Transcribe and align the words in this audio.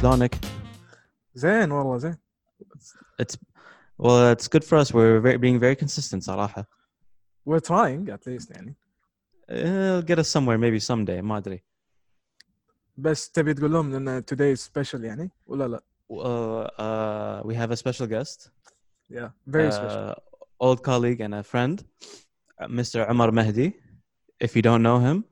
شلونك 0.00 0.34
زين 1.34 1.72
والله 1.72 1.98
زين 1.98 2.16
it's 3.22 3.36
well 3.98 4.32
it's 4.32 4.48
good 4.48 4.64
for 4.64 4.76
us 4.78 4.92
we're 4.92 5.20
very, 5.20 5.38
being 5.38 5.58
very 5.58 5.76
consistent 5.76 6.22
صراحة 6.22 6.66
we're 7.48 7.60
trying 7.60 8.08
at 8.08 8.26
least 8.26 8.50
يعني 8.50 8.74
it'll 9.50 10.02
get 10.02 10.18
us 10.18 10.28
somewhere 10.28 10.58
maybe 10.58 10.80
someday 10.80 11.20
ما 11.20 11.36
ادري 11.36 11.62
بس 12.96 13.30
تبي 13.30 13.54
تقول 13.54 13.72
لهم 13.72 13.94
ان 13.94 14.22
today 14.22 14.58
is 14.58 14.62
special 14.62 15.00
يعني 15.04 15.30
ولا 15.46 15.68
لا 15.68 15.82
uh, 16.12 16.66
uh, 16.78 17.46
we 17.48 17.54
have 17.54 17.70
a 17.70 17.76
special 17.76 18.06
guest 18.06 18.50
yeah 19.10 19.28
very 19.46 19.72
special 19.72 20.10
uh, 20.10 20.14
old 20.60 20.82
colleague 20.82 21.20
and 21.20 21.34
a 21.34 21.42
friend 21.42 21.84
uh, 22.60 22.66
Mr. 22.66 23.08
Umar 23.10 23.30
Mehdi 23.30 23.72
if 24.40 24.56
you 24.56 24.62
don't 24.62 24.82
know 24.82 24.98
him 24.98 25.24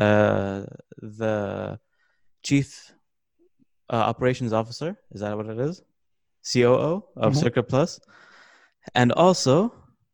uh, 0.00 0.62
the 1.20 1.78
chief 2.42 2.92
uh, 3.91 3.95
operations 3.95 4.53
officer 4.53 4.97
is 5.11 5.21
that 5.21 5.35
what 5.37 5.47
it 5.47 5.59
is? 5.59 5.81
COO 6.43 7.03
of 7.17 7.33
Mhm. 7.33 7.37
Circuit 7.43 7.63
Plus. 7.63 7.99
And 8.95 9.11
also 9.11 9.73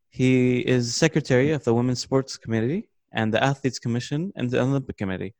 he 0.09 0.59
is 0.76 0.95
secretary 0.95 1.52
of 1.52 1.63
the 1.63 1.73
women's 1.73 2.02
sports 2.02 2.38
committee 2.38 2.90
and 3.13 3.34
the 3.34 3.41
athletes 3.41 3.80
commission 3.80 4.31
and 4.36 4.50
the 4.52 4.59
olympic 4.59 4.98
committee. 4.98 5.34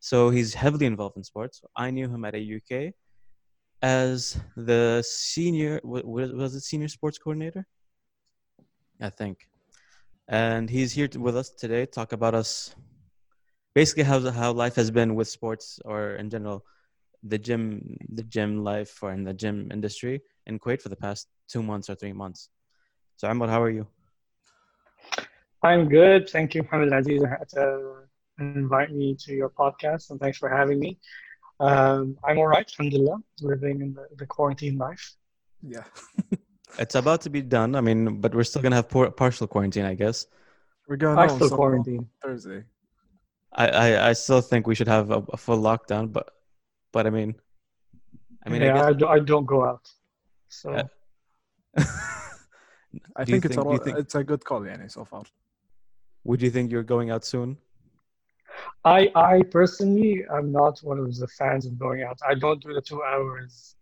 So 0.00 0.30
he's 0.30 0.54
heavily 0.54 0.86
involved 0.86 1.16
in 1.16 1.24
sports. 1.24 1.62
I 1.76 1.90
knew 1.90 2.08
him 2.08 2.24
at 2.24 2.34
a 2.34 2.42
uk 2.58 2.94
as 3.82 4.38
the 4.56 5.02
senior 5.06 5.80
wa- 5.82 6.02
wa- 6.04 6.34
was 6.42 6.54
it 6.54 6.62
senior 6.62 6.88
sports 6.88 7.18
coordinator? 7.18 7.66
I 9.00 9.10
think. 9.10 9.36
And 10.28 10.70
he's 10.70 10.92
here 10.92 11.08
to, 11.08 11.18
with 11.20 11.36
us 11.36 11.50
today 11.50 11.84
to 11.84 11.90
talk 11.90 12.12
about 12.12 12.34
us 12.34 12.74
basically 13.74 14.04
how 14.04 14.20
how 14.30 14.52
life 14.52 14.76
has 14.76 14.90
been 14.90 15.14
with 15.18 15.28
sports 15.28 15.80
or 15.84 16.00
in 16.16 16.30
general 16.30 16.64
the 17.26 17.38
gym 17.38 17.96
the 18.08 18.22
gym 18.22 18.62
life 18.62 19.02
or 19.02 19.12
in 19.12 19.24
the 19.24 19.32
gym 19.34 19.70
industry 19.72 20.22
in 20.46 20.58
Kuwait 20.58 20.82
for 20.82 20.90
the 20.90 20.96
past 20.96 21.28
two 21.48 21.62
months 21.62 21.88
or 21.88 21.94
three 21.94 22.12
months. 22.12 22.50
So 23.16 23.28
Amr, 23.28 23.48
how 23.48 23.62
are 23.62 23.70
you? 23.70 23.86
I'm 25.62 25.88
good. 25.88 26.28
Thank 26.28 26.54
you, 26.54 26.62
Mohammed 26.62 26.92
Aziz, 26.92 27.22
to 27.54 27.94
invite 28.38 28.92
me 28.92 29.16
to 29.20 29.32
your 29.32 29.48
podcast, 29.48 30.10
and 30.10 30.20
thanks 30.20 30.36
for 30.36 30.48
having 30.48 30.78
me. 30.78 30.98
Um, 31.60 32.18
I'm 32.24 32.38
all 32.38 32.46
right, 32.48 32.70
alhamdulillah, 32.78 33.18
living 33.40 33.80
in 33.80 33.94
the, 33.94 34.06
the 34.16 34.26
quarantine 34.26 34.76
life. 34.76 35.14
yeah 35.62 35.84
It's 36.78 36.96
about 36.96 37.20
to 37.22 37.30
be 37.30 37.40
done. 37.40 37.76
I 37.76 37.80
mean, 37.80 38.20
but 38.20 38.34
we're 38.34 38.42
still 38.44 38.60
gonna 38.60 38.74
have 38.76 38.88
por- 38.88 39.10
partial 39.12 39.46
quarantine, 39.46 39.84
I 39.84 39.94
guess. 39.94 40.26
we're 40.88 40.96
going 40.96 41.18
I 41.18 41.28
on 41.28 41.36
still 41.36 41.50
quarantine. 41.50 42.08
Thursday 42.22 42.64
I 43.52 43.66
I, 43.68 44.08
I 44.10 44.12
still 44.14 44.40
think 44.40 44.66
we 44.66 44.74
should 44.74 44.88
have 44.88 45.10
a, 45.10 45.20
a 45.32 45.36
full 45.36 45.58
lockdown, 45.58 46.12
but 46.12 46.26
but 46.94 47.08
I 47.08 47.10
mean, 47.10 47.34
I 48.46 48.50
mean, 48.50 48.62
yeah, 48.62 48.86
I, 48.86 48.92
guess... 48.92 49.02
I, 49.08 49.18
don't, 49.18 49.44
go 49.44 49.64
out. 49.64 49.86
So. 50.48 50.70
Uh, 50.70 50.84
I 53.16 53.24
think, 53.24 53.42
think 53.42 53.44
it's 53.46 53.56
a 53.56 53.78
think... 53.78 53.98
it's 53.98 54.14
a 54.14 54.22
good 54.22 54.44
call, 54.44 54.64
Yanni, 54.64 54.88
so 54.88 55.04
far. 55.04 55.24
Would 56.22 56.40
you 56.40 56.50
think 56.50 56.70
you're 56.70 56.84
going 56.94 57.10
out 57.10 57.24
soon? 57.24 57.58
I 58.84 59.10
I 59.16 59.42
personally 59.58 60.24
am 60.30 60.52
not 60.52 60.78
one 60.90 61.00
of 61.00 61.12
the 61.16 61.26
fans 61.26 61.66
of 61.66 61.76
going 61.84 62.04
out. 62.04 62.18
I 62.30 62.34
don't 62.34 62.62
do 62.62 62.72
the 62.72 62.80
two 62.80 63.02
hours 63.02 63.74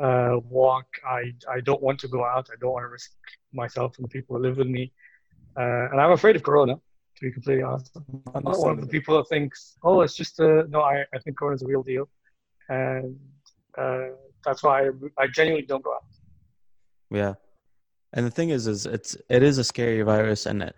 uh, 0.00 0.36
walk. 0.48 0.86
I 1.04 1.22
I 1.56 1.58
don't 1.68 1.82
want 1.82 1.98
to 2.04 2.08
go 2.16 2.24
out. 2.24 2.46
I 2.52 2.56
don't 2.60 2.72
want 2.76 2.84
to 2.84 2.92
risk 2.98 3.10
myself 3.52 3.98
and 3.98 4.04
the 4.04 4.08
people 4.16 4.36
who 4.36 4.42
live 4.42 4.58
with 4.58 4.68
me. 4.68 4.92
Uh, 5.58 5.90
and 5.90 6.00
I'm 6.00 6.12
afraid 6.12 6.36
of 6.36 6.44
corona. 6.44 6.76
To 6.76 7.20
be 7.26 7.32
completely 7.32 7.64
honest, 7.64 7.90
I'm 8.34 8.44
not 8.44 8.58
one 8.58 8.78
of 8.78 8.80
the 8.80 8.92
people 8.96 9.16
that 9.16 9.28
thinks, 9.28 9.76
"Oh, 9.82 10.02
it's 10.02 10.16
just 10.22 10.38
a 10.38 10.50
no." 10.68 10.80
I 10.82 11.04
I 11.14 11.18
think 11.18 11.36
corona's 11.36 11.62
a 11.62 11.66
real 11.66 11.82
deal 11.82 12.08
and 12.68 13.18
uh, 13.78 14.08
that's 14.44 14.62
why 14.62 14.86
I, 14.86 14.90
I 15.18 15.26
genuinely 15.26 15.66
don't 15.66 15.84
go 15.84 15.94
out. 15.94 16.04
Yeah, 17.10 17.34
and 18.12 18.26
the 18.26 18.30
thing 18.30 18.50
is, 18.50 18.66
is 18.66 18.86
it's 18.86 19.16
it 19.28 19.42
is 19.42 19.58
a 19.58 19.64
scary 19.64 20.02
virus, 20.02 20.46
and 20.46 20.62
it, 20.62 20.76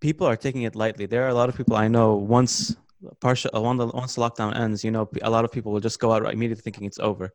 people 0.00 0.26
are 0.26 0.36
taking 0.36 0.62
it 0.62 0.74
lightly. 0.76 1.06
There 1.06 1.24
are 1.24 1.28
a 1.28 1.34
lot 1.34 1.48
of 1.48 1.56
people 1.56 1.76
I 1.76 1.88
know. 1.88 2.14
Once 2.14 2.76
partial, 3.20 3.50
uh, 3.54 3.60
when 3.60 3.76
the, 3.76 3.86
once 3.86 4.14
the 4.14 4.20
lockdown 4.22 4.56
ends, 4.58 4.84
you 4.84 4.90
know, 4.90 5.08
a 5.22 5.30
lot 5.30 5.44
of 5.44 5.52
people 5.52 5.72
will 5.72 5.80
just 5.80 5.98
go 5.98 6.12
out 6.12 6.22
right 6.22 6.34
immediately 6.34 6.62
thinking 6.62 6.84
it's 6.84 6.98
over, 6.98 7.30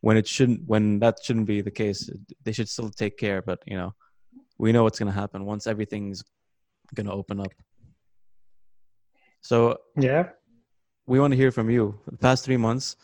when 0.00 0.16
it 0.16 0.26
shouldn't. 0.26 0.62
When 0.66 0.98
that 1.00 1.18
shouldn't 1.22 1.46
be 1.46 1.60
the 1.60 1.70
case. 1.70 2.10
They 2.44 2.52
should 2.52 2.68
still 2.68 2.90
take 2.90 3.16
care, 3.18 3.42
but 3.42 3.58
you 3.66 3.76
know, 3.76 3.94
we 4.58 4.72
know 4.72 4.84
what's 4.84 4.98
gonna 4.98 5.12
happen 5.12 5.44
once 5.44 5.66
everything's 5.66 6.22
gonna 6.94 7.12
open 7.12 7.40
up. 7.40 7.52
So 9.40 9.78
Yeah. 9.96 10.30
We 11.06 11.18
want 11.20 11.32
to 11.32 11.36
hear 11.36 11.50
from 11.50 11.70
you. 11.70 11.98
The 12.10 12.16
past 12.16 12.44
three 12.44 12.56
months, 12.56 12.96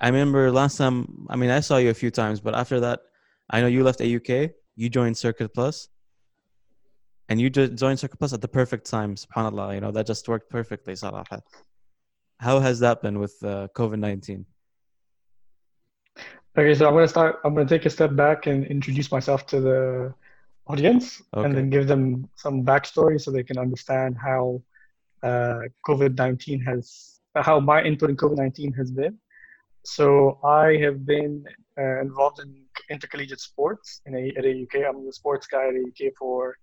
I 0.00 0.08
remember 0.08 0.50
last 0.50 0.76
time. 0.76 1.26
I 1.30 1.36
mean, 1.36 1.50
I 1.50 1.60
saw 1.60 1.76
you 1.76 1.90
a 1.90 1.94
few 1.94 2.10
times, 2.10 2.40
but 2.40 2.54
after 2.54 2.80
that, 2.80 3.00
I 3.50 3.60
know 3.60 3.66
you 3.66 3.84
left 3.84 4.00
AUK. 4.00 4.50
You 4.76 4.88
joined 4.88 5.16
Circuit 5.16 5.54
Plus, 5.54 5.88
and 7.28 7.40
you 7.40 7.50
joined 7.50 7.98
Circuit 8.00 8.18
Plus 8.18 8.32
at 8.32 8.40
the 8.40 8.48
perfect 8.48 8.88
time. 8.90 9.14
Subhanallah, 9.14 9.74
you 9.74 9.80
know 9.80 9.92
that 9.92 10.06
just 10.06 10.28
worked 10.28 10.50
perfectly. 10.50 10.94
Salaha. 10.94 11.40
How 12.40 12.58
has 12.58 12.80
that 12.80 13.00
been 13.00 13.18
with 13.18 13.36
uh, 13.44 13.68
COVID 13.76 13.98
nineteen? 13.98 14.46
Okay, 16.58 16.74
so 16.74 16.86
I'm 16.86 16.94
gonna 16.94 17.08
start. 17.08 17.40
I'm 17.44 17.54
gonna 17.54 17.68
take 17.68 17.86
a 17.86 17.90
step 17.90 18.14
back 18.16 18.46
and 18.46 18.66
introduce 18.66 19.10
myself 19.10 19.46
to 19.46 19.60
the 19.60 20.14
audience, 20.66 21.22
Okay. 21.34 21.44
and 21.46 21.56
then 21.56 21.70
give 21.70 21.86
them 21.86 22.28
some 22.36 22.64
backstory 22.64 23.20
so 23.20 23.30
they 23.30 23.42
can 23.44 23.58
understand 23.58 24.16
how 24.18 24.60
COVID-19 25.24 26.64
has, 26.66 27.20
how 27.34 27.60
my 27.60 27.82
input 27.82 28.10
in 28.10 28.16
COVID-19 28.16 28.76
has 28.76 28.90
been. 28.90 29.18
So 29.84 30.38
I 30.44 30.76
have 30.78 31.04
been 31.04 31.44
uh, 31.78 32.00
involved 32.00 32.40
in 32.40 32.54
intercollegiate 32.90 33.40
sports 33.40 34.00
in 34.06 34.14
a, 34.14 34.28
at 34.38 34.44
AUK. 34.44 34.88
I'm 34.88 35.04
the 35.04 35.12
sports 35.12 35.46
guy 35.46 35.68
at 35.68 35.74
AUK 35.74 36.12
for 36.18 36.56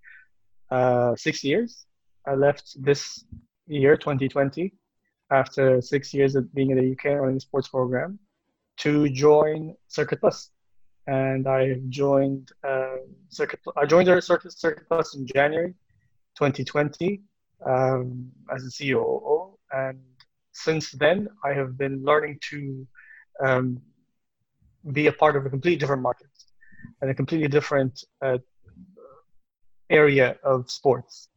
uh, 0.71 1.15
six 1.15 1.43
years. 1.43 1.85
I 2.25 2.35
left 2.35 2.75
this 2.83 3.25
year, 3.67 3.95
2020, 3.95 4.73
after 5.31 5.81
six 5.81 6.13
years 6.13 6.35
of 6.35 6.53
being 6.53 6.71
at 6.71 6.77
AUK 6.77 7.19
running 7.19 7.35
the 7.35 7.41
sports 7.41 7.67
program 7.67 8.19
to 8.77 9.09
join 9.09 9.75
Circuit 9.87 10.19
Plus. 10.19 10.49
And 11.07 11.47
I 11.47 11.75
joined 11.89 12.51
uh, 12.67 12.97
Circuit. 13.29 13.59
I 13.75 13.85
joined 13.85 14.07
Circuit 14.23 14.53
Circuit 14.53 14.85
Plus 14.87 15.15
in 15.15 15.25
January 15.25 15.73
2020 16.37 17.21
um, 17.65 18.31
as 18.53 18.65
a 18.65 18.71
COO, 18.71 19.57
and 19.71 19.99
since 20.51 20.91
then 20.91 21.27
I 21.43 21.53
have 21.53 21.77
been 21.77 22.03
learning 22.03 22.39
to 22.49 22.87
um, 23.43 23.81
be 24.91 25.07
a 25.07 25.11
part 25.13 25.35
of 25.35 25.45
a 25.45 25.49
completely 25.49 25.77
different 25.77 26.01
market 26.01 26.27
and 27.01 27.09
a 27.09 27.13
completely 27.13 27.47
different 27.47 28.03
uh, 28.21 28.37
area 29.89 30.37
of 30.43 30.69
sports. 30.69 31.29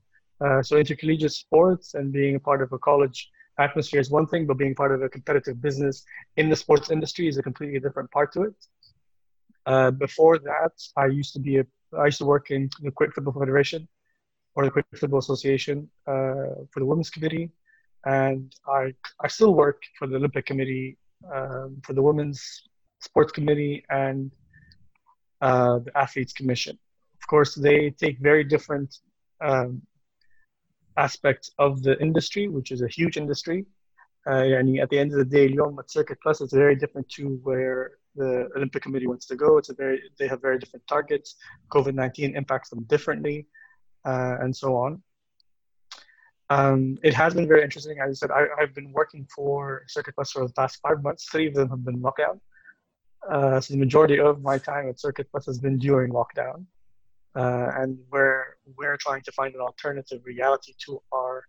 Uh, 0.44 0.62
so 0.62 0.76
intercollegiate 0.76 1.32
sports 1.32 1.94
and 1.94 2.12
being 2.12 2.34
a 2.36 2.40
part 2.40 2.62
of 2.62 2.72
a 2.72 2.78
college 2.78 3.30
atmosphere 3.58 4.00
is 4.00 4.10
one 4.10 4.26
thing, 4.26 4.46
but 4.46 4.58
being 4.58 4.74
part 4.74 4.92
of 4.92 5.02
a 5.02 5.08
competitive 5.08 5.60
business 5.60 6.04
in 6.36 6.48
the 6.48 6.56
sports 6.56 6.90
industry 6.90 7.28
is 7.28 7.38
a 7.38 7.42
completely 7.42 7.78
different 7.78 8.10
part 8.10 8.32
to 8.32 8.42
it. 8.42 8.54
Uh, 9.66 9.90
before 9.90 10.38
that, 10.38 10.72
I 10.96 11.06
used 11.06 11.32
to 11.34 11.40
be 11.40 11.58
a 11.58 11.66
I 11.96 12.06
used 12.06 12.18
to 12.18 12.24
work 12.24 12.50
in 12.50 12.68
the 12.82 12.90
Kuwait 12.90 13.12
Football 13.12 13.34
Federation 13.34 13.86
or 14.54 14.64
the 14.64 14.70
Kuwait 14.70 14.98
Football 14.98 15.18
Association 15.18 15.88
uh, 16.06 16.64
for 16.70 16.78
the 16.80 16.84
Women's 16.84 17.10
Committee, 17.10 17.50
and 18.04 18.54
I 18.66 18.94
I 19.20 19.28
still 19.28 19.54
work 19.54 19.82
for 19.98 20.06
the 20.06 20.16
Olympic 20.16 20.46
Committee 20.46 20.96
um, 21.34 21.80
for 21.84 21.92
the 21.92 22.02
Women's 22.02 22.40
Sports 23.00 23.32
Committee 23.32 23.84
and 23.90 24.30
uh, 25.40 25.78
the 25.84 25.92
Athletes 25.96 26.32
Commission. 26.32 26.78
Of 27.20 27.26
course, 27.26 27.54
they 27.54 27.90
take 27.90 28.18
very 28.20 28.44
different 28.44 28.98
um, 29.40 29.82
aspects 30.96 31.50
of 31.58 31.82
the 31.82 31.98
industry, 32.00 32.48
which 32.48 32.70
is 32.70 32.82
a 32.82 32.88
huge 32.88 33.16
industry. 33.16 33.66
Uh, 34.26 34.58
and 34.58 34.78
at 34.78 34.88
the 34.90 34.98
end 34.98 35.12
of 35.12 35.18
the 35.18 35.24
day, 35.24 35.48
Lyon 35.48 35.76
Circuit 35.86 36.18
Plus 36.22 36.40
is 36.40 36.52
very 36.52 36.76
different 36.76 37.08
to 37.10 37.40
where 37.42 37.80
the 38.16 38.48
Olympic 38.56 38.82
Committee 38.82 39.06
wants 39.06 39.26
to 39.26 39.36
go. 39.36 39.58
It's 39.58 39.70
a 39.70 39.74
very 39.74 40.00
they 40.18 40.28
have 40.28 40.40
very 40.40 40.58
different 40.58 40.86
targets. 40.86 41.36
COVID 41.70 41.94
nineteen 41.94 42.36
impacts 42.36 42.70
them 42.70 42.84
differently 42.84 43.46
uh, 44.04 44.36
and 44.40 44.54
so 44.54 44.76
on. 44.76 45.02
Um, 46.50 46.98
it 47.02 47.14
has 47.14 47.34
been 47.34 47.48
very 47.48 47.62
interesting. 47.62 47.98
As 48.00 48.10
I 48.10 48.14
said, 48.14 48.30
I, 48.30 48.46
I've 48.60 48.74
been 48.74 48.92
working 48.92 49.26
for 49.34 49.84
Circuit 49.88 50.14
Plus 50.14 50.30
for 50.32 50.46
the 50.46 50.52
past 50.52 50.78
five 50.82 51.02
months. 51.02 51.24
Three 51.30 51.46
of 51.48 51.54
them 51.54 51.68
have 51.70 51.84
been 51.84 52.00
lockdown. 52.00 52.38
Uh, 53.30 53.60
so 53.60 53.72
the 53.72 53.80
majority 53.80 54.20
of 54.20 54.42
my 54.42 54.58
time 54.58 54.88
at 54.88 55.00
Circuit 55.00 55.26
Plus 55.30 55.46
has 55.46 55.58
been 55.58 55.78
during 55.78 56.12
lockdown, 56.12 56.66
uh, 57.34 57.70
and 57.76 57.98
we're 58.10 58.44
we're 58.76 58.98
trying 58.98 59.22
to 59.22 59.32
find 59.32 59.54
an 59.54 59.60
alternative 59.60 60.20
reality 60.24 60.74
to 60.84 61.00
our 61.12 61.44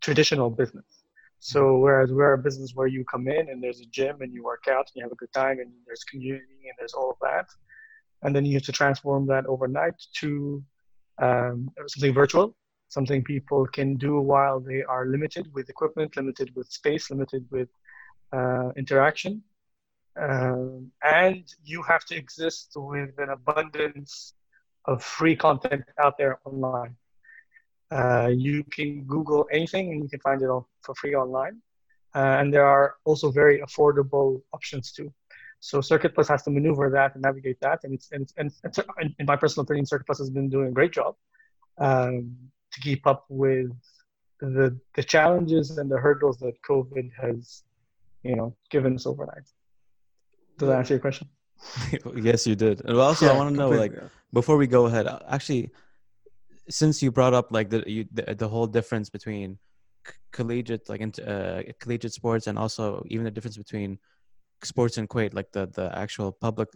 traditional 0.00 0.50
business. 0.50 1.04
So 1.38 1.78
whereas 1.78 2.12
we're 2.12 2.32
a 2.32 2.38
business 2.38 2.72
where 2.74 2.88
you 2.88 3.04
come 3.04 3.28
in 3.28 3.48
and 3.48 3.62
there's 3.62 3.80
a 3.80 3.86
gym 3.86 4.22
and 4.22 4.34
you 4.34 4.42
work 4.42 4.64
out 4.68 4.86
and 4.88 4.96
you 4.96 5.02
have 5.02 5.12
a 5.12 5.20
good 5.22 5.32
time 5.32 5.60
and 5.60 5.70
there's 5.86 6.02
community 6.02 6.62
and 6.64 6.74
there's 6.78 6.94
all 6.94 7.10
of 7.12 7.16
that, 7.22 7.46
and 8.22 8.34
then 8.34 8.44
you 8.44 8.54
have 8.54 8.64
to 8.64 8.72
transform 8.72 9.28
that 9.28 9.46
overnight 9.46 9.94
to 10.14 10.62
um, 11.20 11.70
something 11.86 12.14
virtual, 12.14 12.54
something 12.88 13.22
people 13.22 13.66
can 13.66 13.96
do 13.96 14.20
while 14.20 14.60
they 14.60 14.82
are 14.82 15.06
limited 15.06 15.52
with 15.54 15.68
equipment, 15.68 16.16
limited 16.16 16.54
with 16.54 16.70
space, 16.70 17.10
limited 17.10 17.46
with 17.50 17.68
uh, 18.32 18.70
interaction, 18.76 19.42
um, 20.20 20.90
and 21.02 21.44
you 21.64 21.82
have 21.82 22.04
to 22.06 22.16
exist 22.16 22.72
with 22.74 23.10
an 23.18 23.30
abundance 23.30 24.34
of 24.86 25.02
free 25.02 25.36
content 25.36 25.84
out 26.02 26.16
there 26.18 26.38
online. 26.44 26.96
Uh, 27.90 28.30
you 28.34 28.64
can 28.64 29.04
Google 29.04 29.46
anything 29.52 29.92
and 29.92 30.02
you 30.02 30.08
can 30.08 30.20
find 30.20 30.42
it 30.42 30.48
all 30.48 30.68
for 30.82 30.94
free 30.94 31.14
online. 31.14 31.60
Uh, 32.14 32.36
and 32.40 32.52
there 32.52 32.64
are 32.64 32.96
also 33.04 33.30
very 33.30 33.60
affordable 33.60 34.42
options 34.52 34.92
too. 34.92 35.12
So 35.60 35.80
Circuit 35.80 36.14
Plus 36.14 36.28
has 36.28 36.42
to 36.44 36.50
maneuver 36.50 36.90
that 36.90 37.14
and 37.14 37.22
navigate 37.22 37.58
that. 37.60 37.80
And 37.82 37.94
it's, 37.94 38.10
and, 38.12 38.22
it's, 38.22 38.34
and 38.36 38.52
it's, 38.64 38.78
in 39.18 39.26
my 39.26 39.36
personal 39.36 39.64
opinion, 39.64 39.86
Circuit 39.86 40.06
Plus 40.06 40.18
has 40.18 40.30
been 40.30 40.48
doing 40.48 40.68
a 40.68 40.72
great 40.72 40.92
job 40.92 41.16
um, 41.78 42.36
to 42.72 42.80
keep 42.80 43.06
up 43.06 43.24
with 43.28 43.70
the, 44.40 44.78
the 44.94 45.02
challenges 45.02 45.78
and 45.78 45.90
the 45.90 45.98
hurdles 45.98 46.38
that 46.38 46.54
COVID 46.68 47.10
has, 47.20 47.64
you 48.22 48.36
know, 48.36 48.54
given 48.70 48.94
us 48.94 49.06
overnight. 49.06 49.48
Does 50.58 50.68
that 50.68 50.78
answer 50.78 50.94
your 50.94 51.00
question? 51.00 51.28
yes, 52.16 52.46
you 52.46 52.54
did. 52.54 52.84
And 52.84 52.96
also, 52.98 53.26
yeah, 53.26 53.32
I 53.32 53.36
want 53.36 53.50
to 53.50 53.56
know, 53.56 53.70
like, 53.70 53.92
yeah. 53.92 54.08
before 54.32 54.56
we 54.56 54.66
go 54.66 54.86
ahead, 54.86 55.08
actually, 55.28 55.70
since 56.68 57.02
you 57.02 57.10
brought 57.10 57.34
up 57.34 57.50
like 57.50 57.70
the 57.70 57.82
you, 57.86 58.06
the, 58.12 58.34
the 58.34 58.48
whole 58.48 58.66
difference 58.66 59.08
between 59.08 59.58
collegiate, 60.32 60.88
like 60.88 61.02
uh, 61.26 61.62
collegiate 61.80 62.12
sports, 62.12 62.46
and 62.46 62.58
also 62.58 63.04
even 63.08 63.24
the 63.24 63.30
difference 63.30 63.56
between 63.56 63.98
sports 64.64 64.98
in 64.98 65.06
Kuwait, 65.08 65.34
like 65.34 65.52
the 65.52 65.66
the 65.66 65.96
actual 65.96 66.32
public, 66.32 66.68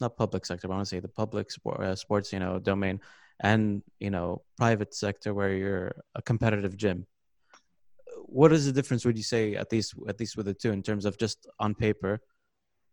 not 0.00 0.16
public 0.16 0.46
sector, 0.46 0.68
but 0.68 0.74
I 0.74 0.76
want 0.76 0.88
to 0.88 0.90
say 0.90 1.00
the 1.00 1.08
public 1.08 1.50
sport, 1.50 1.80
uh, 1.80 1.96
sports, 1.96 2.32
you 2.32 2.38
know, 2.38 2.58
domain, 2.58 3.00
and 3.40 3.82
you 4.00 4.10
know, 4.10 4.42
private 4.56 4.94
sector 4.94 5.34
where 5.34 5.52
you're 5.54 5.92
a 6.14 6.22
competitive 6.22 6.76
gym. 6.76 7.06
What 8.26 8.52
is 8.52 8.66
the 8.66 8.72
difference? 8.72 9.04
Would 9.04 9.16
you 9.16 9.24
say 9.24 9.54
at 9.54 9.70
least 9.72 9.94
at 10.08 10.18
least 10.20 10.36
with 10.36 10.46
the 10.46 10.54
two 10.54 10.72
in 10.72 10.82
terms 10.82 11.04
of 11.04 11.18
just 11.18 11.46
on 11.58 11.74
paper? 11.74 12.20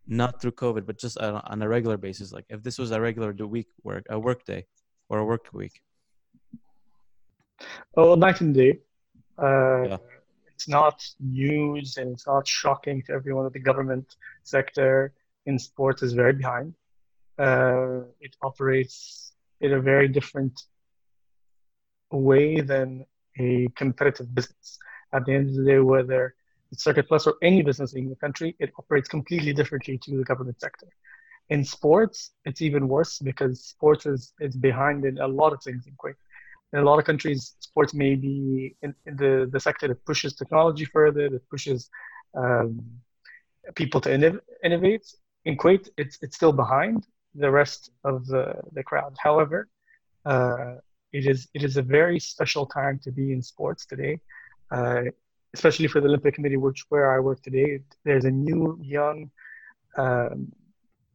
not 0.08 0.42
through 0.42 0.52
COVID, 0.52 0.86
but 0.86 0.98
just 0.98 1.18
on 1.18 1.62
a 1.62 1.68
regular 1.68 1.98
basis. 1.98 2.32
Like 2.32 2.46
if 2.50 2.64
this 2.64 2.78
was 2.78 2.92
a 2.92 3.00
regular 3.00 3.32
week 3.46 3.68
work, 3.84 4.06
a 4.10 4.20
work 4.20 4.46
day 4.46 4.66
or 5.10 5.20
a 5.20 5.26
work 5.26 5.48
week. 5.54 5.82
Oh, 7.96 8.16
night 8.16 8.42
and 8.42 8.54
day. 8.54 8.80
Uh, 9.38 9.84
yeah. 9.84 9.98
It's 10.64 10.70
not 10.70 11.06
news 11.20 11.98
and 11.98 12.14
it's 12.14 12.26
not 12.26 12.48
shocking 12.48 13.04
to 13.04 13.12
everyone 13.12 13.44
that 13.44 13.52
the 13.52 13.60
government 13.60 14.16
sector 14.44 15.12
in 15.46 15.60
sports 15.60 16.02
is 16.02 16.14
very 16.14 16.32
behind. 16.32 16.74
Uh, 17.38 18.04
it 18.22 18.38
operates 18.42 19.34
in 19.60 19.74
a 19.74 19.82
very 19.82 20.08
different 20.08 20.58
way 22.12 22.62
than 22.62 23.06
a 23.38 23.68
competitive 23.76 24.34
business. 24.34 24.80
At 25.12 25.26
the 25.26 25.34
end 25.34 25.50
of 25.50 25.56
the 25.56 25.66
day, 25.66 25.80
whether 25.80 26.34
it's 26.72 26.86
Circuit 26.86 27.10
Plus 27.10 27.28
or 27.28 27.36
any 27.42 27.62
business 27.62 27.92
in 27.94 28.08
the 28.08 28.16
country, 28.16 28.56
it 28.58 28.72
operates 28.80 29.10
completely 29.10 29.52
differently 29.52 29.98
to 29.98 30.16
the 30.16 30.24
government 30.24 30.62
sector. 30.62 30.88
In 31.50 31.66
sports, 31.66 32.32
it's 32.46 32.62
even 32.62 32.88
worse 32.88 33.20
because 33.20 33.66
sports 33.66 34.06
is, 34.06 34.32
is 34.40 34.56
behind 34.56 35.04
in 35.04 35.18
a 35.18 35.28
lot 35.28 35.52
of 35.52 35.62
things 35.62 35.88
in 35.88 35.94
Kuwait. 35.98 36.16
In 36.74 36.80
a 36.80 36.84
lot 36.84 37.00
of 37.00 37.06
countries, 37.06 37.56
sports 37.60 37.94
may 37.94 38.16
be 38.16 38.76
in, 38.82 38.96
in 39.06 39.16
the, 39.16 39.50
the 39.52 39.60
sector 39.60 39.88
that 39.88 40.04
pushes 40.06 40.34
technology 40.34 40.86
further, 40.86 41.30
that 41.30 41.50
pushes 41.50 41.90
um, 42.36 42.82
people 43.76 44.02
to 44.02 44.10
innov- 44.10 44.40
innovate. 44.64 45.06
In 45.46 45.58
Kuwait, 45.58 45.90
it's, 45.98 46.18
it's 46.22 46.36
still 46.36 46.54
behind 46.54 47.06
the 47.36 47.50
rest 47.52 47.92
of 48.04 48.26
the, 48.28 48.56
the 48.74 48.84
crowd. 48.84 49.16
However, 49.20 49.70
uh, 50.26 50.76
it 51.12 51.28
is 51.28 51.48
it 51.54 51.64
is 51.64 51.78
a 51.78 51.82
very 51.84 52.20
special 52.20 52.66
time 52.66 53.00
to 53.04 53.12
be 53.12 53.32
in 53.32 53.42
sports 53.42 53.86
today. 53.86 54.20
Uh, 54.72 55.04
especially 55.54 55.88
for 55.88 56.02
the 56.02 56.08
Olympic 56.08 56.34
Committee, 56.34 56.58
which 56.58 56.84
where 56.90 57.12
I 57.12 57.20
work 57.20 57.42
today, 57.44 57.80
there's 58.04 58.26
a 58.26 58.32
new 58.32 58.80
young 58.82 59.30
um, 59.98 60.52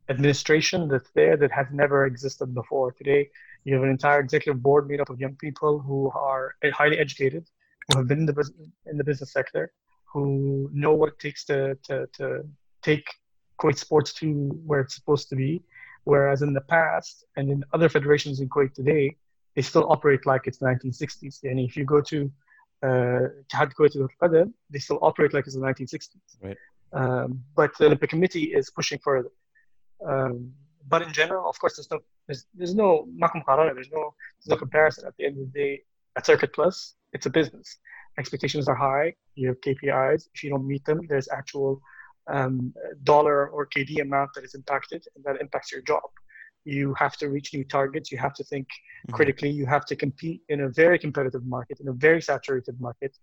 administration 0.08 0.88
that's 0.88 1.10
there 1.14 1.36
that 1.36 1.52
has 1.52 1.66
never 1.72 2.06
existed 2.06 2.54
before. 2.54 2.92
Today, 2.92 3.30
you 3.64 3.74
have 3.74 3.82
an 3.82 3.90
entire 3.90 4.20
executive 4.20 4.62
board 4.62 4.88
made 4.88 5.00
up 5.00 5.10
of 5.10 5.20
young 5.20 5.36
people 5.36 5.78
who 5.78 6.10
are 6.14 6.54
highly 6.72 6.98
educated, 6.98 7.46
who 7.88 7.98
have 7.98 8.08
been 8.08 8.20
in 8.20 8.26
the 8.26 8.50
in 8.86 8.96
the 8.96 9.04
business 9.04 9.32
sector, 9.32 9.72
who 10.12 10.70
know 10.72 10.94
what 10.94 11.10
it 11.10 11.18
takes 11.18 11.44
to 11.46 11.76
to, 11.84 12.06
to 12.14 12.44
take 12.82 13.06
Kuwait 13.60 13.78
sports 13.78 14.12
to 14.14 14.26
where 14.64 14.80
it's 14.80 14.94
supposed 14.94 15.28
to 15.30 15.36
be. 15.36 15.62
Whereas 16.04 16.40
in 16.42 16.54
the 16.54 16.62
past 16.62 17.24
and 17.36 17.50
in 17.50 17.62
other 17.74 17.88
federations 17.88 18.40
in 18.40 18.48
Kuwait 18.48 18.72
today, 18.72 19.16
they 19.54 19.62
still 19.62 19.86
operate 19.90 20.24
like 20.24 20.46
it's 20.46 20.58
the 20.58 20.66
1960s. 20.66 21.42
And 21.42 21.60
if 21.60 21.76
you 21.76 21.84
go 21.84 22.00
to 22.00 22.30
Ittihad 22.82 23.74
Kuwait 23.74 23.94
al 24.22 24.52
they 24.70 24.78
still 24.78 24.98
operate 25.02 25.34
like 25.34 25.46
it's 25.46 25.56
the 25.56 25.60
1960s. 25.60 26.16
Right. 26.40 26.56
Um, 26.92 27.42
but 27.54 27.76
the 27.76 27.86
Olympic 27.86 28.10
Committee 28.10 28.54
is 28.54 28.70
pushing 28.70 28.98
further. 29.00 29.30
Um, 30.06 30.52
but 30.88 31.02
in 31.02 31.12
general, 31.12 31.48
of 31.48 31.58
course, 31.58 31.76
there's 31.76 31.90
no 31.90 32.00
there's, 32.26 32.46
there's 32.54 32.74
no 32.74 33.06
there's 33.20 33.90
no 33.92 34.14
there's 34.38 34.48
no 34.48 34.56
comparison. 34.56 35.06
At 35.06 35.16
the 35.18 35.26
end 35.26 35.38
of 35.38 35.52
the 35.52 35.58
day, 35.58 35.82
at 36.16 36.26
Circuit 36.26 36.52
Plus, 36.52 36.94
it's 37.12 37.26
a 37.26 37.30
business. 37.30 37.78
Expectations 38.18 38.68
are 38.68 38.74
high. 38.74 39.14
You 39.34 39.48
have 39.48 39.60
KPIs. 39.60 40.28
If 40.34 40.42
you 40.42 40.50
don't 40.50 40.66
meet 40.66 40.84
them, 40.84 41.00
there's 41.08 41.28
actual 41.28 41.80
um, 42.26 42.72
dollar 43.04 43.48
or 43.48 43.66
KD 43.66 44.00
amount 44.00 44.30
that 44.34 44.44
is 44.44 44.54
impacted, 44.54 45.04
and 45.14 45.24
that 45.24 45.40
impacts 45.40 45.72
your 45.72 45.82
job 45.82 46.02
you 46.68 46.94
have 46.98 47.16
to 47.16 47.28
reach 47.28 47.54
new 47.54 47.64
targets 47.64 48.12
you 48.12 48.18
have 48.18 48.34
to 48.34 48.44
think 48.44 48.66
mm-hmm. 48.66 49.14
critically 49.16 49.50
you 49.50 49.66
have 49.66 49.84
to 49.86 49.96
compete 49.96 50.42
in 50.48 50.62
a 50.62 50.68
very 50.68 50.98
competitive 50.98 51.44
market 51.46 51.80
in 51.80 51.88
a 51.88 51.92
very 51.92 52.20
saturated 52.20 52.78
market 52.80 53.16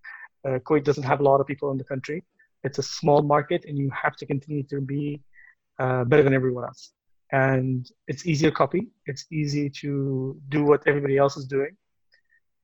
uh, 0.47 0.57
kuwait 0.65 0.83
doesn't 0.83 1.03
have 1.11 1.19
a 1.19 1.23
lot 1.23 1.39
of 1.41 1.47
people 1.47 1.71
in 1.71 1.77
the 1.77 1.83
country 1.83 2.23
it's 2.63 2.79
a 2.79 2.83
small 2.83 3.21
market 3.21 3.65
and 3.67 3.77
you 3.77 3.89
have 4.03 4.15
to 4.15 4.25
continue 4.25 4.63
to 4.63 4.81
be 4.81 5.21
uh, 5.79 6.03
better 6.05 6.23
than 6.23 6.33
everyone 6.33 6.63
else 6.63 6.91
and 7.31 7.91
it's 8.07 8.25
easy 8.25 8.45
to 8.45 8.51
copy 8.51 8.87
it's 9.05 9.25
easy 9.31 9.69
to 9.69 10.39
do 10.49 10.63
what 10.63 10.81
everybody 10.87 11.17
else 11.17 11.37
is 11.37 11.45
doing 11.45 11.75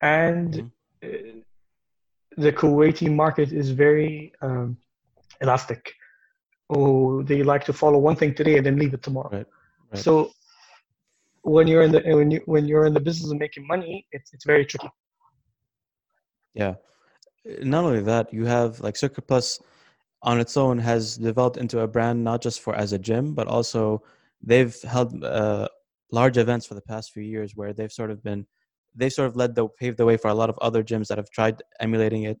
and 0.00 0.54
mm-hmm. 0.54 0.66
Uh, 1.04 1.42
the 2.36 2.52
kuwaiti 2.52 3.12
market 3.12 3.50
is 3.52 3.70
very 3.70 4.32
um, 4.40 4.76
elastic 5.40 5.92
oh 6.70 7.24
they 7.24 7.42
like 7.42 7.64
to 7.64 7.72
follow 7.72 7.98
one 7.98 8.14
thing 8.14 8.32
today 8.32 8.56
and 8.56 8.64
then 8.64 8.76
leave 8.78 8.94
it 8.94 9.02
tomorrow 9.02 9.28
right. 9.32 9.46
Right. 9.90 10.00
so 10.00 10.30
when 11.42 11.66
you're 11.66 11.82
in 11.82 11.92
the 11.92 12.00
when 12.16 12.30
you 12.30 12.40
when 12.46 12.66
you're 12.66 12.86
in 12.86 12.94
the 12.94 13.00
business 13.00 13.30
of 13.30 13.38
making 13.38 13.66
money, 13.66 14.06
it's 14.12 14.32
it's 14.32 14.44
very 14.44 14.64
tricky. 14.64 14.88
Yeah. 16.54 16.74
Not 17.44 17.84
only 17.84 18.02
that, 18.02 18.32
you 18.32 18.44
have 18.44 18.80
like 18.80 18.96
Circuit 18.96 19.26
Plus 19.26 19.60
on 20.22 20.40
its 20.40 20.56
own 20.56 20.78
has 20.78 21.16
developed 21.16 21.56
into 21.56 21.80
a 21.80 21.88
brand 21.88 22.22
not 22.22 22.42
just 22.42 22.60
for 22.60 22.74
as 22.74 22.92
a 22.92 22.98
gym, 22.98 23.34
but 23.34 23.48
also 23.48 24.02
they've 24.42 24.80
held 24.82 25.22
uh, 25.24 25.68
large 26.12 26.38
events 26.38 26.66
for 26.66 26.74
the 26.74 26.82
past 26.82 27.12
few 27.12 27.22
years 27.22 27.56
where 27.56 27.72
they've 27.72 27.92
sort 27.92 28.10
of 28.10 28.22
been 28.22 28.46
they 28.94 29.08
sort 29.08 29.26
of 29.28 29.36
led 29.36 29.54
the 29.54 29.66
paved 29.80 29.96
the 29.96 30.04
way 30.04 30.18
for 30.18 30.28
a 30.28 30.34
lot 30.34 30.50
of 30.50 30.58
other 30.60 30.84
gyms 30.84 31.08
that 31.08 31.16
have 31.18 31.30
tried 31.30 31.62
emulating 31.80 32.24
it. 32.24 32.38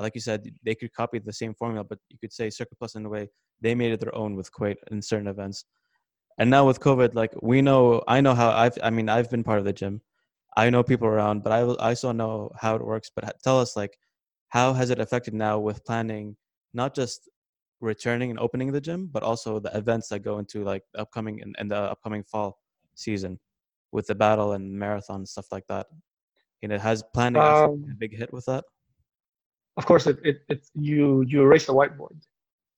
Like 0.00 0.16
you 0.16 0.20
said, 0.20 0.50
they 0.64 0.74
could 0.74 0.92
copy 0.92 1.20
the 1.20 1.32
same 1.32 1.54
formula, 1.54 1.84
but 1.84 1.98
you 2.08 2.18
could 2.18 2.32
say 2.32 2.50
Circuit 2.50 2.76
Plus 2.78 2.96
in 2.96 3.06
a 3.06 3.08
way 3.08 3.28
they 3.60 3.76
made 3.76 3.92
it 3.92 4.00
their 4.00 4.14
own 4.14 4.34
with 4.34 4.52
Kuwait 4.52 4.76
in 4.90 5.00
certain 5.00 5.28
events. 5.28 5.64
And 6.38 6.50
now 6.50 6.66
with 6.66 6.80
covid 6.80 7.14
like 7.14 7.32
we 7.42 7.62
know 7.62 8.02
i 8.08 8.20
know 8.20 8.34
how 8.34 8.50
i've 8.50 8.76
i 8.82 8.90
mean 8.90 9.08
i've 9.08 9.30
been 9.30 9.44
part 9.44 9.60
of 9.60 9.64
the 9.64 9.72
gym. 9.72 10.00
I 10.56 10.68
know 10.70 10.82
people 10.82 11.08
around 11.08 11.42
but 11.44 11.52
i 11.52 11.60
i 11.60 11.88
also 11.90 12.12
know 12.12 12.50
how 12.60 12.74
it 12.76 12.84
works. 12.84 13.10
But 13.14 13.36
tell 13.44 13.60
us 13.60 13.76
like 13.76 13.96
how 14.48 14.72
has 14.72 14.90
it 14.90 15.00
affected 15.00 15.34
now 15.34 15.58
with 15.60 15.84
planning 15.84 16.36
not 16.74 16.94
just 16.94 17.28
returning 17.80 18.30
and 18.30 18.38
opening 18.38 18.72
the 18.72 18.80
gym 18.80 19.08
but 19.12 19.22
also 19.22 19.58
the 19.58 19.76
events 19.76 20.08
that 20.08 20.20
go 20.20 20.38
into 20.38 20.64
like 20.64 20.82
upcoming 20.96 21.40
and 21.42 21.54
in 21.58 21.68
the 21.68 21.76
upcoming 21.76 22.22
fall 22.22 22.58
season 22.94 23.38
with 23.92 24.06
the 24.06 24.14
battle 24.14 24.52
and 24.52 24.72
marathon 24.72 25.16
and 25.16 25.28
stuff 25.28 25.46
like 25.52 25.66
that 25.68 25.86
and 26.62 26.72
it 26.72 26.80
has 26.80 27.02
planning 27.12 27.42
um, 27.42 27.84
a 27.90 27.94
big 27.98 28.16
hit 28.16 28.32
with 28.32 28.44
that 28.46 28.64
of 29.76 29.84
course 29.86 30.06
it, 30.06 30.18
it, 30.24 30.38
it 30.48 30.66
you 30.74 31.24
you 31.26 31.42
erase 31.42 31.66
the 31.66 31.74
whiteboard 31.74 32.16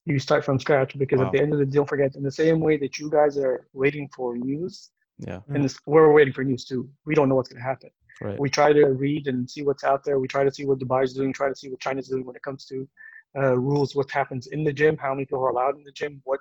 you 0.07 0.19
start 0.21 0.45
from 0.45 0.59
scratch 0.59 0.97
because 0.97 1.19
wow. 1.19 1.27
at 1.27 1.33
the 1.33 1.41
end 1.41 1.53
of 1.53 1.59
the 1.59 1.67
day, 1.67 1.73
don't 1.73 1.89
forget 1.89 2.15
in 2.15 2.23
the 2.23 2.31
same 2.31 2.61
way 2.61 2.77
that 2.79 2.99
you 2.99 3.11
guys 3.11 3.37
are 3.37 3.67
waiting 3.73 4.09
for 4.15 4.37
news. 4.37 4.91
Yeah. 5.19 5.41
And 5.49 5.65
this, 5.65 5.79
we're 5.87 6.13
waiting 6.13 6.33
for 6.33 6.45
news 6.45 6.65
too. 6.65 6.89
We 7.05 7.15
don't 7.15 7.29
know 7.29 7.35
what's 7.35 7.49
going 7.49 7.61
to 7.61 7.69
happen. 7.69 7.91
Right. 8.21 8.39
We 8.39 8.49
try 8.49 8.73
to 8.73 8.87
read 8.87 9.27
and 9.27 9.51
see 9.51 9.63
what's 9.63 9.85
out 9.85 10.05
there. 10.05 10.19
We 10.19 10.29
try 10.29 10.45
to 10.45 10.53
see 10.53 10.65
what 10.65 10.79
Dubai 10.79 11.05
is 11.05 11.13
doing. 11.13 11.33
Try 11.33 11.49
to 11.49 11.57
see 11.57 11.69
what 11.69 11.81
China's 11.81 12.09
doing 12.09 12.25
when 12.25 12.37
it 12.37 12.43
comes 12.43 12.65
to 12.67 12.89
uh, 13.37 13.57
rules. 13.59 13.95
What 13.95 14.11
happens 14.11 14.47
in 14.49 14.65
the 14.65 14.73
gym? 14.73 14.97
How 14.97 15.15
many 15.15 15.27
people 15.27 15.45
are 15.45 15.51
allowed 15.51 15.77
in 15.77 15.85
the 15.85 15.93
gym? 15.93 16.21
What 16.25 16.41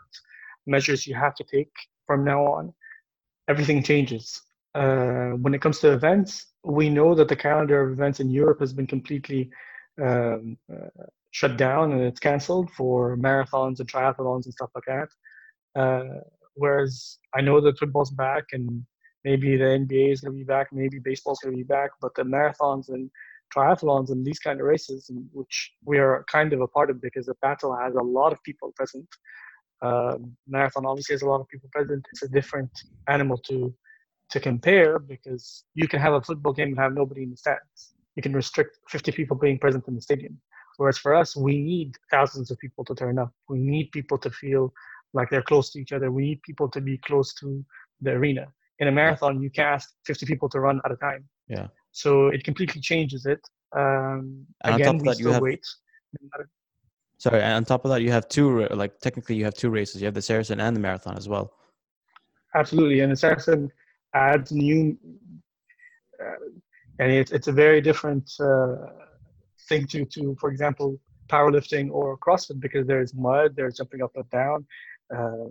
measures 0.66 1.06
you 1.06 1.16
have 1.16 1.36
to 1.36 1.44
take 1.44 1.72
from 2.08 2.24
now 2.24 2.46
on? 2.46 2.74
Everything 3.48 3.84
changes. 3.84 4.42
Uh, 4.74 5.32
when 5.42 5.54
it 5.54 5.62
comes 5.62 5.80
to 5.80 5.92
events, 5.92 6.48
we 6.64 6.90
know 6.90 7.16
that 7.16 7.28
the 7.28 7.36
calendar 7.36 7.82
of 7.82 7.94
events 7.94 8.20
in 8.20 8.30
Europe 8.30 8.60
has 8.60 8.74
been 8.74 8.88
completely 8.88 9.50
um, 10.02 10.58
uh, 10.72 11.04
shut 11.32 11.58
down 11.58 11.92
and 11.92 12.02
it's 12.02 12.20
canceled 12.20 12.70
for 12.72 13.18
marathons 13.18 13.80
and 13.80 13.92
triathlons 13.92 14.46
and 14.46 14.54
stuff 14.54 14.70
like 14.76 14.84
that. 14.88 15.10
Uh, 15.80 16.20
whereas 16.56 17.20
I 17.34 17.42
know 17.42 17.62
that 17.62 17.78
football's 17.78 18.12
back 18.12 18.46
and 18.54 18.86
maybe 19.24 19.58
the 19.58 19.64
NBA 19.64 20.12
is 20.14 20.22
going 20.22 20.34
to 20.34 20.38
be 20.38 20.44
back, 20.44 20.68
maybe 20.72 21.00
baseball's 21.00 21.40
going 21.40 21.54
to 21.54 21.58
be 21.58 21.64
back, 21.64 21.92
but 22.02 22.16
the 22.16 22.24
marathons 22.24 22.90
and 22.90 23.10
triathlons 23.54 24.10
and 24.10 24.26
these 24.26 24.40
kind 24.40 24.60
of 24.60 24.66
races, 24.66 25.10
which 25.32 25.72
we 25.84 25.98
are 25.98 26.26
kind 26.32 26.54
of 26.54 26.62
a 26.62 26.68
part 26.68 26.90
of 26.90 27.02
because 27.02 27.26
the 27.26 27.36
battle 27.42 27.76
has 27.76 27.96
a 27.96 28.02
lot 28.02 28.32
of 28.32 28.42
people 28.44 28.72
present. 28.76 29.08
Uh, 29.82 30.18
marathon 30.48 30.86
obviously 30.86 31.14
has 31.14 31.22
a 31.22 31.28
lot 31.28 31.42
of 31.42 31.48
people 31.48 31.70
present. 31.72 32.06
It's 32.12 32.24
a 32.24 32.30
different 32.30 32.72
animal 33.08 33.38
to 33.50 33.74
to 34.32 34.40
compare 34.40 34.98
because 34.98 35.66
you 35.76 35.88
can 35.88 36.00
have 36.00 36.14
a 36.14 36.22
football 36.22 36.52
game 36.52 36.70
and 36.70 36.80
have 36.80 36.96
nobody 36.96 37.24
in 37.24 37.30
the 37.30 37.38
stands. 37.38 37.94
You 38.16 38.24
can 38.24 38.34
restrict 38.34 38.80
50 38.90 39.12
people 39.12 39.38
being 39.38 39.60
present 39.60 39.88
in 39.88 39.94
the 39.94 40.02
stadium. 40.02 40.40
Whereas 40.78 40.98
for 40.98 41.14
us, 41.14 41.36
we 41.36 41.62
need 41.62 41.96
thousands 42.12 42.52
of 42.52 42.58
people 42.58 42.84
to 42.86 42.96
turn 42.96 43.20
up. 43.20 43.32
We 43.50 43.60
need 43.60 43.92
people 43.92 44.18
to 44.20 44.30
feel 44.32 44.74
like 45.14 45.30
they're 45.30 45.42
close 45.42 45.72
to 45.72 45.80
each 45.80 45.94
other. 45.94 46.12
We 46.12 46.24
need 46.24 46.42
people 46.42 46.70
to 46.70 46.82
be 46.82 46.98
close 46.98 47.34
to 47.36 47.64
the 48.02 48.12
arena. 48.12 48.48
In 48.80 48.88
a 48.88 48.92
marathon, 48.92 49.42
you 49.42 49.50
can 49.50 49.66
ask 49.66 49.94
50 50.06 50.26
people 50.26 50.50
to 50.50 50.60
run 50.60 50.82
at 50.84 50.92
a 50.92 50.98
time. 50.98 51.24
Yeah. 51.48 51.68
So 51.96 52.28
it 52.28 52.44
completely 52.44 52.82
changes 52.82 53.26
it. 53.26 53.40
Um, 53.72 54.46
And 54.66 54.76
again, 54.76 54.98
we 54.98 55.08
you 55.08 55.14
still 55.16 55.32
have- 55.34 55.42
wait. 55.42 55.66
Sorry, 57.18 57.42
and 57.42 57.54
on 57.54 57.64
top 57.64 57.86
of 57.86 57.92
that, 57.92 58.02
you 58.02 58.12
have 58.12 58.28
two 58.28 58.68
like 58.82 59.00
technically 59.00 59.38
you 59.38 59.46
have 59.46 59.54
two 59.54 59.70
races. 59.70 60.02
You 60.02 60.06
have 60.06 60.14
the 60.14 60.22
Saracen 60.22 60.60
and 60.60 60.76
the 60.76 60.82
marathon 60.82 61.16
as 61.18 61.30
well. 61.30 61.54
Absolutely, 62.54 63.00
and 63.00 63.12
the 63.14 63.16
Saracen 63.16 63.72
adds 64.14 64.52
new, 64.52 64.98
uh, 66.22 66.46
and 67.00 67.12
it's 67.12 67.32
it's 67.32 67.48
a 67.48 67.54
very 67.54 67.80
different 67.80 68.30
uh, 68.42 68.76
thing 69.70 69.88
to 69.88 70.04
to, 70.16 70.36
for 70.42 70.50
example, 70.52 71.00
powerlifting 71.30 71.90
or 71.92 72.18
CrossFit 72.18 72.60
because 72.60 72.86
there's 72.86 73.14
mud, 73.14 73.56
there's 73.56 73.78
jumping 73.78 74.02
up 74.04 74.12
and 74.16 74.30
down. 74.42 74.68
Uh, 75.16 75.46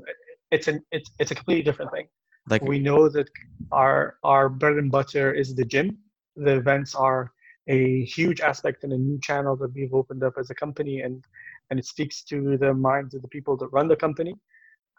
it's 0.51 0.69
an 0.69 0.85
it's 0.93 1.11
it's 1.19 1.31
a 1.31 1.35
completely 1.35 1.65
different 1.69 1.91
thing. 1.93 2.09
Like 2.51 2.63
we 2.63 2.79
know 2.79 3.09
that 3.09 3.29
our 3.73 4.19
our 4.23 4.51
bread 4.51 4.77
and 4.77 4.91
butter 4.91 5.33
is 5.33 5.55
the 5.55 5.65
gym. 5.65 5.89
The 6.37 6.57
events 6.57 6.95
are 6.95 7.33
a 7.69 8.05
huge 8.05 8.41
aspect 8.41 8.85
and 8.85 8.93
a 8.93 8.99
new 8.99 9.19
channel 9.21 9.57
that 9.57 9.73
we've 9.75 9.95
opened 9.95 10.23
up 10.23 10.35
as 10.39 10.51
a 10.51 10.55
company, 10.55 11.01
and 11.01 11.25
and 11.71 11.79
it 11.79 11.87
speaks 11.87 12.23
to 12.25 12.57
the 12.59 12.75
minds 12.75 13.15
of 13.15 13.23
the 13.23 13.29
people 13.29 13.57
that 13.57 13.69
run 13.69 13.89
the 13.89 13.97
company 13.97 14.35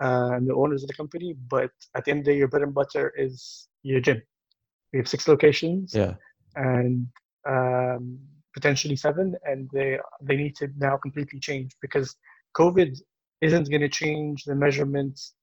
uh, 0.01 0.31
and 0.33 0.47
the 0.47 0.53
owners 0.53 0.83
of 0.83 0.87
the 0.87 0.95
company. 0.95 1.35
But 1.49 1.71
at 1.95 2.05
the 2.05 2.11
end 2.11 2.19
of 2.21 2.25
the 2.25 2.31
day, 2.31 2.37
your 2.37 2.47
bread 2.47 2.63
and 2.63 2.73
butter 2.73 3.13
is 3.15 3.67
your 3.83 4.01
gym. 4.01 4.21
We 4.91 4.99
have 4.99 5.07
six 5.07 5.27
locations 5.27 5.93
yeah, 5.93 6.15
and 6.55 7.07
um, 7.47 8.17
potentially 8.53 8.95
seven, 8.95 9.35
and 9.43 9.69
they 9.73 9.99
they 10.21 10.35
need 10.35 10.55
to 10.57 10.69
now 10.77 10.97
completely 10.97 11.39
change 11.39 11.75
because 11.81 12.15
COVID 12.57 12.97
isn't 13.41 13.69
going 13.69 13.81
to 13.81 13.89
change 13.89 14.45
the 14.45 14.55
measurements 14.55 15.33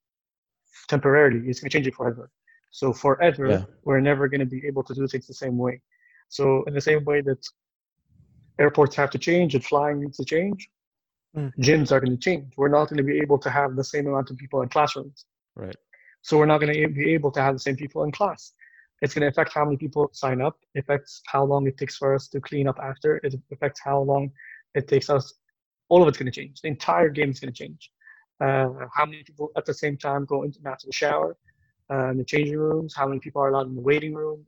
temporarily. 0.89 1.49
It's 1.49 1.61
going 1.61 1.71
to 1.71 1.77
change 1.77 1.87
it 1.87 1.95
forever. 1.95 2.31
So 2.73 2.93
forever, 2.93 3.47
Yeah. 3.49 3.65
we're 3.85 4.01
never 4.01 4.29
going 4.29 4.41
to 4.41 4.47
be 4.57 4.67
able 4.67 4.83
to 4.85 4.95
do 4.95 5.07
things 5.07 5.27
the 5.27 5.35
same 5.35 5.57
way. 5.59 5.81
So 6.29 6.65
in 6.65 6.73
the 6.75 6.81
same 6.81 7.05
way 7.05 7.21
that 7.23 7.43
airports 8.59 8.97
have 8.97 9.11
to 9.11 9.19
change 9.19 9.55
and 9.55 9.65
flying 9.65 10.01
needs 10.01 10.17
to 10.19 10.25
change, 10.25 10.69
Mm. 11.37 11.51
gyms 11.67 11.91
are 11.93 12.01
going 12.01 12.13
to 12.19 12.23
change. 12.29 12.53
We're 12.59 12.69
not 12.79 12.89
going 12.91 12.99
to 12.99 13.03
be 13.13 13.19
able 13.19 13.39
to 13.39 13.49
have 13.51 13.75
the 13.75 13.85
same 13.85 14.07
amount 14.07 14.31
of 14.31 14.37
people 14.37 14.61
in 14.63 14.69
classrooms. 14.69 15.25
right. 15.55 15.77
So 16.23 16.39
we're 16.39 16.47
not 16.47 16.59
going 16.61 16.73
to 16.73 16.89
be 16.89 17.13
able 17.13 17.31
to 17.33 17.41
have 17.43 17.55
the 17.55 17.59
same 17.59 17.77
people 17.77 18.05
in 18.05 18.13
class. 18.13 18.53
It's 19.03 19.13
going 19.15 19.23
to 19.23 19.29
affect 19.29 19.53
how 19.53 19.65
many 19.65 19.77
people 19.77 20.09
sign 20.13 20.41
up. 20.41 20.57
It 20.75 20.81
affects 20.85 21.21
how 21.27 21.43
long 21.45 21.67
it 21.67 21.77
takes 21.77 21.97
for 21.97 22.15
us 22.15 22.29
to 22.29 22.41
clean 22.41 22.67
up 22.69 22.79
after. 22.79 23.17
It 23.25 23.35
affects 23.51 23.81
how 23.89 24.01
long 24.03 24.31
it 24.75 24.87
takes 24.89 25.11
us. 25.11 25.35
All 25.89 26.01
of 26.01 26.09
it's 26.09 26.17
going 26.19 26.31
to 26.33 26.39
change. 26.41 26.61
The 26.63 26.69
entire 26.69 27.09
game 27.11 27.31
is 27.31 27.41
going 27.41 27.53
to 27.53 27.59
change. 27.65 27.91
Uh, 28.41 28.69
how 28.95 29.05
many 29.05 29.23
people 29.25 29.51
at 29.57 29.65
the 29.67 29.75
same 29.75 29.97
time 29.99 30.25
go 30.27 30.43
into 30.45 30.59
after 30.65 30.87
the 30.87 30.93
shower, 30.93 31.37
uh, 31.91 32.11
in 32.11 32.19
the 32.19 32.25
changing 32.25 32.59
rooms? 32.59 32.95
How 32.95 33.07
many 33.07 33.21
people 33.21 33.43
are 33.43 33.49
allowed 33.51 33.69
in 33.69 33.75
the 33.75 33.81
waiting 33.81 34.15
room? 34.15 34.45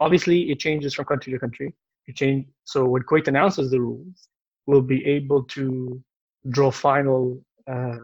Obviously, 0.00 0.50
it 0.50 0.58
changes 0.58 0.94
from 0.94 1.04
country 1.04 1.32
to 1.32 1.38
country. 1.38 1.74
It 2.06 2.16
change. 2.16 2.46
So 2.64 2.84
when 2.84 3.02
Kuwait 3.02 3.28
announces 3.28 3.70
the 3.70 3.80
rules, 3.80 4.28
we'll 4.66 4.82
be 4.82 5.04
able 5.04 5.44
to 5.44 6.02
draw 6.48 6.70
final 6.70 7.42
uh, 7.70 7.96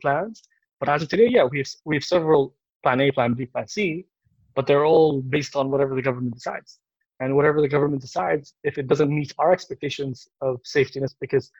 plans. 0.00 0.42
But 0.78 0.88
as 0.88 1.02
of 1.02 1.08
today, 1.08 1.28
yeah, 1.28 1.44
we 1.44 1.58
have 1.58 1.68
we 1.84 1.96
have 1.96 2.04
several 2.04 2.54
plan 2.82 3.00
A, 3.00 3.10
plan 3.10 3.34
B, 3.34 3.46
plan 3.46 3.66
C, 3.66 4.06
but 4.54 4.66
they're 4.66 4.84
all 4.84 5.20
based 5.20 5.56
on 5.56 5.70
whatever 5.70 5.94
the 5.94 6.02
government 6.02 6.34
decides. 6.34 6.78
And 7.18 7.34
whatever 7.34 7.62
the 7.62 7.68
government 7.68 8.02
decides, 8.02 8.54
if 8.62 8.76
it 8.76 8.88
doesn't 8.88 9.08
meet 9.08 9.32
our 9.38 9.50
expectations 9.50 10.28
of 10.42 10.60
safetiness, 10.62 11.14
because 11.18 11.50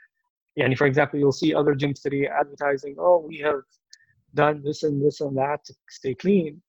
yeah, 0.54 0.64
and 0.64 0.76
for 0.76 0.86
example, 0.86 1.18
you'll 1.18 1.32
see 1.32 1.54
other 1.54 1.74
gyms 1.74 2.02
today 2.02 2.26
advertising, 2.26 2.96
oh, 2.98 3.18
we 3.18 3.38
have 3.38 3.60
done 4.34 4.62
this 4.62 4.82
and 4.82 5.04
this 5.04 5.20
and 5.20 5.36
that 5.36 5.64
to 5.64 5.74
stay 5.88 6.14
clean. 6.14 6.60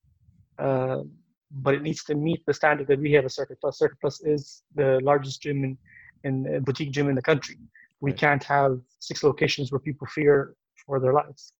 Um, 0.58 1.10
but 1.50 1.74
it 1.74 1.82
needs 1.82 2.04
to 2.04 2.14
meet 2.14 2.44
the 2.46 2.54
standard 2.54 2.88
that 2.88 2.98
we 3.00 3.12
have 3.12 3.24
at 3.24 3.32
Circuit 3.32 3.58
Plus. 3.60 3.78
Circuit 3.78 3.98
Plus 4.00 4.20
is 4.22 4.62
the 4.74 5.00
largest 5.02 5.42
gym 5.42 5.64
in, 5.64 5.78
in 6.24 6.56
uh, 6.56 6.58
boutique 6.60 6.90
gym 6.92 7.08
in 7.08 7.14
the 7.14 7.22
country. 7.22 7.56
We 8.00 8.10
Right. 8.10 8.20
can't 8.20 8.44
have 8.44 8.80
six 9.00 9.24
locations 9.24 9.72
where 9.72 9.78
people 9.80 10.06
fear 10.08 10.54
for 10.86 11.00
their 11.00 11.12
lives 11.12 11.52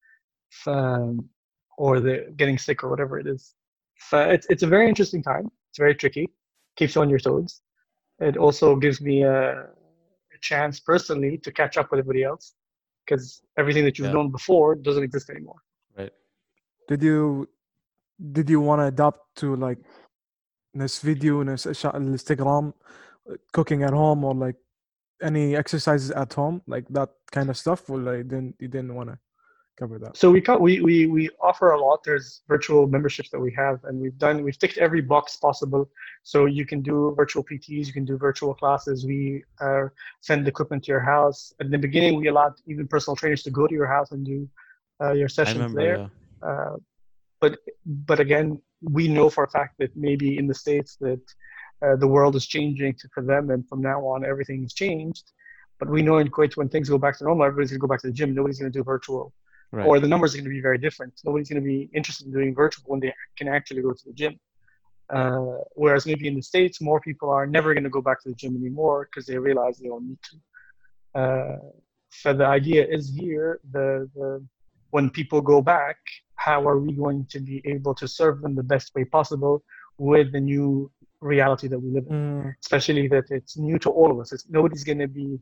um, 0.66 1.28
or 1.76 2.00
they're 2.00 2.30
getting 2.32 2.58
sick 2.58 2.84
or 2.84 2.90
whatever 2.90 3.18
it 3.18 3.26
is. 3.26 3.54
So 4.08 4.20
it's, 4.20 4.46
it's 4.50 4.62
a 4.62 4.66
very 4.66 4.88
interesting 4.88 5.22
time. 5.22 5.50
It's 5.70 5.78
very 5.78 5.94
tricky. 5.94 6.28
Keeps 6.76 6.94
you 6.94 7.02
on 7.02 7.10
your 7.10 7.18
toes. 7.18 7.62
It 8.20 8.36
also 8.36 8.76
gives 8.76 9.00
me 9.00 9.22
a, 9.22 9.50
a 9.62 10.38
chance 10.40 10.80
personally 10.80 11.38
to 11.38 11.52
catch 11.52 11.76
up 11.76 11.90
with 11.90 11.98
everybody 12.00 12.24
else 12.24 12.54
because 13.04 13.42
everything 13.58 13.84
that 13.84 13.98
you've 13.98 14.08
Yeah. 14.08 14.14
known 14.14 14.30
before 14.30 14.74
doesn't 14.74 15.02
exist 15.02 15.30
anymore. 15.30 15.60
Right. 16.88 16.98
Did 16.98 17.06
you 17.06 17.48
did 18.32 18.50
you 18.50 18.60
want 18.60 18.80
to 18.80 18.86
adapt 18.86 19.20
to 19.36 19.56
like 19.56 19.78
this 20.74 21.00
video 21.00 21.40
and 21.40 21.50
Instagram 21.50 22.72
uh, 23.30 23.34
cooking 23.52 23.82
at 23.82 23.92
home 23.92 24.24
or 24.24 24.34
like 24.34 24.56
any 25.22 25.56
exercises 25.56 26.10
at 26.12 26.32
home 26.32 26.62
like 26.66 26.86
that 26.90 27.10
kind 27.32 27.50
of 27.50 27.56
stuff 27.56 27.88
or 27.90 27.98
like 27.98 28.28
didn't 28.28 28.54
you 28.60 28.68
didn't 28.68 28.94
want 28.94 29.08
to 29.08 29.18
cover 29.78 29.98
that 29.98 30.16
So 30.16 30.30
we 30.30 30.40
cut, 30.40 30.60
we, 30.60 30.80
we 30.80 31.06
we 31.06 31.30
offer 31.40 31.70
a 31.70 31.80
lot. 31.80 32.02
There's 32.04 32.42
virtual 32.48 32.86
memberships 32.88 33.30
that 33.30 33.38
we 33.38 33.52
have, 33.52 33.84
and 33.84 34.00
we've 34.00 34.18
done 34.18 34.42
we've 34.42 34.58
ticked 34.58 34.78
every 34.78 35.00
box 35.00 35.36
possible. 35.36 35.88
So 36.24 36.46
you 36.46 36.66
can 36.66 36.82
do 36.82 37.14
virtual 37.16 37.44
PTs, 37.44 37.86
you 37.86 37.92
can 37.92 38.04
do 38.04 38.18
virtual 38.18 38.54
classes. 38.54 39.06
We 39.06 39.44
uh, 39.60 39.84
send 40.20 40.48
equipment 40.48 40.84
to 40.84 40.92
your 40.92 41.00
house. 41.00 41.52
In 41.60 41.70
the 41.70 41.78
beginning, 41.78 42.20
we 42.20 42.26
allowed 42.28 42.54
even 42.66 42.88
personal 42.88 43.14
trainers 43.14 43.42
to 43.44 43.50
go 43.50 43.66
to 43.66 43.74
your 43.74 43.86
house 43.86 44.10
and 44.10 44.26
do 44.26 44.48
uh, 45.00 45.12
your 45.12 45.28
sessions 45.28 45.58
remember. 45.58 45.80
there. 45.80 45.98
Yeah. 45.98 46.08
Uh, 46.42 46.76
but 47.40 47.58
but 47.86 48.20
again, 48.20 48.60
we 48.82 49.08
know 49.08 49.30
for 49.30 49.44
a 49.44 49.50
fact 49.50 49.74
that 49.78 49.96
maybe 49.96 50.38
in 50.38 50.46
the 50.46 50.54
states 50.54 50.96
that 51.00 51.20
uh, 51.84 51.96
the 51.96 52.06
world 52.06 52.34
is 52.36 52.46
changing 52.46 52.94
for 53.14 53.22
them, 53.22 53.50
and 53.50 53.68
from 53.68 53.80
now 53.80 54.00
on 54.06 54.24
everything's 54.24 54.74
changed. 54.74 55.32
But 55.78 55.88
we 55.88 56.02
know 56.02 56.18
in 56.18 56.28
Kuwait 56.28 56.56
when 56.56 56.68
things 56.68 56.88
go 56.88 56.98
back 56.98 57.16
to 57.18 57.24
normal, 57.24 57.46
everybody's 57.46 57.70
gonna 57.70 57.78
go 57.78 57.86
back 57.86 58.00
to 58.00 58.08
the 58.08 58.12
gym. 58.12 58.34
Nobody's 58.34 58.58
gonna 58.58 58.70
do 58.70 58.82
virtual, 58.82 59.32
Right. 59.70 59.86
or 59.86 60.00
the 60.00 60.08
numbers 60.08 60.34
are 60.34 60.38
gonna 60.38 60.50
be 60.50 60.60
very 60.60 60.78
different. 60.78 61.20
Nobody's 61.24 61.48
gonna 61.48 61.60
be 61.60 61.88
interested 61.94 62.26
in 62.26 62.32
doing 62.32 62.54
virtual 62.54 62.84
when 62.86 63.00
they 63.00 63.14
can 63.36 63.48
actually 63.48 63.82
go 63.82 63.92
to 63.92 64.04
the 64.06 64.12
gym. 64.12 64.38
Uh, 65.10 65.58
whereas 65.74 66.04
maybe 66.04 66.26
in 66.28 66.34
the 66.34 66.42
states, 66.42 66.80
more 66.80 67.00
people 67.00 67.30
are 67.30 67.46
never 67.46 67.72
gonna 67.74 67.88
go 67.88 68.02
back 68.02 68.20
to 68.22 68.28
the 68.28 68.34
gym 68.34 68.56
anymore 68.56 69.06
because 69.06 69.24
they 69.26 69.38
realize 69.38 69.78
they 69.78 69.88
don't 69.88 70.06
need 70.08 70.18
to. 70.22 70.36
Uh, 71.20 71.56
so 72.10 72.32
the 72.32 72.44
idea 72.46 72.84
is 72.86 73.14
here 73.14 73.60
the 73.70 74.10
the 74.14 74.44
when 74.90 75.10
people 75.10 75.40
go 75.40 75.60
back, 75.62 75.98
how 76.38 76.66
are 76.66 76.78
we 76.78 76.92
going 76.92 77.26
to 77.30 77.40
be 77.40 77.60
able 77.64 77.94
to 77.94 78.06
serve 78.08 78.40
them 78.42 78.54
the 78.54 78.62
best 78.62 78.94
way 78.94 79.04
possible 79.04 79.62
with 79.98 80.32
the 80.32 80.40
new 80.40 80.90
reality 81.20 81.68
that 81.68 81.78
we 81.78 81.90
live 81.90 82.06
in? 82.08 82.16
Mm, 82.16 82.54
Especially 82.64 83.08
that 83.08 83.24
it's 83.30 83.56
new 83.56 83.78
to 83.80 83.90
all 83.90 84.10
of 84.10 84.18
us. 84.20 84.32
It's, 84.32 84.44
nobody's 84.48 84.84
going 84.84 85.00
to 85.00 85.08
be 85.08 85.38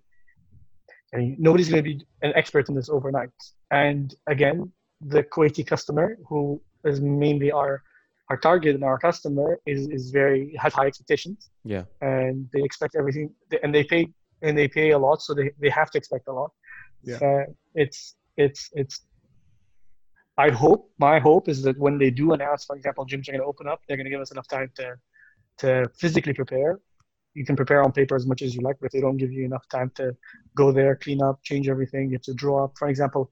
I 1.15 1.19
mean, 1.19 1.37
nobody's 1.38 1.69
going 1.69 1.83
to 1.85 1.91
be 1.95 2.05
an 2.23 2.33
expert 2.35 2.69
in 2.69 2.75
this 2.75 2.88
overnight. 2.88 3.31
And 3.71 4.15
again, 4.26 4.73
the 5.00 5.23
Kuwaiti 5.23 5.65
customer, 5.67 6.19
who 6.29 6.61
is 6.85 7.00
mainly 7.00 7.50
our 7.53 7.83
our 8.29 8.37
target 8.37 8.75
and 8.75 8.83
our 8.83 8.99
customer, 8.99 9.61
is 9.67 9.88
is 9.88 10.11
very 10.11 10.55
has 10.59 10.73
high 10.75 10.87
expectations 10.87 11.50
yeah. 11.65 11.85
and 12.00 12.49
they 12.53 12.62
expect 12.62 12.97
everything 12.97 13.31
and 13.62 13.75
they 13.75 13.85
pay 13.85 14.09
and 14.43 14.59
they 14.59 14.69
pay 14.69 14.91
a 14.91 14.99
lot 14.99 15.23
so 15.23 15.33
they, 15.33 15.50
they 15.61 15.71
have 15.71 15.91
to 15.91 15.99
expect 15.99 16.26
a 16.29 16.33
lot 16.33 16.50
Yeah. 17.03 17.19
So 17.19 17.45
it's 17.75 18.17
it's 18.37 18.71
it's 18.73 19.03
i 20.38 20.50
hope 20.50 20.90
my 20.99 21.19
hope 21.19 21.49
is 21.49 21.62
that 21.62 21.78
when 21.78 21.99
they 21.99 22.11
do 22.11 22.33
announce 22.33 22.64
for 22.64 22.76
example 22.76 23.07
gyms 23.07 23.28
are 23.28 23.33
going 23.33 23.40
to 23.40 23.47
open 23.47 23.66
up 23.69 23.81
they're 23.87 23.97
going 23.97 24.05
to 24.05 24.11
give 24.11 24.21
us 24.21 24.31
enough 24.31 24.49
time 24.49 24.71
to 24.75 24.95
to 25.59 25.88
physically 25.97 26.33
prepare 26.33 26.81
you 27.35 27.45
can 27.45 27.57
prepare 27.57 27.83
on 27.83 27.93
paper 27.93 28.16
as 28.16 28.26
much 28.26 28.43
as 28.43 28.55
you 28.55 28.61
like 28.62 28.76
but 28.81 28.90
they 28.93 29.00
don't 29.00 29.16
give 29.16 29.33
you 29.33 29.45
enough 29.45 29.66
time 29.69 29.90
to 29.95 30.14
go 30.57 30.73
there 30.73 30.97
clean 30.97 31.23
up 31.23 31.43
change 31.43 31.69
everything 31.69 32.11
you 32.11 32.16
have 32.16 32.23
to 32.23 32.35
draw 32.35 32.64
up 32.64 32.73
for 32.78 32.88
example 32.88 33.31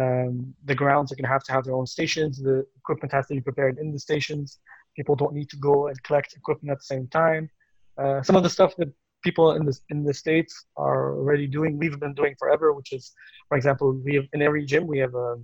um, 0.00 0.52
the 0.64 0.74
grounds 0.74 1.12
are 1.12 1.14
going 1.14 1.24
to 1.24 1.28
have 1.28 1.44
to 1.44 1.52
have 1.52 1.64
their 1.64 1.74
own 1.74 1.86
stations 1.86 2.38
the 2.38 2.66
equipment 2.76 3.12
has 3.12 3.26
to 3.28 3.34
be 3.34 3.40
prepared 3.40 3.78
in 3.78 3.92
the 3.92 3.98
stations 3.98 4.58
people 4.96 5.14
don't 5.14 5.34
need 5.34 5.48
to 5.48 5.56
go 5.56 5.88
and 5.88 6.02
collect 6.02 6.34
equipment 6.36 6.72
at 6.72 6.78
the 6.78 6.84
same 6.84 7.06
time 7.08 7.48
uh, 7.96 8.22
some 8.22 8.34
of 8.36 8.42
the 8.42 8.50
stuff 8.50 8.74
that 8.76 8.92
people 9.24 9.52
in 9.52 9.64
the 9.64 9.76
in 9.88 10.04
the 10.04 10.14
states 10.14 10.66
are 10.76 11.16
already 11.16 11.46
doing, 11.46 11.78
we've 11.78 11.98
been 11.98 12.14
doing 12.14 12.34
forever. 12.38 12.72
Which 12.72 12.92
is, 12.92 13.12
for 13.48 13.56
example, 13.56 14.00
we 14.04 14.14
have 14.16 14.26
in 14.32 14.42
every 14.42 14.64
gym 14.66 14.86
we 14.86 14.98
have 14.98 15.14
a 15.14 15.36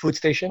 food 0.00 0.14
station, 0.22 0.50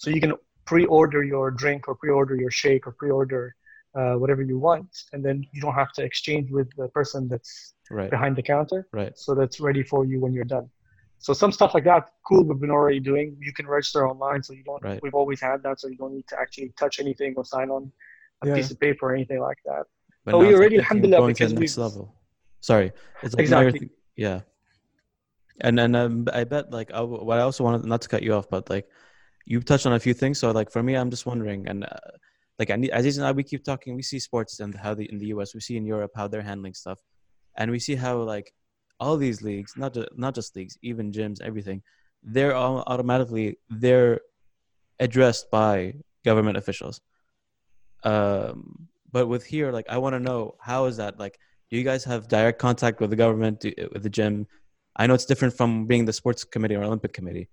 so 0.00 0.06
you 0.14 0.20
can 0.24 0.32
pre-order 0.70 1.22
your 1.34 1.46
drink 1.62 1.80
or 1.88 1.94
pre-order 2.02 2.34
your 2.44 2.50
shake 2.62 2.82
or 2.88 2.92
pre-order 3.00 3.54
uh, 3.98 4.14
whatever 4.22 4.42
you 4.42 4.58
want, 4.68 4.88
and 5.12 5.20
then 5.26 5.36
you 5.52 5.60
don't 5.64 5.78
have 5.82 5.92
to 5.98 6.02
exchange 6.10 6.46
with 6.50 6.68
the 6.80 6.88
person 6.98 7.20
that's 7.32 7.52
Right. 7.98 8.10
behind 8.16 8.34
the 8.40 8.42
counter. 8.54 8.80
Right. 9.00 9.12
So 9.24 9.28
that's 9.38 9.56
ready 9.68 9.82
for 9.90 10.00
you 10.10 10.16
when 10.24 10.32
you're 10.36 10.50
done. 10.56 10.66
So 11.26 11.30
some 11.42 11.52
stuff 11.58 11.72
like 11.76 11.84
that, 11.92 12.02
cool. 12.28 12.42
We've 12.48 12.58
been 12.64 12.76
already 12.80 12.98
doing. 13.10 13.26
You 13.46 13.52
can 13.58 13.66
register 13.76 14.00
online, 14.12 14.40
so 14.46 14.50
you 14.58 14.64
don't. 14.70 14.82
Right. 14.82 15.00
We've 15.04 15.14
always 15.22 15.40
had 15.48 15.58
that, 15.66 15.76
so 15.80 15.86
you 15.92 15.98
don't 16.02 16.14
need 16.18 16.26
to 16.32 16.36
actually 16.42 16.68
touch 16.82 16.94
anything 17.04 17.30
or 17.38 17.44
sign 17.54 17.68
on 17.76 17.82
a 18.42 18.48
Yeah. 18.48 18.54
piece 18.56 18.70
of 18.72 18.76
paper 18.86 19.02
or 19.08 19.12
anything 19.18 19.40
like 19.48 19.60
that. 19.70 19.84
But 20.24 20.32
But 20.32 20.32
now 20.32 20.38
we 20.40 20.46
it's 20.48 20.56
already, 20.58 20.76
like 20.78 20.84
alhamdulillah, 20.86 21.18
going 21.24 21.34
to 21.34 21.44
the 21.44 21.54
because 21.54 21.60
next 21.60 21.76
we've- 21.76 21.82
level. 21.86 22.04
Sorry, 22.70 22.88
it's 23.22 23.34
like 23.36 23.48
now 23.54 23.60
you're 23.60 23.68
Exactly. 23.68 23.88
thi- 23.88 23.94
yeah. 24.26 24.40
And 25.60 25.78
then 25.78 25.94
um, 25.94 26.26
I 26.32 26.44
bet 26.44 26.72
like 26.72 26.90
I, 26.92 27.00
what 27.00 27.38
I 27.38 27.42
also 27.42 27.64
wanted 27.64 27.84
not 27.84 28.02
to 28.02 28.08
cut 28.08 28.22
you 28.22 28.34
off, 28.34 28.48
but 28.50 28.68
like 28.68 28.88
you 29.44 29.60
touched 29.60 29.86
on 29.86 29.92
a 29.92 30.00
few 30.00 30.14
things. 30.14 30.38
So 30.38 30.50
like 30.50 30.70
for 30.70 30.82
me, 30.82 30.96
I'm 30.96 31.10
just 31.10 31.26
wondering, 31.26 31.68
and 31.68 31.84
uh, 31.84 32.10
like 32.58 32.70
I 32.70 32.74
Aziz 32.92 33.18
and 33.18 33.26
I, 33.26 33.32
we 33.32 33.44
keep 33.44 33.64
talking. 33.64 33.94
We 33.94 34.02
see 34.02 34.18
sports 34.18 34.60
and 34.60 34.74
how 34.74 34.94
the 34.94 35.10
in 35.10 35.18
the 35.18 35.26
U.S. 35.26 35.54
We 35.54 35.60
see 35.60 35.76
in 35.76 35.86
Europe 35.86 36.12
how 36.16 36.26
they're 36.28 36.42
handling 36.42 36.74
stuff, 36.74 36.98
and 37.56 37.70
we 37.70 37.78
see 37.78 37.94
how 37.94 38.18
like 38.18 38.52
all 38.98 39.16
these 39.16 39.42
leagues, 39.42 39.76
not 39.76 39.94
just 39.94 40.08
not 40.16 40.34
just 40.34 40.56
leagues, 40.56 40.76
even 40.82 41.12
gyms, 41.12 41.40
everything, 41.40 41.82
they're 42.22 42.54
all 42.54 42.82
automatically 42.86 43.58
they're 43.70 44.20
addressed 44.98 45.50
by 45.50 45.94
government 46.24 46.56
officials. 46.56 47.00
Um, 48.02 48.88
but 49.12 49.28
with 49.28 49.44
here, 49.44 49.70
like 49.70 49.86
I 49.88 49.98
want 49.98 50.14
to 50.14 50.20
know 50.20 50.56
how 50.60 50.86
is 50.86 50.96
that 50.96 51.18
like 51.18 51.38
do 51.70 51.76
you 51.76 51.84
guys 51.84 52.04
have 52.04 52.28
direct 52.28 52.58
contact 52.58 53.00
with 53.00 53.10
the 53.10 53.16
government 53.16 53.60
do, 53.60 53.72
with 53.92 54.02
the 54.02 54.10
gym 54.10 54.46
i 54.96 55.06
know 55.06 55.14
it's 55.14 55.24
different 55.24 55.54
from 55.54 55.86
being 55.86 56.04
the 56.04 56.12
sports 56.12 56.44
committee 56.44 56.76
or 56.76 56.84
olympic 56.84 57.12
committee 57.12 57.48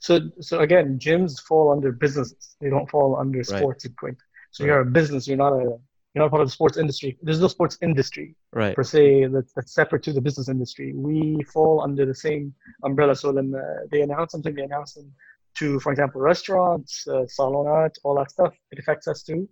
So, 0.00 0.20
so 0.40 0.60
again, 0.60 0.98
gyms 0.98 1.40
fall 1.40 1.70
under 1.70 1.92
businesses. 1.92 2.56
They 2.60 2.70
don't 2.70 2.90
fall 2.90 3.16
under 3.16 3.44
sports 3.44 3.84
in 3.84 3.92
Kuwait. 3.92 4.16
So 4.50 4.64
you're 4.64 4.80
a 4.80 4.84
business. 4.84 5.28
You're 5.28 5.36
not 5.36 5.52
a 5.52 5.78
you're 6.12 6.24
not 6.24 6.30
part 6.30 6.42
of 6.42 6.48
the 6.48 6.52
sports 6.52 6.76
industry. 6.76 7.16
There's 7.22 7.40
no 7.40 7.46
sports 7.46 7.78
industry 7.82 8.34
right 8.52 8.74
per 8.74 8.82
se 8.82 9.26
that's, 9.26 9.52
that's 9.52 9.72
separate 9.74 10.02
to 10.04 10.12
the 10.12 10.20
business 10.20 10.48
industry. 10.48 10.92
We 10.94 11.40
fall 11.54 11.82
under 11.82 12.04
the 12.04 12.14
same 12.14 12.52
umbrella. 12.82 13.14
So 13.14 13.30
when 13.32 13.54
uh, 13.54 13.60
they 13.92 14.00
announce 14.02 14.32
something, 14.32 14.54
they 14.54 14.62
announce 14.62 14.94
them 14.94 15.12
to, 15.58 15.78
for 15.80 15.92
example, 15.92 16.20
restaurants, 16.20 17.06
uh, 17.06 17.26
salonat, 17.38 17.92
all 18.02 18.16
that 18.16 18.30
stuff. 18.30 18.54
It 18.72 18.78
affects 18.80 19.06
us 19.06 19.22
too. 19.22 19.48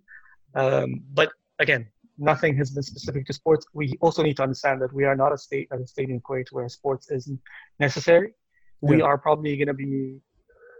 Um, 0.55 1.01
but 1.13 1.29
again, 1.59 1.87
nothing 2.19 2.55
has 2.57 2.71
been 2.71 2.83
specific 2.83 3.25
to 3.27 3.33
sports. 3.33 3.65
We 3.73 3.97
also 4.01 4.21
need 4.21 4.37
to 4.37 4.43
understand 4.43 4.81
that 4.81 4.93
we 4.93 5.05
are 5.05 5.15
not 5.15 5.33
a 5.33 5.37
state, 5.37 5.67
as 5.71 5.81
a 5.81 5.87
state 5.87 6.09
in 6.09 6.19
Kuwait 6.21 6.51
where 6.51 6.67
sports 6.69 7.09
isn't 7.09 7.39
necessary. 7.79 8.33
We 8.81 9.01
are 9.01 9.17
probably 9.17 9.57
going 9.57 9.67
to 9.67 9.73
be 9.73 10.19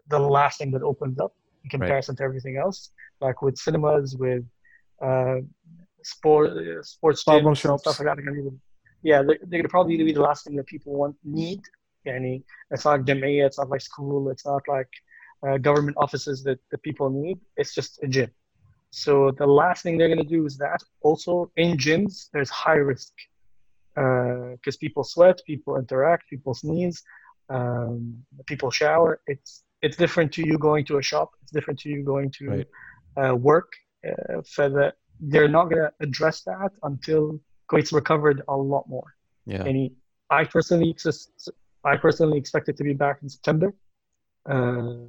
the 0.08 0.20
last 0.20 0.60
thing 0.60 0.72
that 0.72 0.84
opens 0.84 1.20
up 1.20 1.34
in 1.64 1.70
comparison 1.70 2.16
to 2.18 2.24
everything 2.24 2.58
else, 2.58 2.92
like 3.22 3.42
with 3.42 3.58
cinemas, 3.58 4.16
with 4.16 4.44
uh, 5.02 5.38
sport, 6.04 6.52
uh, 6.52 6.84
sports 6.84 7.24
gyms, 7.24 7.58
shops. 7.58 7.84
stuff 7.84 8.00
like 8.00 8.08
that. 8.08 8.16
They're 8.18 8.26
gonna 8.26 8.50
be 8.50 8.58
yeah, 9.02 9.22
they're, 9.22 9.40
they're 9.44 9.68
probably 9.68 9.98
be 9.98 10.12
the 10.12 10.22
last 10.22 10.46
thing 10.46 10.56
that 10.58 10.68
people 10.68 10.94
want 10.94 11.16
need. 11.24 11.62
Yani, 12.06 12.44
it's 12.72 12.86
not 12.86 13.02
jamia, 13.02 13.46
it's 13.46 13.58
not 13.58 13.70
like 13.70 13.82
school, 13.82 14.30
it's 14.30 14.46
not 14.46 14.62
like 14.68 14.90
uh, 15.48 15.58
government 15.58 15.98
offices 15.98 16.44
that, 16.44 16.60
that 16.72 16.82
people 16.82 17.10
need. 17.10 17.40
It's 17.58 17.74
just 17.74 18.02
a 18.04 18.08
gym. 18.08 18.32
So 18.92 19.32
the 19.32 19.46
last 19.48 19.84
thing 19.84 19.98
they're 19.98 20.10
gonna 20.10 20.24
do 20.24 20.46
is 20.46 20.58
that. 20.58 20.82
Also, 21.02 21.52
in 21.58 21.78
gyms, 21.78 22.30
there's 22.34 22.50
high 22.50 22.82
risk 22.92 23.14
because 23.96 24.78
people 24.78 25.04
sweat, 25.04 25.40
people 25.46 25.78
interact, 25.78 26.30
people 26.30 26.54
sneeze, 26.54 27.04
um, 27.50 28.18
people 28.48 28.72
shower. 28.72 29.22
It's 29.28 29.64
it's 29.82 29.98
different 29.98 30.32
to 30.34 30.46
you 30.46 30.58
going 30.58 30.86
to 30.86 30.98
a 30.98 31.02
shop. 31.02 31.32
It's 31.42 31.52
different 31.52 31.80
to 31.82 31.90
you 31.90 32.04
going 32.04 32.32
to 32.40 32.50
Right. 32.50 32.68
uh, 33.22 33.36
work. 33.36 33.72
Uh, 34.08 34.42
for 34.54 34.70
the, 34.70 34.94
they're 35.20 35.50
not 35.50 35.66
going 35.66 35.82
to 35.82 35.92
address 36.00 36.42
that 36.44 36.72
until 36.84 37.40
Kuwait's 37.70 37.92
recovered 37.92 38.42
a 38.48 38.56
lot 38.56 38.88
more. 38.88 39.16
yeah 39.46 39.64
And 39.66 39.92
I 40.30 40.44
personally, 40.46 40.96
I 41.84 41.98
personally 41.98 42.38
expect 42.38 42.70
it 42.70 42.78
to 42.78 42.84
be 42.84 42.94
back 42.94 43.18
in 43.24 43.30
September. 43.30 43.74
Uh, 44.46 45.08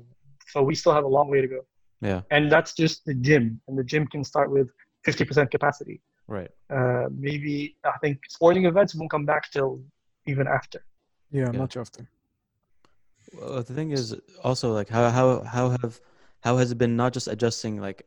so 0.48 0.62
we 0.62 0.74
still 0.74 0.92
have 0.92 1.04
a 1.04 1.12
long 1.18 1.28
way 1.30 1.40
to 1.40 1.46
go. 1.46 1.60
Yeah 2.00 2.22
And 2.30 2.50
that's 2.50 2.72
just 2.74 3.04
the 3.04 3.14
gym, 3.14 3.60
and 3.68 3.78
the 3.78 3.84
gym 3.84 4.06
can 4.06 4.22
start 4.24 4.50
with 4.50 4.68
50% 5.04 5.50
capacity. 5.50 6.00
right 6.28 6.50
Uh, 6.70 7.06
maybe 7.10 7.76
I 7.84 7.98
think 8.02 8.18
sporting 8.28 8.64
events 8.66 8.94
won't 8.94 9.10
come 9.10 9.26
back 9.26 9.50
till 9.50 9.82
even 10.26 10.46
after. 10.46 10.84
Yeah, 11.30 11.50
Yeah. 11.52 11.58
much 11.58 11.76
often. 11.76 12.08
well, 13.32 13.62
the 13.62 13.74
thing 13.74 13.90
is 13.90 14.14
also 14.42 14.72
like 14.72 14.88
how 14.88 15.10
how 15.10 15.42
how 15.42 15.70
have 15.70 16.00
how 16.40 16.56
has 16.56 16.70
it 16.72 16.78
been 16.78 16.96
not 16.96 17.12
just 17.12 17.28
adjusting 17.28 17.80
like 17.80 18.02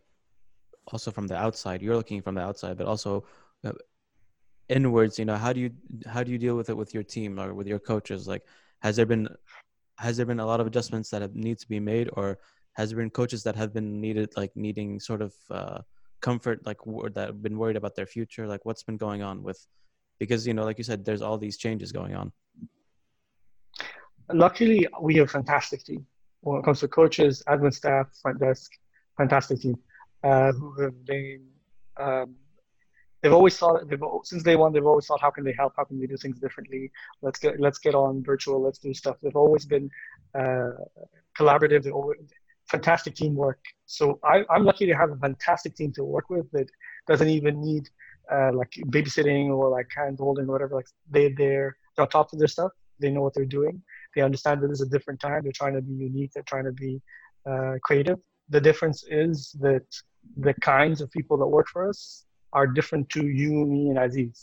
also 0.91 1.12
from 1.12 1.27
the 1.27 1.36
outside 1.36 1.82
you're 1.82 1.95
looking 1.95 2.21
from 2.21 2.36
the 2.36 2.41
outside 2.41 2.77
but 2.77 2.88
also 2.88 3.23
uh, 3.63 3.71
inwards 4.69 5.19
you 5.19 5.25
know 5.25 5.36
how 5.36 5.53
do 5.53 5.60
you 5.60 5.71
how 6.08 6.23
do 6.23 6.32
you 6.32 6.38
deal 6.38 6.56
with 6.56 6.69
it 6.69 6.77
with 6.77 6.93
your 6.93 7.03
team 7.03 7.39
or 7.39 7.53
with 7.53 7.67
your 7.67 7.79
coaches 7.79 8.27
like 8.27 8.43
has 8.82 8.95
there 8.95 9.06
been 9.06 9.27
has 9.97 10.17
there 10.17 10.25
been 10.25 10.39
a 10.39 10.45
lot 10.45 10.60
of 10.60 10.67
adjustments 10.67 11.10
that 11.10 11.21
have 11.21 11.36
need 11.36 11.58
to 11.60 11.67
be 11.67 11.79
made 11.79 12.10
or 12.13 12.38
has 12.73 12.89
there 12.89 12.97
been 12.97 13.09
coaches 13.09 13.43
that 13.43 13.55
have 13.55 13.73
been 13.73 14.01
needed 14.01 14.29
like 14.36 14.51
needing 14.55 14.99
sort 14.99 15.21
of 15.21 15.33
uh 15.51 15.79
comfort 16.21 16.65
like 16.65 16.86
wor- 16.86 17.09
that 17.09 17.27
have 17.27 17.41
been 17.43 17.57
worried 17.57 17.75
about 17.75 17.95
their 17.95 18.05
future 18.05 18.47
like 18.47 18.63
what's 18.63 18.83
been 18.83 18.97
going 18.97 19.21
on 19.21 19.43
with 19.43 19.59
because 20.19 20.47
you 20.47 20.53
know 20.53 20.63
like 20.63 20.77
you 20.77 20.83
said 20.83 21.03
there's 21.03 21.21
all 21.21 21.38
these 21.38 21.57
changes 21.57 21.91
going 21.91 22.15
on 22.15 22.31
Luckily, 24.31 24.88
we 25.01 25.15
have 25.15 25.27
a 25.27 25.31
fantastic 25.31 25.83
team 25.83 26.05
when 26.41 26.59
it 26.59 26.65
comes 26.65 26.79
to 26.79 26.88
coaches, 26.88 27.43
admin 27.47 27.73
staff, 27.73 28.07
front 28.21 28.39
desk. 28.39 28.71
Fantastic 29.17 29.59
team 29.59 29.75
uh, 30.23 30.51
who 30.53 30.81
have 30.81 31.05
been. 31.05 31.45
Um, 31.97 32.36
they've 33.21 33.33
always 33.33 33.57
thought 33.57 33.88
they've 33.88 34.01
since 34.23 34.41
day 34.41 34.55
one. 34.55 34.73
They've 34.73 34.86
always 34.86 35.05
thought, 35.05 35.21
how 35.21 35.29
can 35.29 35.43
they 35.43 35.53
help? 35.53 35.73
How 35.77 35.83
can 35.83 35.99
we 35.99 36.07
do 36.07 36.17
things 36.17 36.39
differently? 36.39 36.91
Let's 37.21 37.38
get 37.38 37.59
let's 37.59 37.77
get 37.77 37.93
on 37.93 38.23
virtual. 38.23 38.62
Let's 38.62 38.79
do 38.79 38.93
stuff. 38.93 39.17
They've 39.21 39.36
always 39.36 39.65
been 39.65 39.89
uh, 40.33 40.71
collaborative. 41.38 41.83
They 41.83 41.91
always 41.91 42.17
fantastic 42.75 43.13
teamwork. 43.21 43.59
So 43.97 44.03
I, 44.33 44.36
I'm 44.53 44.63
lucky 44.69 44.86
to 44.91 44.95
have 45.01 45.12
a 45.15 45.19
fantastic 45.27 45.71
team 45.79 45.91
to 45.97 46.03
work 46.15 46.27
with 46.36 46.47
that 46.55 46.67
doesn't 47.09 47.31
even 47.38 47.53
need 47.69 47.83
uh, 48.36 48.51
like 48.59 48.71
babysitting 48.93 49.45
or 49.57 49.65
like 49.77 49.89
hand 49.99 50.17
holding 50.25 50.45
or 50.49 50.53
whatever. 50.55 50.73
Like 50.79 50.89
they 51.15 51.25
they're, 51.39 51.69
they're 51.93 52.03
on 52.07 52.09
top 52.17 52.27
of 52.33 52.39
their 52.39 52.51
stuff. 52.57 52.71
They 53.01 53.09
know 53.15 53.23
what 53.25 53.33
they're 53.36 53.53
doing. 53.59 53.75
They 54.15 54.21
understand 54.29 54.55
that 54.62 54.67
this 54.71 54.81
is 54.81 54.88
a 54.89 54.93
different 54.95 55.19
time. 55.27 55.39
They're 55.43 55.62
trying 55.63 55.75
to 55.79 55.83
be 55.89 55.95
unique. 56.09 56.31
They're 56.33 56.51
trying 56.53 56.67
to 56.71 56.75
be 56.88 56.93
uh, 57.51 57.73
creative. 57.88 58.19
The 58.55 58.62
difference 58.69 58.99
is 59.25 59.36
that 59.67 59.88
the 60.47 60.53
kinds 60.73 60.97
of 61.01 61.07
people 61.17 61.36
that 61.41 61.47
work 61.57 61.67
for 61.73 61.81
us 61.91 61.99
are 62.57 62.67
different 62.79 63.05
to 63.15 63.21
you, 63.41 63.51
me, 63.73 63.81
and 63.91 63.97
Aziz. 64.05 64.38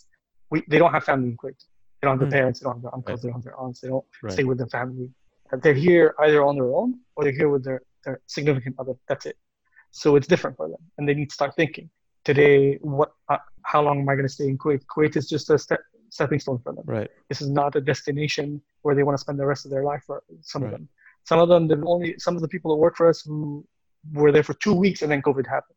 We, 0.50 0.58
they 0.70 0.78
don't 0.82 0.92
have 0.96 1.04
family 1.10 1.28
in 1.32 1.36
Kuwait. 1.40 1.60
They 2.00 2.04
don't 2.06 2.14
have 2.18 2.22
their 2.24 2.34
Hmm. 2.34 2.40
parents. 2.40 2.56
They 2.58 2.64
don't 2.64 2.76
have 2.78 2.82
their 2.86 2.94
uncles. 2.98 3.16
Right. 3.18 3.22
They 3.22 3.28
don't 3.28 3.38
have 3.40 3.44
their 3.48 3.60
aunts. 3.64 3.78
They 3.80 3.88
don't 3.94 4.06
Right. 4.22 4.32
stay 4.36 4.44
with 4.50 4.58
their 4.58 4.72
family. 4.78 5.08
They're 5.62 5.80
here 5.88 6.06
either 6.24 6.40
on 6.48 6.54
their 6.58 6.72
own 6.80 6.90
or 7.16 7.24
they're 7.24 7.38
here 7.42 7.50
with 7.54 7.64
their, 7.64 7.80
their 8.04 8.20
significant 8.26 8.76
other. 8.78 8.94
That's 9.08 9.26
it. 9.26 9.36
So 9.90 10.16
it's 10.16 10.26
different 10.26 10.56
for 10.56 10.68
them, 10.68 10.78
and 10.98 11.08
they 11.08 11.14
need 11.14 11.30
to 11.30 11.34
start 11.34 11.54
thinking 11.56 11.90
today. 12.24 12.78
What? 12.82 13.12
Uh, 13.28 13.38
how 13.64 13.82
long 13.82 14.00
am 14.00 14.08
I 14.08 14.14
going 14.14 14.26
to 14.26 14.32
stay 14.32 14.48
in 14.48 14.56
Kuwait? 14.58 14.82
Kuwait 14.86 15.16
is 15.16 15.28
just 15.28 15.50
a 15.50 15.58
step, 15.58 15.80
stepping 16.10 16.40
stone 16.40 16.58
for 16.58 16.72
them 16.72 16.84
right 16.86 17.10
this 17.28 17.40
is 17.40 17.48
not 17.48 17.74
a 17.76 17.80
destination 17.80 18.60
where 18.82 18.94
they 18.94 19.02
want 19.02 19.16
to 19.16 19.20
spend 19.20 19.38
the 19.38 19.46
rest 19.46 19.64
of 19.64 19.70
their 19.70 19.84
life 19.84 20.02
for 20.06 20.22
some 20.42 20.62
of 20.62 20.70
them 20.70 20.88
some 21.24 21.38
of 21.38 21.48
them 21.48 21.68
they've 21.68 21.84
only 21.84 22.14
some 22.18 22.34
of 22.36 22.42
the 22.42 22.48
people 22.48 22.70
that 22.72 22.76
work 22.76 22.96
for 22.96 23.08
us 23.08 23.22
who 23.22 23.64
were 24.12 24.32
there 24.32 24.42
for 24.42 24.54
two 24.54 24.74
weeks 24.74 25.02
and 25.02 25.10
then 25.12 25.22
covid 25.22 25.46
happened 25.46 25.76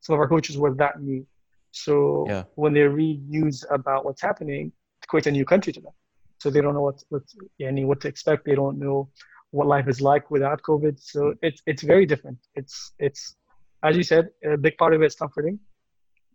some 0.00 0.14
of 0.14 0.20
our 0.20 0.28
coaches 0.28 0.58
were 0.58 0.74
that 0.74 1.00
new 1.00 1.24
so 1.70 2.24
Yeah. 2.28 2.44
when 2.56 2.72
they 2.72 2.82
read 2.82 3.28
news 3.28 3.64
about 3.70 4.04
what's 4.04 4.22
happening 4.22 4.72
kuwait's 5.08 5.26
a 5.26 5.30
new 5.30 5.44
country 5.44 5.72
to 5.72 5.80
them 5.80 5.92
so 6.40 6.50
they 6.50 6.60
don't 6.60 6.74
know 6.74 6.82
what 6.82 7.02
what 7.10 7.22
any 7.60 7.84
what 7.84 8.00
to 8.02 8.08
expect 8.08 8.44
they 8.44 8.54
don't 8.62 8.78
know 8.78 9.10
what 9.50 9.66
life 9.66 9.88
is 9.88 10.00
like 10.00 10.30
without 10.30 10.62
covid. 10.62 11.00
So 11.00 11.34
it's 11.42 11.62
it's 11.66 11.82
very 11.82 12.06
different. 12.06 12.38
It's 12.54 12.92
it's 12.98 13.36
as 13.82 13.96
you 13.96 14.02
said 14.02 14.28
a 14.44 14.56
big 14.56 14.76
part 14.76 14.94
of 14.94 15.02
it 15.02 15.06
is 15.06 15.14
comforting. 15.14 15.58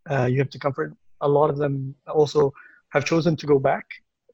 Uh, 0.10 0.26
you 0.26 0.38
have 0.40 0.50
to 0.50 0.60
comfort 0.60 0.96
a 1.22 1.28
lot 1.28 1.50
of 1.50 1.58
them 1.58 1.96
also 2.08 2.52
have 2.90 3.06
chosen 3.06 3.36
to 3.38 3.46
go 3.46 3.58
back 3.58 3.86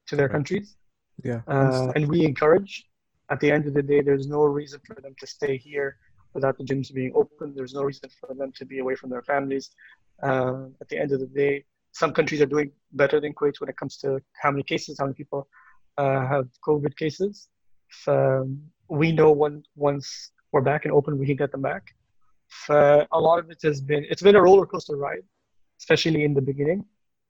to 0.07 0.15
their 0.15 0.29
countries. 0.29 0.75
Yeah. 1.23 1.41
uh, 1.47 1.91
and 1.95 2.07
we 2.07 2.23
encourage 2.23 2.85
at 3.29 3.39
the 3.41 3.51
end 3.51 3.67
of 3.67 3.73
the 3.73 3.83
day 3.83 4.01
there's 4.01 4.27
no 4.27 4.43
reason 4.43 4.79
for 4.87 4.95
them 5.01 5.13
to 5.19 5.27
stay 5.27 5.57
here 5.57 5.97
without 6.33 6.57
the 6.57 6.63
gyms 6.63 6.93
being 6.93 7.11
open. 7.13 7.53
There's 7.55 7.73
no 7.73 7.83
reason 7.83 8.09
for 8.19 8.33
them 8.33 8.51
to 8.53 8.65
be 8.65 8.79
away 8.79 8.95
from 8.95 9.09
their 9.09 9.21
families. 9.23 9.69
Uh, 10.23 10.67
at 10.81 10.87
the 10.89 10.97
end 10.97 11.11
of 11.11 11.19
the 11.19 11.27
day 11.27 11.65
some 11.91 12.13
countries 12.13 12.41
are 12.41 12.45
doing 12.45 12.71
better 12.93 13.19
than 13.19 13.33
kuwait 13.33 13.59
when 13.59 13.69
it 13.69 13.77
comes 13.77 13.97
to 13.97 14.19
how 14.41 14.51
many 14.51 14.63
cases 14.63 14.97
how 14.99 15.05
many 15.05 15.15
people 15.15 15.47
uh, 15.97 16.25
have 16.27 16.47
covid 16.67 16.95
cases 16.95 17.49
um, 18.07 18.61
we 18.87 19.11
know 19.11 19.31
when 19.31 19.63
once 19.75 20.31
we're 20.51 20.61
back 20.61 20.85
and 20.85 20.93
open 20.93 21.17
we 21.17 21.25
can 21.25 21.35
get 21.35 21.51
them 21.51 21.61
back 21.61 21.93
uh, 22.69 23.05
a 23.11 23.19
lot 23.19 23.39
of 23.39 23.49
it 23.49 23.59
has 23.61 23.81
been 23.81 24.05
it's 24.09 24.21
been 24.21 24.35
a 24.35 24.41
roller 24.41 24.65
coaster 24.65 24.95
ride 24.95 25.23
especially 25.79 26.23
in 26.23 26.33
the 26.33 26.41
beginning 26.41 26.83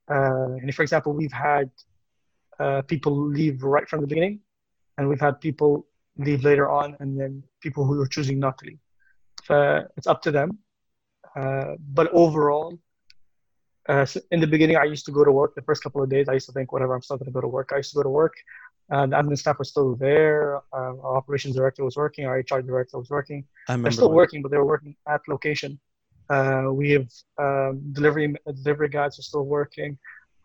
uh, 0.09 0.53
and 0.61 0.73
for 0.73 0.83
example 0.83 1.13
we've 1.13 1.31
had 1.33 1.69
uh, 2.59 2.81
people 2.83 3.15
leave 3.15 3.63
right 3.63 3.87
from 3.87 4.01
the 4.01 4.07
beginning, 4.07 4.39
and 4.97 5.07
we've 5.07 5.21
had 5.21 5.39
people 5.39 5.87
leave 6.17 6.43
later 6.43 6.69
on, 6.69 6.95
and 6.99 7.19
then 7.19 7.43
people 7.61 7.85
who 7.85 7.99
are 8.01 8.07
choosing 8.07 8.37
not 8.39 8.57
to 8.57 8.65
leave. 8.65 8.79
Uh, 9.49 9.81
it's 9.95 10.07
up 10.07 10.21
to 10.21 10.31
them. 10.31 10.59
Uh, 11.35 11.75
but 11.93 12.09
overall, 12.11 12.77
uh, 13.87 14.05
so 14.05 14.19
in 14.31 14.41
the 14.41 14.47
beginning, 14.47 14.75
I 14.75 14.83
used 14.83 15.05
to 15.05 15.11
go 15.11 15.23
to 15.23 15.31
work. 15.31 15.55
The 15.55 15.61
first 15.61 15.81
couple 15.81 16.03
of 16.03 16.09
days, 16.09 16.27
I 16.27 16.33
used 16.33 16.47
to 16.47 16.51
think, 16.51 16.73
whatever, 16.73 16.93
I'm 16.93 17.01
still 17.01 17.17
going 17.17 17.27
to 17.27 17.31
go 17.31 17.41
to 17.41 17.47
work. 17.47 17.69
I 17.73 17.77
used 17.77 17.91
to 17.91 17.95
go 17.95 18.03
to 18.03 18.09
work. 18.09 18.33
And 18.91 19.13
admin 19.13 19.37
staff 19.37 19.59
were 19.59 19.65
still 19.65 19.95
there. 19.95 20.57
Uh, 20.73 20.97
our 21.03 21.17
operations 21.17 21.55
director 21.55 21.83
was 21.83 21.95
working. 21.95 22.25
Our 22.25 22.37
HR 22.39 22.61
director 22.61 22.97
was 22.97 23.09
working. 23.09 23.45
They're 23.67 23.91
still 23.91 24.11
working, 24.11 24.41
but 24.41 24.49
they 24.51 24.57
were 24.57 24.65
working 24.65 24.95
at 25.07 25.21
location. 25.27 25.79
Uh, 26.29 26.67
we 26.71 26.91
have 26.91 27.07
um, 27.39 27.81
delivery 27.93 28.35
delivery 28.63 28.89
guys 28.89 29.17
are 29.17 29.23
still 29.23 29.45
working. 29.45 29.97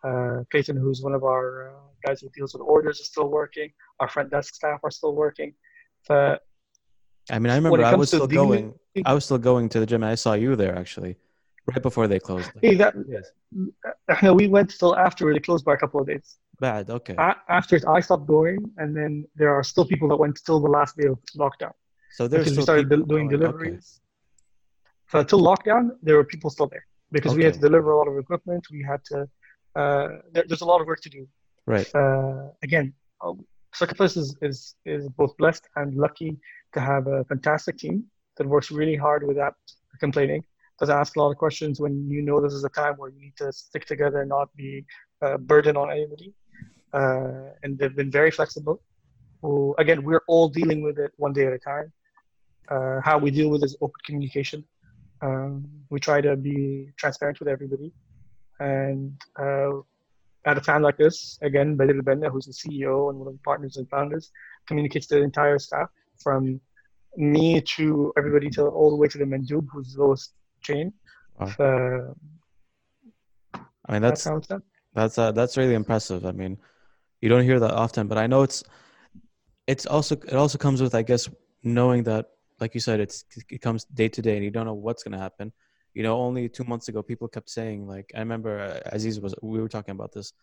Uh, 0.03 0.43
Clayton, 0.51 0.77
who's 0.77 1.01
one 1.01 1.13
of 1.13 1.23
our 1.23 1.69
uh, 1.69 1.79
guys 2.05 2.21
who 2.21 2.29
deals 2.29 2.53
with 2.53 2.61
orders, 2.61 2.99
is 2.99 3.07
still 3.07 3.29
working. 3.29 3.71
Our 3.99 4.07
front 4.07 4.29
desk 4.31 4.55
staff 4.55 4.79
are 4.83 4.91
still 4.91 5.15
working. 5.15 5.53
Uh, 6.09 6.37
I 7.31 7.39
mean, 7.39 7.51
I 7.51 7.55
remember 7.55 7.83
I 7.83 7.95
was 7.95 8.09
still 8.09 8.27
going. 8.27 8.73
I 9.05 9.13
was 9.13 9.25
still 9.25 9.37
going 9.37 9.69
to 9.69 9.79
the 9.79 9.85
gym. 9.85 10.03
and 10.03 10.11
I 10.11 10.15
saw 10.15 10.33
you 10.33 10.55
there 10.55 10.75
actually, 10.75 11.17
right 11.65 11.81
before 11.81 12.07
they 12.07 12.19
closed. 12.19 12.51
Like, 12.61 12.77
that, 12.77 12.93
yes. 13.07 13.31
we 14.33 14.47
went 14.47 14.71
still 14.71 14.95
after 14.95 15.31
they 15.33 15.39
closed 15.39 15.65
by 15.65 15.73
a 15.73 15.77
couple 15.77 15.99
of 16.01 16.07
days. 16.07 16.37
Bad. 16.59 16.89
Okay. 16.89 17.15
A- 17.17 17.41
after 17.49 17.79
I 17.89 17.99
stopped 17.99 18.27
going, 18.27 18.59
and 18.77 18.95
then 18.95 19.25
there 19.35 19.53
are 19.53 19.63
still 19.63 19.85
people 19.85 20.07
that 20.09 20.17
went 20.17 20.39
till 20.45 20.59
the 20.59 20.69
last 20.69 20.95
day 20.97 21.07
of 21.07 21.19
lockdown 21.37 21.73
So 22.11 22.27
there's 22.27 22.45
because 22.45 22.53
still 22.53 22.61
we 22.61 22.63
started 22.63 22.89
doing 22.89 23.05
going, 23.07 23.27
okay. 23.27 23.37
deliveries. 23.37 23.99
So 25.09 25.19
until 25.19 25.41
lockdown, 25.41 25.91
there 26.01 26.15
were 26.15 26.23
people 26.23 26.49
still 26.49 26.67
there 26.67 26.85
because 27.11 27.35
we 27.35 27.43
had 27.43 27.53
to 27.55 27.59
deliver 27.59 27.91
a 27.91 27.97
lot 27.97 28.07
of 28.07 28.17
equipment. 28.17 28.65
We 28.71 28.83
had 28.83 29.03
to. 29.05 29.27
Uh, 29.75 30.07
there, 30.31 30.45
there's 30.47 30.61
a 30.61 30.65
lot 30.65 30.81
of 30.81 30.87
work 30.87 31.01
to 31.01 31.09
do. 31.09 31.27
Right. 31.65 31.93
Uh, 31.93 32.49
again, 32.63 32.93
um, 33.23 33.45
Circus 33.73 34.15
is, 34.15 34.35
is 34.41 34.75
is 34.85 35.09
both 35.09 35.35
blessed 35.37 35.67
and 35.75 35.95
lucky 35.95 36.37
to 36.73 36.79
have 36.79 37.07
a 37.07 37.25
fantastic 37.25 37.77
team 37.77 38.05
that 38.37 38.47
works 38.47 38.71
really 38.71 38.95
hard 38.95 39.27
without 39.27 39.55
complaining. 39.99 40.43
Does 40.79 40.89
ask 40.89 41.15
a 41.15 41.19
lot 41.19 41.31
of 41.31 41.37
questions 41.37 41.79
when 41.79 42.09
you 42.09 42.21
know 42.21 42.41
this 42.41 42.53
is 42.53 42.63
a 42.63 42.69
time 42.69 42.95
where 42.97 43.09
you 43.09 43.19
need 43.19 43.37
to 43.37 43.51
stick 43.51 43.85
together 43.85 44.21
and 44.21 44.29
not 44.29 44.53
be 44.55 44.85
a 45.21 45.37
burden 45.37 45.77
on 45.77 45.91
anybody. 45.91 46.33
Uh, 46.93 47.49
and 47.63 47.77
they've 47.77 47.95
been 47.95 48.11
very 48.11 48.31
flexible. 48.31 48.81
Well, 49.41 49.75
again, 49.77 50.03
we're 50.03 50.23
all 50.27 50.49
dealing 50.49 50.81
with 50.81 50.97
it 50.97 51.11
one 51.17 51.33
day 51.33 51.45
at 51.45 51.53
a 51.53 51.59
time. 51.59 51.91
Uh, 52.69 52.99
how 53.03 53.17
we 53.17 53.31
deal 53.31 53.49
with 53.49 53.63
is 53.63 53.75
open 53.81 53.99
communication. 54.05 54.63
Um, 55.21 55.67
we 55.89 55.99
try 55.99 56.21
to 56.21 56.35
be 56.35 56.89
transparent 56.97 57.39
with 57.39 57.47
everybody. 57.47 57.91
And 58.59 59.19
uh, 59.37 59.79
at 60.45 60.57
a 60.57 60.61
time 60.61 60.81
like 60.81 60.97
this, 60.97 61.37
again, 61.41 61.75
Badr 61.75 61.99
Benna, 61.99 62.31
who's 62.31 62.45
the 62.45 62.53
CEO 62.53 63.09
and 63.09 63.19
one 63.19 63.27
of 63.27 63.33
the 63.33 63.43
partners 63.43 63.77
and 63.77 63.89
founders, 63.89 64.31
communicates 64.67 65.07
to 65.07 65.15
the 65.15 65.21
entire 65.21 65.59
staff 65.59 65.89
from 66.17 66.59
me 67.17 67.61
to 67.61 68.13
everybody 68.17 68.49
to 68.51 68.63
all 68.63 68.89
the 68.89 68.95
way 68.95 69.07
to 69.07 69.17
the 69.17 69.25
Mandub, 69.25 69.67
who's 69.71 69.93
the 69.93 70.01
lowest 70.01 70.33
chain. 70.61 70.93
Wow. 71.39 71.53
Uh, 71.59 72.13
I 73.87 73.93
mean, 73.93 74.01
that's 74.01 74.23
that's 74.23 74.25
how 74.25 74.37
it's 74.37 74.47
done. 74.47 74.63
That's 74.93 75.17
uh, 75.17 75.31
that's 75.31 75.57
really 75.57 75.75
impressive. 75.75 76.25
I 76.25 76.31
mean, 76.31 76.57
you 77.21 77.29
don't 77.29 77.43
hear 77.43 77.59
that 77.59 77.71
often, 77.71 78.07
but 78.07 78.17
I 78.17 78.27
know 78.27 78.43
it's 78.43 78.63
it's 79.67 79.85
also 79.85 80.15
it 80.15 80.33
also 80.33 80.57
comes 80.57 80.81
with 80.81 80.95
I 80.95 81.01
guess 81.01 81.29
knowing 81.63 82.03
that 82.03 82.27
like 82.59 82.73
you 82.73 82.79
said 82.79 82.99
it's 82.99 83.25
it 83.49 83.61
comes 83.61 83.85
day 83.85 84.09
to 84.09 84.21
day 84.21 84.35
and 84.35 84.43
you 84.43 84.51
don't 84.51 84.65
know 84.65 84.73
what's 84.73 85.03
going 85.03 85.13
to 85.13 85.19
happen. 85.19 85.51
You 85.93 86.03
know, 86.03 86.17
only 86.17 86.49
2 86.49 86.63
months 86.65 86.87
ago 86.89 87.01
people 87.01 87.27
kept 87.27 87.49
saying 87.49 87.87
like 87.87 88.11
I 88.15 88.19
remember 88.19 88.59
uh, 88.59 88.89
Aziz 88.91 89.19
was 89.19 89.33
we 89.41 89.59
were 89.59 89.69
talking 89.69 89.93
about 89.93 90.11
this. 90.11 90.33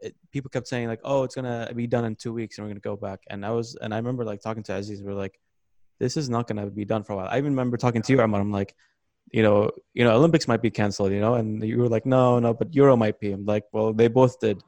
It, 0.00 0.14
people 0.30 0.48
kept 0.48 0.68
saying 0.68 0.86
like, 0.86 1.00
"Oh, 1.02 1.24
it's 1.24 1.34
going 1.34 1.44
to 1.44 1.74
be 1.74 1.88
done 1.88 2.04
in 2.04 2.14
2 2.14 2.32
weeks 2.32 2.58
and 2.58 2.64
we're 2.64 2.70
going 2.70 2.80
to 2.80 2.88
go 2.88 2.96
back." 2.96 3.20
And 3.30 3.44
I 3.44 3.50
was 3.50 3.76
and 3.80 3.92
I 3.92 3.96
remember 3.96 4.24
like 4.24 4.40
talking 4.40 4.62
to 4.64 4.74
Aziz 4.74 5.02
we're 5.02 5.14
like 5.14 5.40
this 5.98 6.16
is 6.16 6.30
not 6.30 6.46
going 6.46 6.64
to 6.64 6.70
be 6.70 6.84
done 6.84 7.02
for 7.02 7.14
a 7.14 7.16
while. 7.16 7.28
I 7.28 7.38
even 7.38 7.52
remember 7.52 7.76
talking 7.76 8.02
to 8.02 8.12
you 8.12 8.20
Amar 8.20 8.40
I'm 8.40 8.52
like 8.52 8.74
you 9.32 9.42
know, 9.42 9.70
you 9.94 10.04
know, 10.04 10.16
Olympics 10.16 10.48
might 10.48 10.62
be 10.62 10.70
canceled, 10.70 11.12
you 11.12 11.20
know, 11.20 11.34
and 11.34 11.62
you 11.62 11.78
were 11.78 11.88
like, 11.88 12.06
no, 12.06 12.38
no, 12.38 12.54
but 12.54 12.74
Euro 12.74 12.96
might 12.96 13.20
be. 13.20 13.32
I'm 13.32 13.44
like, 13.44 13.64
well, 13.72 13.92
they 13.92 14.08
both 14.08 14.40
did. 14.40 14.62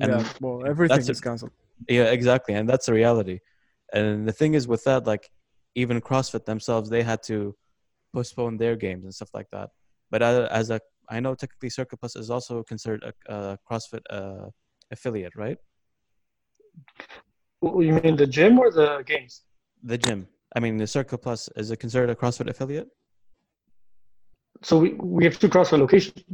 And 0.00 0.12
yeah, 0.12 0.32
well, 0.40 0.66
everything 0.66 0.96
that's 0.96 1.08
is 1.08 1.20
cancelled. 1.20 1.52
yeah, 1.88 2.04
exactly, 2.04 2.54
and 2.54 2.68
that's 2.68 2.86
the 2.86 2.92
reality. 2.92 3.40
And 3.92 4.26
the 4.26 4.32
thing 4.32 4.54
is, 4.54 4.66
with 4.66 4.84
that, 4.84 5.06
like, 5.06 5.30
even 5.74 6.00
CrossFit 6.00 6.44
themselves, 6.44 6.88
they 6.90 7.02
had 7.02 7.22
to 7.24 7.54
postpone 8.14 8.56
their 8.56 8.76
games 8.76 9.04
and 9.04 9.14
stuff 9.14 9.30
like 9.34 9.48
that. 9.52 9.70
But 10.10 10.22
as, 10.22 10.48
as 10.50 10.70
a, 10.70 10.80
I 11.08 11.20
know 11.20 11.34
technically 11.34 11.70
Circuit 11.70 11.98
Plus 11.98 12.16
is 12.16 12.30
also 12.30 12.62
considered 12.62 13.02
a, 13.04 13.34
a 13.34 13.58
CrossFit 13.70 14.00
uh, 14.10 14.46
affiliate, 14.90 15.34
right? 15.36 15.58
You 17.62 18.00
mean 18.02 18.16
the 18.16 18.26
gym 18.26 18.58
or 18.58 18.70
the 18.70 19.02
games? 19.06 19.42
The 19.82 19.98
gym. 19.98 20.28
I 20.56 20.60
mean, 20.60 20.76
the 20.76 20.86
Circuit 20.86 21.18
Plus 21.18 21.48
is 21.56 21.70
it 21.70 21.76
considered 21.76 22.10
a 22.10 22.14
CrossFit 22.14 22.48
affiliate? 22.48 22.88
So 24.62 24.78
we, 24.78 24.94
we 24.94 25.24
have 25.24 25.38
two 25.38 25.48
CrossFit 25.48 25.78
locations. 25.78 26.24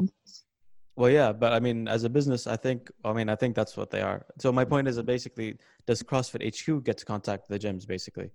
Well, 0.96 1.10
yeah, 1.10 1.30
but 1.32 1.52
I 1.52 1.60
mean, 1.60 1.88
as 1.88 2.04
a 2.04 2.08
business, 2.08 2.46
I 2.46 2.56
think, 2.56 2.90
I 3.04 3.12
mean, 3.12 3.28
I 3.28 3.36
think 3.36 3.54
that's 3.54 3.76
what 3.76 3.90
they 3.90 4.00
are. 4.00 4.24
So 4.38 4.50
my 4.50 4.64
point 4.64 4.88
is 4.88 4.96
that 4.96 5.04
basically, 5.04 5.58
does 5.86 6.02
CrossFit 6.02 6.42
HQ 6.42 6.84
get 6.84 6.96
to 6.98 7.04
contact 7.04 7.48
the 7.48 7.58
gyms, 7.58 7.86
basically, 7.86 8.30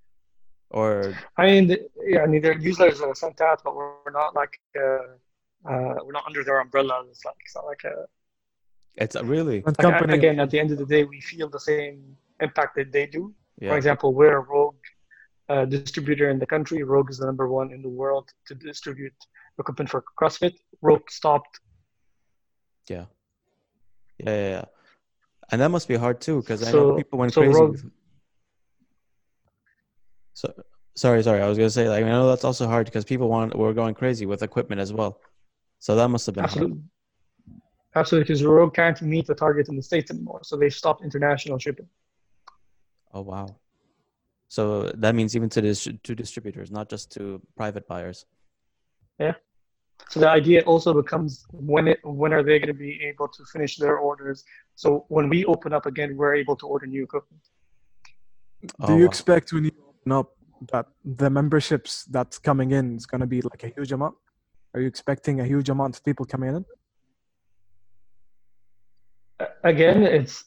or 0.70 1.16
I 1.38 1.46
mean, 1.48 1.76
yeah, 2.06 2.22
I 2.22 2.28
mean, 2.28 2.42
their 2.42 2.56
newsletters 2.56 3.02
are 3.02 3.16
sent 3.16 3.42
out, 3.42 3.62
but 3.64 3.76
we're 3.76 4.12
not 4.14 4.36
like, 4.36 4.60
uh, 4.78 5.18
uh, 5.70 5.96
we're 6.04 6.12
not 6.14 6.26
under 6.28 6.44
their 6.44 6.60
umbrella. 6.60 7.04
It's 7.10 7.26
like, 7.26 7.36
it's 7.44 7.56
not 7.56 7.66
like 7.66 7.84
a, 7.84 8.06
it's 8.96 9.16
a 9.16 9.24
really, 9.24 9.62
like, 9.62 9.78
company, 9.78 10.14
again, 10.14 10.40
at 10.40 10.52
the 10.52 10.60
end 10.60 10.72
of 10.72 10.78
the 10.78 10.86
day, 10.86 11.04
we 11.04 11.20
feel 11.20 11.50
the 11.50 11.60
same 11.60 12.16
impact 12.42 12.76
that 12.76 12.92
they 12.92 13.08
do. 13.08 13.34
For 13.60 13.78
example, 13.78 14.14
we're 14.14 14.38
a 14.38 14.42
Rogue 14.42 14.76
uh, 15.50 15.66
distributor 15.66 16.30
in 16.30 16.40
the 16.40 16.48
country. 16.48 16.82
Rogue 16.82 17.12
is 17.12 17.18
the 17.20 17.28
number 17.28 17.48
one 17.48 17.72
in 17.72 17.82
the 17.82 17.90
world 17.90 18.30
to 18.48 18.56
distribute 18.56 19.14
equipment 19.60 19.90
for 19.90 20.04
CrossFit. 20.20 20.56
Rogue 20.82 21.10
stopped. 21.10 21.60
Yeah, 22.92 23.06
yeah, 24.20 24.36
yeah, 24.42 24.50
yeah. 24.56 24.66
And 25.52 25.60
that 25.62 25.70
must 25.70 25.88
be 25.88 25.96
hard 25.96 26.18
too, 26.22 26.38
because 26.42 26.62
I 26.68 26.72
know 26.72 26.96
people 27.02 27.20
went 27.20 27.34
so 27.34 27.42
crazy. 27.42 27.60
Rogue- 27.60 27.72
with- 27.74 27.92
So, 30.34 30.54
sorry, 30.96 31.22
sorry, 31.24 31.42
I 31.42 31.48
was 31.48 31.58
gonna 31.58 31.70
say, 31.70 31.90
like, 31.90 32.04
I 32.06 32.10
know 32.10 32.28
that's 32.30 32.46
also 32.50 32.68
hard 32.68 32.86
because 32.86 33.06
people 33.06 33.28
want 33.30 33.56
were 33.56 33.74
going 33.74 33.94
crazy 34.02 34.26
with 34.26 34.42
equipment 34.44 34.80
as 34.82 34.92
well. 34.94 35.20
So 35.80 35.96
that 35.96 36.08
must 36.10 36.26
have 36.28 36.36
been 36.36 36.44
hard. 36.44 36.52
Absolutely. 36.52 36.84
Absolutely, 37.94 38.24
because 38.26 38.44
Rogue 38.44 38.74
can't 38.74 39.02
meet 39.02 39.28
the 39.28 39.36
target 39.36 39.68
in 39.68 39.76
the 39.76 39.84
States 39.92 40.10
anymore. 40.12 40.40
So 40.44 40.56
they've 40.56 40.74
stopped 40.74 41.04
international 41.04 41.58
shipping. 41.60 41.90
Oh 43.14 43.22
wow. 43.22 43.48
So 44.48 44.64
that 45.04 45.14
means 45.16 45.36
even 45.36 45.50
to 45.50 45.62
dis- 45.62 45.90
to 46.08 46.16
distributors, 46.16 46.72
not 46.72 46.90
just 46.90 47.12
to 47.16 47.42
private 47.58 47.86
buyers. 47.88 48.26
So 50.10 50.20
the 50.20 50.30
idea 50.30 50.62
also 50.62 50.94
becomes 50.94 51.46
when 51.52 51.88
it 51.88 52.00
when 52.04 52.34
are 52.34 52.44
they 52.44 52.60
going 52.60 52.68
to 52.68 52.74
be 52.74 53.02
able 53.04 53.28
to 53.30 53.46
finish 53.46 53.78
their 53.78 53.98
orders? 53.98 54.44
So 54.76 55.06
when 55.10 55.30
we 55.30 55.46
open 55.46 55.74
up 55.74 55.86
again, 55.86 56.18
we're 56.18 56.36
able 56.36 56.56
to 56.58 56.68
order 56.68 56.86
new 56.86 57.04
equipment. 57.04 57.42
do 58.62 58.68
Oh, 58.82 58.98
you 58.98 59.04
wow. 59.04 59.08
expect 59.08 59.54
when 59.54 59.66
you 59.66 59.72
open 59.88 60.12
up 60.12 60.32
that 60.72 60.86
the 61.04 61.30
memberships 61.30 62.06
that's 62.06 62.38
coming 62.38 62.72
in 62.72 62.96
is 62.96 63.06
going 63.06 63.22
to 63.22 63.28
be 63.28 63.42
like 63.42 63.64
a 63.64 63.72
huge 63.76 63.92
amount? 63.92 64.16
Are 64.74 64.82
you 64.82 64.88
expecting 64.88 65.40
a 65.40 65.46
huge 65.46 65.70
amount 65.70 65.98
of 65.98 66.04
people 66.04 66.26
coming 66.26 66.56
in? 66.56 66.66
Uh, 69.40 69.46
Again, 69.64 70.04
it's 70.04 70.46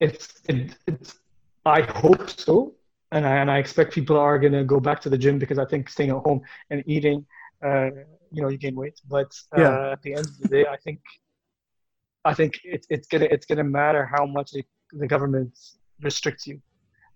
it's 0.00 0.40
it, 0.48 0.76
it's. 0.86 1.18
I 1.64 1.82
hope 1.82 2.30
so, 2.30 2.74
and 3.10 3.26
I 3.26 3.36
and 3.38 3.50
I 3.50 3.58
expect 3.58 3.92
people 3.92 4.16
are 4.16 4.38
going 4.38 4.52
to 4.52 4.64
go 4.64 4.78
back 4.78 5.00
to 5.00 5.10
the 5.10 5.18
gym 5.18 5.38
because 5.38 5.58
I 5.58 5.64
think 5.64 5.88
staying 5.88 6.10
at 6.10 6.18
home 6.18 6.42
and 6.70 6.82
eating, 6.86 7.26
uh, 7.64 7.90
you 8.30 8.42
know, 8.42 8.48
you 8.48 8.58
gain 8.58 8.74
weight. 8.74 8.98
But 9.08 9.30
uh, 9.52 9.56
Yeah. 9.56 9.76
at 9.92 10.02
the 10.02 10.14
end 10.14 10.28
of 10.28 10.38
the 10.38 10.46
day, 10.48 10.66
I 10.70 10.76
think 10.76 11.00
I 12.24 12.34
think 12.34 12.54
it, 12.64 12.86
it's 12.90 13.06
gonna 13.08 13.26
it's 13.30 13.46
gonna 13.46 13.64
matter 13.64 14.04
how 14.06 14.26
much 14.26 14.50
the, 14.52 14.64
the 14.92 15.06
government 15.06 15.56
restricts 16.02 16.46
you. 16.46 16.60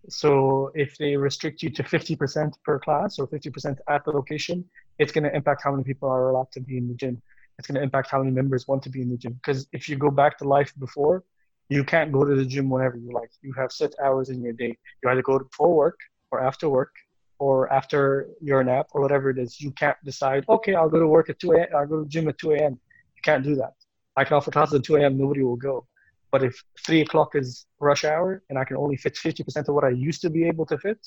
So 0.09 0.70
if 0.74 0.96
they 0.98 1.16
restrict 1.16 1.62
you 1.62 1.70
to 1.70 1.83
50% 1.83 2.57
per 2.64 2.79
class 2.79 3.18
or 3.18 3.26
50% 3.26 3.79
at 3.88 4.05
the 4.05 4.12
location, 4.12 4.64
it's 4.98 5.12
going 5.12 5.24
to 5.24 5.35
impact 5.35 5.62
how 5.64 5.70
many 5.72 5.85
people 5.85 6.09
are 6.09 6.31
allowed 6.31 6.50
to 6.53 6.61
be 6.61 6.76
in 6.79 6.88
the 6.88 6.94
gym. 6.94 7.20
It's 7.59 7.66
going 7.68 7.76
to 7.76 7.83
impact 7.83 8.11
how 8.11 8.18
many 8.18 8.31
members 8.31 8.66
want 8.68 8.83
to 8.85 8.90
be 8.90 9.03
in 9.03 9.11
the 9.11 9.16
gym. 9.16 9.35
Because 9.35 9.66
if 9.72 9.88
you 9.88 9.96
go 9.96 10.11
back 10.11 10.38
to 10.38 10.44
life 10.44 10.72
before, 10.79 11.24
you 11.68 11.85
can't 11.85 12.12
go 12.12 12.24
to 12.24 12.35
the 12.35 12.44
gym 12.44 12.70
whenever 12.70 12.96
you 12.96 13.12
like. 13.12 13.31
You 13.42 13.53
have 13.55 13.72
set 13.72 13.92
hours 14.03 14.31
in 14.31 14.42
your 14.42 14.53
day. 14.53 14.76
You 15.03 15.11
either 15.11 15.22
go 15.22 15.38
before 15.38 15.74
work 15.74 15.98
or 16.31 16.40
after 16.42 16.68
work 16.68 16.92
or 17.40 17.72
after 17.72 18.29
your 18.42 18.62
nap 18.62 18.87
or 18.92 19.00
whatever 19.00 19.31
it 19.31 19.38
is. 19.38 19.61
You 19.61 19.70
can't 19.72 19.96
decide, 20.05 20.44
okay, 20.48 20.74
I'll 20.74 20.90
go 20.90 21.00
to 21.00 21.09
work 21.09 21.31
at 21.31 21.40
2 21.40 21.53
a.m. 21.53 21.68
I'll 21.74 21.87
go 21.87 21.96
to 21.96 22.03
the 22.05 22.09
gym 22.09 22.29
at 22.29 22.37
2 22.38 22.53
a.m. 22.53 22.72
You 23.16 23.22
can't 23.24 23.42
do 23.42 23.55
that. 23.57 23.72
I 24.14 24.24
can 24.24 24.35
offer 24.37 24.50
classes 24.50 24.74
at 24.74 24.85
2 24.85 24.96
a.m. 24.96 25.16
Nobody 25.18 25.42
will 25.42 25.57
go. 25.57 25.87
But 26.31 26.44
if 26.44 26.62
3 26.87 27.00
o'clock 27.00 27.31
is 27.35 27.66
rush 27.81 28.05
hour 28.05 28.42
and 28.50 28.59
I 28.59 28.64
can 28.64 28.76
only 28.76 28.96
fit 28.96 29.14
50% 29.14 29.68
of 29.68 29.74
what 29.74 29.85
I 29.85 29.88
used 29.88 30.20
to 30.20 30.31
be 30.31 30.46
able 30.46 30.66
to 30.66 30.76
fit, 30.79 31.00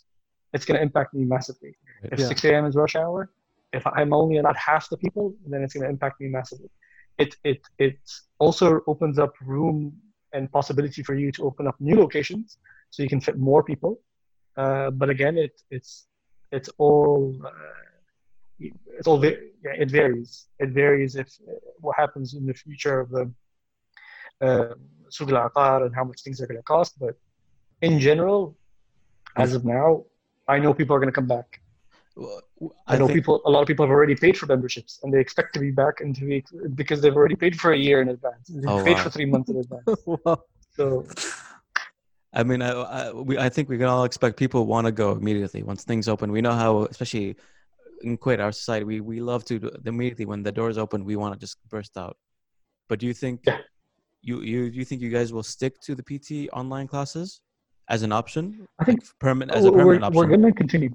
it's 0.54 0.66
going 0.66 0.78
to 0.78 0.82
impact 0.82 1.14
me 1.14 1.24
massively. 1.24 1.76
If 2.12 2.20
Yeah. 2.20 2.26
6 2.26 2.44
a.m. 2.46 2.66
is 2.66 2.76
rush 2.76 2.96
hour, 2.96 3.32
if 3.72 3.86
I'm 3.86 4.12
only 4.12 4.38
allowed 4.38 4.58
half 4.58 4.90
the 4.90 4.98
people, 4.98 5.36
then 5.52 5.62
it's 5.64 5.74
going 5.76 5.84
to 5.84 5.90
impact 5.90 6.20
me 6.20 6.30
massively. 6.30 6.70
It, 7.20 7.36
it, 7.44 7.62
it 7.78 8.00
also 8.40 8.82
opens 8.88 9.20
up 9.20 9.34
room 9.42 9.94
and 10.34 10.52
possibility 10.52 11.04
for 11.04 11.14
you 11.14 11.32
to 11.34 11.44
open 11.44 11.68
up 11.68 11.76
new 11.80 11.96
locations 11.96 12.58
so 12.90 13.04
you 13.04 13.10
can 13.10 13.22
fit 13.22 13.38
more 13.38 13.64
people. 13.64 14.02
Uh, 14.58 14.90
but 14.90 15.10
again, 15.12 15.38
it, 15.38 15.54
it's, 15.70 16.08
it's 16.54 16.70
all 16.78 17.36
uh, 17.46 17.50
it's 18.98 19.08
all 19.08 19.24
yeah, 19.26 19.32
it 19.84 19.90
varies. 19.90 20.48
It 20.60 20.70
varies 20.70 21.16
if 21.16 21.30
uh, 21.48 21.54
what 21.80 21.96
happens 21.98 22.34
in 22.36 22.46
the 22.46 22.54
future 22.54 23.00
of 23.00 23.10
the 23.10 23.26
suq 25.16 25.32
uh, 25.32 25.86
and 25.86 25.96
how 25.96 26.04
much 26.04 26.22
things 26.22 26.42
are 26.42 26.48
going 26.48 26.62
to 26.64 26.70
cost. 26.76 27.00
But 27.00 27.16
in 27.82 28.00
general, 28.00 28.56
as 29.36 29.54
of 29.54 29.66
now, 29.66 30.06
I 30.48 30.60
know 30.60 30.74
people 30.74 30.96
are 30.96 31.00
going 31.00 31.14
to 31.16 31.20
come 31.22 31.32
back. 31.38 31.60
Well, 32.16 32.42
I, 32.88 32.96
I, 32.96 32.98
know 33.00 33.08
think... 33.08 33.18
people. 33.20 33.42
A 33.46 33.50
lot 33.50 33.62
of 33.62 33.68
people 33.68 33.84
have 33.86 33.96
already 33.98 34.16
paid 34.16 34.38
for 34.38 34.46
memberships, 34.46 35.00
and 35.02 35.12
they 35.14 35.20
expect 35.20 35.54
to 35.56 35.60
be 35.60 35.72
back 35.72 35.96
in 36.02 36.14
to 36.14 36.26
weeks 36.26 36.52
because 36.76 37.02
they've 37.02 37.16
already 37.16 37.36
paid 37.36 37.60
for 37.60 37.74
a 37.74 37.78
year 37.78 38.02
in 38.04 38.10
advance. 38.10 38.48
They've 38.48 38.68
oh, 38.68 38.84
paid 38.84 38.98
wow. 38.98 39.04
for 39.04 39.10
three 39.10 39.26
months 39.26 39.50
in 39.50 39.58
advance. 39.58 40.40
So 40.76 41.06
I 42.34 42.44
mean, 42.44 42.62
I, 42.62 42.72
I, 42.72 43.12
we, 43.12 43.38
I 43.38 43.50
think 43.50 43.70
we 43.70 43.78
can 43.78 43.88
all 43.88 44.06
expect 44.06 44.38
people 44.38 44.66
want 44.66 44.86
to 44.88 44.92
go 44.92 45.12
immediately 45.12 45.62
once 45.64 45.84
things 45.84 46.08
open. 46.08 46.32
We 46.32 46.42
know 46.42 46.54
how, 46.54 46.86
especially 46.86 47.36
in 48.02 48.18
Kuwait, 48.18 48.40
our 48.40 48.52
society, 48.52 48.86
we, 48.86 49.00
we 49.02 49.20
love 49.22 49.46
to 49.46 49.60
do- 49.60 49.72
immediately 49.86 50.26
when 50.26 50.42
the 50.44 50.52
doors 50.52 50.78
open, 50.78 51.06
we 51.06 51.16
want 51.16 51.34
to 51.34 51.40
just 51.40 51.58
burst 51.70 51.96
out. 51.98 52.18
But 52.90 53.00
do 53.00 53.06
you 53.08 53.14
think 53.14 53.42
Yeah. 53.46 53.60
you, 54.22 54.42
you 54.42 54.60
you 54.78 54.84
think 54.86 55.02
you 55.02 55.10
guys 55.10 55.32
will 55.32 55.44
stick 55.44 55.80
to 55.82 55.96
the 55.96 56.04
PT 56.04 56.50
online 56.54 56.88
classes 56.88 57.42
as 57.90 58.02
an 58.04 58.12
option? 58.12 58.68
I 58.80 58.84
think 58.86 59.00
Permanent 59.20 59.56
as 59.58 59.66
a 59.66 59.72
we're, 59.72 59.84
permanent 59.84 60.16
we're 60.16 60.28
going 60.28 60.42
to 60.42 60.52
continue. 60.52 60.90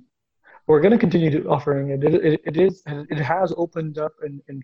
We're 0.66 0.80
going 0.80 0.92
to 0.92 0.98
continue 0.98 1.30
to 1.30 1.48
offering 1.48 1.90
it. 1.90 2.04
It, 2.04 2.14
it. 2.24 2.40
it 2.44 2.56
is. 2.56 2.82
It 2.86 3.18
has 3.18 3.54
opened 3.56 3.96
up 3.98 4.12
and, 4.22 4.42
and 4.48 4.62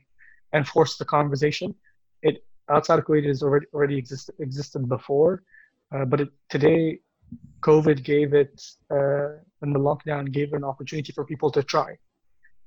and 0.53 0.67
forced 0.67 0.99
the 0.99 1.05
conversation. 1.05 1.75
It 2.23 2.45
outside 2.69 2.99
of 2.99 3.05
Kuwait 3.07 3.27
has 3.27 3.43
already 3.43 3.67
already 3.75 3.97
exist, 3.97 4.31
existed 4.39 4.89
before, 4.89 5.43
uh, 5.95 6.05
but 6.05 6.21
it, 6.21 6.29
today, 6.51 6.99
COVID 7.61 8.03
gave 8.03 8.35
it 8.35 8.63
uh, 8.91 9.39
and 9.63 9.75
the 9.75 9.79
lockdown 9.79 10.31
gave 10.31 10.53
an 10.53 10.65
opportunity 10.65 11.13
for 11.13 11.25
people 11.25 11.51
to 11.51 11.63
try. 11.63 11.97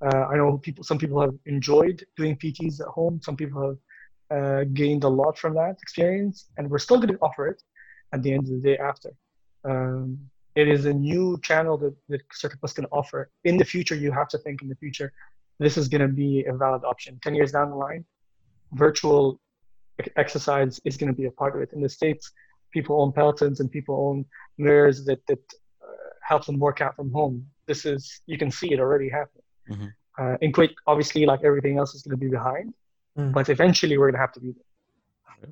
Uh, 0.04 0.26
I 0.32 0.36
know 0.38 0.58
people. 0.58 0.84
Some 0.84 0.98
people 0.98 1.20
have 1.22 1.34
enjoyed 1.46 2.06
doing 2.16 2.36
PTs 2.38 2.80
at 2.82 2.88
home. 2.88 3.20
Some 3.24 3.36
people 3.36 3.60
have 3.68 3.80
uh, 4.38 4.64
gained 4.74 5.04
a 5.04 5.08
lot 5.08 5.38
from 5.38 5.56
that 5.56 5.78
experience, 5.82 6.46
and 6.58 6.70
we're 6.70 6.80
still 6.80 6.98
going 6.98 7.14
to 7.14 7.20
offer 7.20 7.48
it 7.48 7.62
at 8.14 8.22
the 8.24 8.32
end 8.32 8.44
of 8.44 8.50
the 8.50 8.62
day 8.70 8.78
after. 8.78 9.12
Um, 9.64 10.20
it 10.56 10.68
is 10.68 10.86
a 10.86 10.94
new 10.94 11.40
channel 11.44 11.78
that, 11.78 11.96
that 12.10 12.22
Circuit 12.32 12.60
Plus 12.60 12.74
can 12.74 12.86
offer. 12.86 13.30
In 13.44 13.58
the 13.58 13.66
future, 13.66 13.96
you 13.96 14.12
have 14.12 14.28
to 14.30 14.38
think 14.40 14.62
in 14.62 14.70
the 14.70 14.76
future, 14.76 15.12
this 15.60 15.78
is 15.78 15.88
going 15.88 16.02
to 16.02 16.08
be 16.08 16.46
a 16.46 16.54
valid 16.54 16.84
option. 16.84 17.20
10 17.24 17.36
years 17.36 17.52
down 17.52 17.70
the 17.70 17.76
line, 17.76 18.06
virtual 18.74 19.40
exercise 20.16 20.80
is 20.86 20.98
going 20.98 21.12
to 21.12 21.16
be 21.16 21.26
a 21.26 21.32
part 21.32 21.56
of 21.56 21.62
it. 21.62 21.74
In 21.74 21.82
the 21.82 21.90
States, 21.90 22.32
people 22.72 23.02
own 23.02 23.12
Pelotons 23.12 23.60
and 23.60 23.72
people 23.72 23.96
own 24.08 24.26
mirrors 24.58 25.06
that, 25.06 25.26
that 25.28 25.40
uh, 25.84 25.88
help 26.22 26.46
them 26.46 26.60
work 26.60 26.82
out 26.82 26.96
from 26.96 27.12
home. 27.12 27.46
This 27.68 27.86
is, 27.86 28.22
you 28.26 28.38
can 28.38 28.52
see 28.52 28.72
it 28.74 28.80
already 28.80 29.10
happening. 29.10 29.44
Mhm. 29.70 29.94
Uh, 30.20 30.38
in 30.42 30.52
Kuwait, 30.52 30.74
obviously, 30.88 31.26
like 31.26 31.44
everything 31.44 31.78
else 31.78 31.94
is 31.96 32.02
going 32.02 32.18
to 32.20 32.24
be 32.26 32.30
behind, 32.30 32.74
Mm. 33.18 33.34
but 33.34 33.50
eventually 33.50 33.98
we're 33.98 34.08
going 34.12 34.20
to 34.22 34.26
have 34.28 34.32
to 34.34 34.40
be 34.40 34.52
there. 34.54 35.50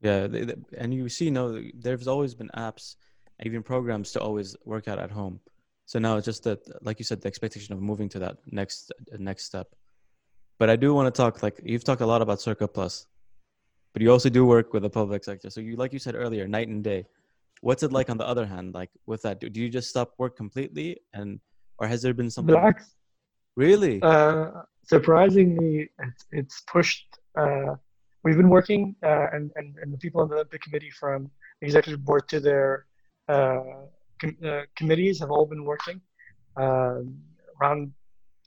Yeah, 0.00 0.26
they, 0.26 0.44
they- 0.44 0.54
and 0.76 0.94
you 0.94 1.08
see, 1.08 1.30
no, 1.30 1.62
there's 1.74 2.08
always 2.08 2.34
been 2.34 2.50
apps, 2.56 2.96
even 3.44 3.62
programs 3.62 4.12
to 4.12 4.20
always 4.20 4.56
work 4.64 4.88
out 4.88 4.98
at 4.98 5.10
home. 5.10 5.40
So 5.86 5.98
now 5.98 6.16
it's 6.16 6.24
just 6.26 6.44
that, 6.44 6.60
like 6.84 6.98
you 6.98 7.04
said, 7.04 7.20
the 7.22 7.28
expectation 7.28 7.72
of 7.74 7.80
moving 7.80 8.08
to 8.10 8.18
that 8.18 8.36
next 8.46 8.92
next 9.18 9.44
step. 9.44 9.68
But 10.58 10.68
I 10.70 10.76
do 10.76 10.92
want 10.92 11.12
to 11.12 11.16
talk, 11.22 11.42
like 11.42 11.60
you've 11.64 11.84
talked 11.84 12.02
a 12.02 12.06
lot 12.06 12.20
about 12.20 12.40
Circuit 12.40 12.68
Plus, 12.68 13.06
but 13.92 14.02
you 14.02 14.10
also 14.10 14.28
do 14.28 14.44
work 14.44 14.72
with 14.72 14.82
the 14.82 14.90
public 14.90 15.24
sector. 15.24 15.50
So 15.50 15.60
you, 15.60 15.76
like 15.76 15.92
you 15.92 15.98
said 15.98 16.14
earlier, 16.14 16.46
night 16.46 16.68
and 16.68 16.82
day. 16.82 17.06
What's 17.60 17.82
it 17.82 17.92
like 17.92 18.08
on 18.08 18.18
the 18.18 18.26
other 18.26 18.46
hand? 18.46 18.74
Like 18.74 18.90
with 19.06 19.22
that, 19.22 19.40
do, 19.40 19.48
do 19.50 19.60
you 19.60 19.68
just 19.68 19.90
stop 19.90 20.14
work 20.18 20.36
completely, 20.36 21.00
and 21.12 21.40
or 21.78 21.88
has 21.88 22.02
there 22.02 22.14
been 22.14 22.30
something? 22.30 22.54
Black 22.54 22.82
Really? 23.58 24.00
Uh, 24.02 24.62
surprisingly, 24.84 25.90
it's, 25.98 26.24
it's 26.30 26.60
pushed. 26.60 27.08
Uh, 27.36 27.74
we've 28.22 28.36
been 28.36 28.48
working, 28.48 28.94
uh, 29.02 29.26
and, 29.32 29.50
and, 29.56 29.74
and 29.82 29.92
the 29.92 29.98
people 29.98 30.20
on 30.20 30.28
the 30.28 30.36
Olympic 30.36 30.62
Committee 30.62 30.92
from 30.92 31.28
executive 31.60 32.04
board 32.04 32.28
to 32.28 32.38
their 32.38 32.86
uh, 33.28 33.82
com- 34.20 34.36
uh, 34.46 34.60
committees 34.76 35.18
have 35.18 35.32
all 35.32 35.44
been 35.44 35.64
working 35.64 36.00
um 36.56 37.16
around 37.60 37.92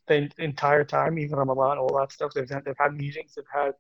the 0.07 0.29
entire 0.37 0.85
time, 0.85 1.19
even 1.19 1.37
Ramadan, 1.37 1.77
all 1.77 1.97
that 1.99 2.11
stuff. 2.11 2.31
They've 2.33 2.49
had, 2.49 2.63
they've 2.65 2.75
had 2.77 2.93
meetings, 2.93 3.33
they've 3.35 3.53
had 3.53 3.73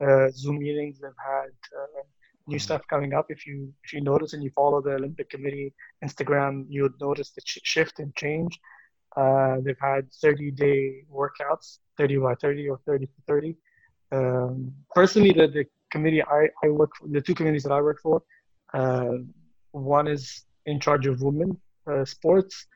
uh, 0.00 0.30
Zoom 0.30 0.58
meetings, 0.58 0.98
they've 1.00 1.22
had 1.34 1.50
uh, 1.80 2.02
new 2.46 2.56
Mhm. 2.56 2.66
stuff 2.66 2.82
coming 2.88 3.12
up. 3.14 3.26
If 3.30 3.46
you 3.46 3.72
if 3.84 3.92
you 3.92 4.00
notice 4.00 4.32
and 4.34 4.42
you 4.42 4.50
follow 4.50 4.80
the 4.80 4.94
Olympic 5.00 5.28
Committee 5.30 5.74
Instagram, 6.06 6.52
you 6.68 6.82
would 6.84 6.98
notice 7.00 7.30
the 7.32 7.42
sh- 7.44 7.58
shift 7.72 7.98
and 7.98 8.14
change. 8.14 8.58
Uh, 9.16 9.56
they've 9.64 9.80
had 9.80 10.02
30 10.12 10.50
day 10.52 11.02
workouts, 11.12 11.78
30 11.96 12.18
by 12.18 12.34
30 12.36 12.68
or 12.68 12.78
30 12.86 13.06
for 13.06 13.22
30. 13.26 13.56
Um, 14.12 14.72
personally, 14.94 15.32
the, 15.32 15.48
the 15.48 15.64
committee 15.90 16.22
I, 16.22 16.48
I 16.64 16.68
work 16.68 16.90
for, 16.96 17.08
the 17.08 17.20
two 17.20 17.34
committees 17.34 17.64
that 17.64 17.72
I 17.72 17.80
work 17.80 18.00
for, 18.00 18.22
uh, 18.74 19.16
one 19.72 20.06
is 20.06 20.44
in 20.66 20.78
charge 20.80 21.06
of 21.06 21.20
women 21.22 21.58
uh, 21.90 22.04
sports. 22.04 22.66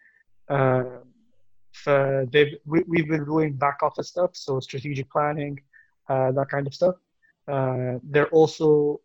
Uh, 1.86 2.24
they've, 2.32 2.54
we, 2.66 2.82
we've 2.86 3.08
been 3.08 3.24
doing 3.24 3.54
back 3.54 3.78
office 3.82 4.08
stuff, 4.08 4.30
so 4.34 4.60
strategic 4.60 5.10
planning, 5.10 5.58
uh, 6.08 6.30
that 6.32 6.48
kind 6.50 6.66
of 6.66 6.74
stuff. 6.74 6.96
Uh, 7.52 7.98
they're 8.02 8.28
also, 8.28 8.98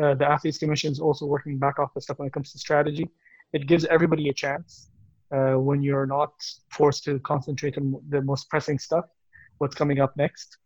uh, 0.00 0.14
the 0.14 0.26
athletes 0.34 0.58
commission 0.58 0.92
is 0.92 1.00
also 1.00 1.26
working 1.26 1.58
back 1.58 1.80
office 1.80 2.04
stuff 2.04 2.18
when 2.18 2.28
it 2.28 2.32
comes 2.32 2.52
to 2.52 2.58
strategy. 2.58 3.08
It 3.52 3.66
gives 3.66 3.84
everybody 3.86 4.28
a 4.28 4.32
chance 4.32 4.90
uh, 5.34 5.54
when 5.54 5.82
you're 5.82 6.06
not 6.06 6.32
forced 6.70 7.02
to 7.04 7.18
concentrate 7.20 7.76
on 7.76 8.00
the 8.08 8.22
most 8.22 8.48
pressing 8.50 8.78
stuff, 8.78 9.06
what's 9.58 9.74
coming 9.74 9.98
up 10.00 10.16
next. 10.16 10.58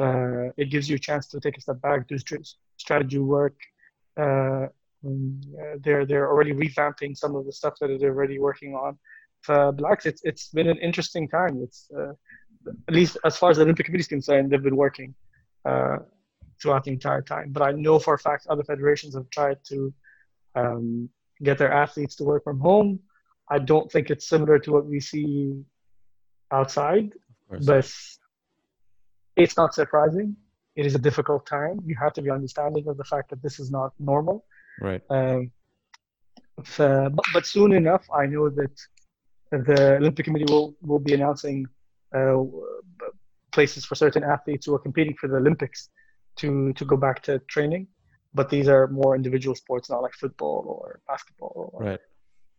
Uh, 0.00 0.48
it 0.56 0.68
gives 0.70 0.90
you 0.90 0.96
a 0.96 0.98
chance 0.98 1.28
to 1.28 1.38
take 1.38 1.56
a 1.56 1.60
step 1.60 1.80
back, 1.80 2.08
do 2.08 2.16
strategy 2.76 3.18
work. 3.18 3.56
Uh, 4.18 4.66
um, 5.06 5.40
uh, 5.60 5.76
they're 5.84 6.06
they're 6.06 6.28
already 6.30 6.52
revamping 6.52 7.14
some 7.14 7.36
of 7.36 7.44
the 7.44 7.52
stuff 7.52 7.74
that 7.80 7.88
they're 8.00 8.14
already 8.16 8.38
working 8.38 8.74
on. 8.74 8.98
For 9.42 9.70
Blacks, 9.72 10.06
it's 10.06 10.22
it's 10.24 10.48
been 10.48 10.66
an 10.66 10.78
interesting 10.78 11.28
time. 11.28 11.60
It's 11.62 11.90
at 12.88 12.94
least 12.94 13.18
as 13.26 13.36
far 13.36 13.50
as 13.50 13.58
the 13.58 13.64
Olympic 13.64 13.84
Committee 13.84 14.00
is 14.00 14.08
concerned, 14.08 14.50
they've 14.50 14.62
been 14.62 14.76
working 14.76 15.14
throughout 16.60 16.84
the 16.84 16.92
entire 16.92 17.22
time. 17.22 17.50
But 17.50 17.62
I 17.62 17.72
know 17.72 17.98
for 17.98 18.14
a 18.14 18.18
fact 18.18 18.46
other 18.48 18.64
federations 18.64 19.14
have 19.14 19.28
tried 19.30 19.58
to 19.70 19.92
um, 20.54 21.08
get 21.42 21.58
their 21.58 21.72
athletes 21.72 22.16
to 22.16 22.24
work 22.24 22.44
from 22.44 22.60
home. 22.60 23.00
I 23.48 23.58
don't 23.58 23.90
think 23.90 24.10
it's 24.10 24.26
similar 24.28 24.58
to 24.60 24.72
what 24.72 24.86
we 24.86 25.00
see 25.00 25.62
outside, 26.50 27.12
but 27.50 27.90
it's 29.36 29.56
not 29.56 29.74
surprising. 29.74 30.36
It 30.76 30.86
is 30.86 30.94
a 30.94 30.98
difficult 30.98 31.46
time. 31.46 31.80
You 31.84 31.96
have 32.00 32.12
to 32.14 32.22
be 32.22 32.30
understanding 32.30 32.88
of 32.88 32.96
the 32.96 33.04
fact 33.04 33.30
that 33.30 33.42
this 33.42 33.60
is 33.60 33.70
not 33.70 33.92
normal. 33.98 34.44
right. 34.80 35.02
Um, 35.10 35.50
uh, 36.78 37.08
but, 37.08 37.24
but 37.32 37.46
soon 37.46 37.72
enough, 37.72 38.06
I 38.14 38.26
know 38.26 38.48
that 38.48 38.80
the 39.50 39.96
Olympic 39.96 40.24
Committee 40.24 40.52
will, 40.52 40.76
will 40.82 40.98
be 41.00 41.14
announcing 41.14 41.66
uh, 42.14 42.42
places 43.52 43.84
for 43.84 43.94
certain 43.94 44.24
athletes 44.24 44.66
who 44.66 44.74
are 44.74 44.78
competing 44.78 45.14
for 45.20 45.28
the 45.28 45.36
Olympics 45.36 45.88
to, 46.36 46.72
to 46.72 46.84
go 46.84 46.96
back 46.96 47.22
to 47.24 47.38
training. 47.40 47.88
But 48.32 48.50
these 48.50 48.68
are 48.68 48.88
more 48.88 49.14
individual 49.14 49.54
sports, 49.54 49.88
not 49.88 50.02
like 50.02 50.14
football 50.14 50.64
or 50.66 51.00
basketball 51.06 51.70
or 51.72 51.84
Right. 51.84 52.00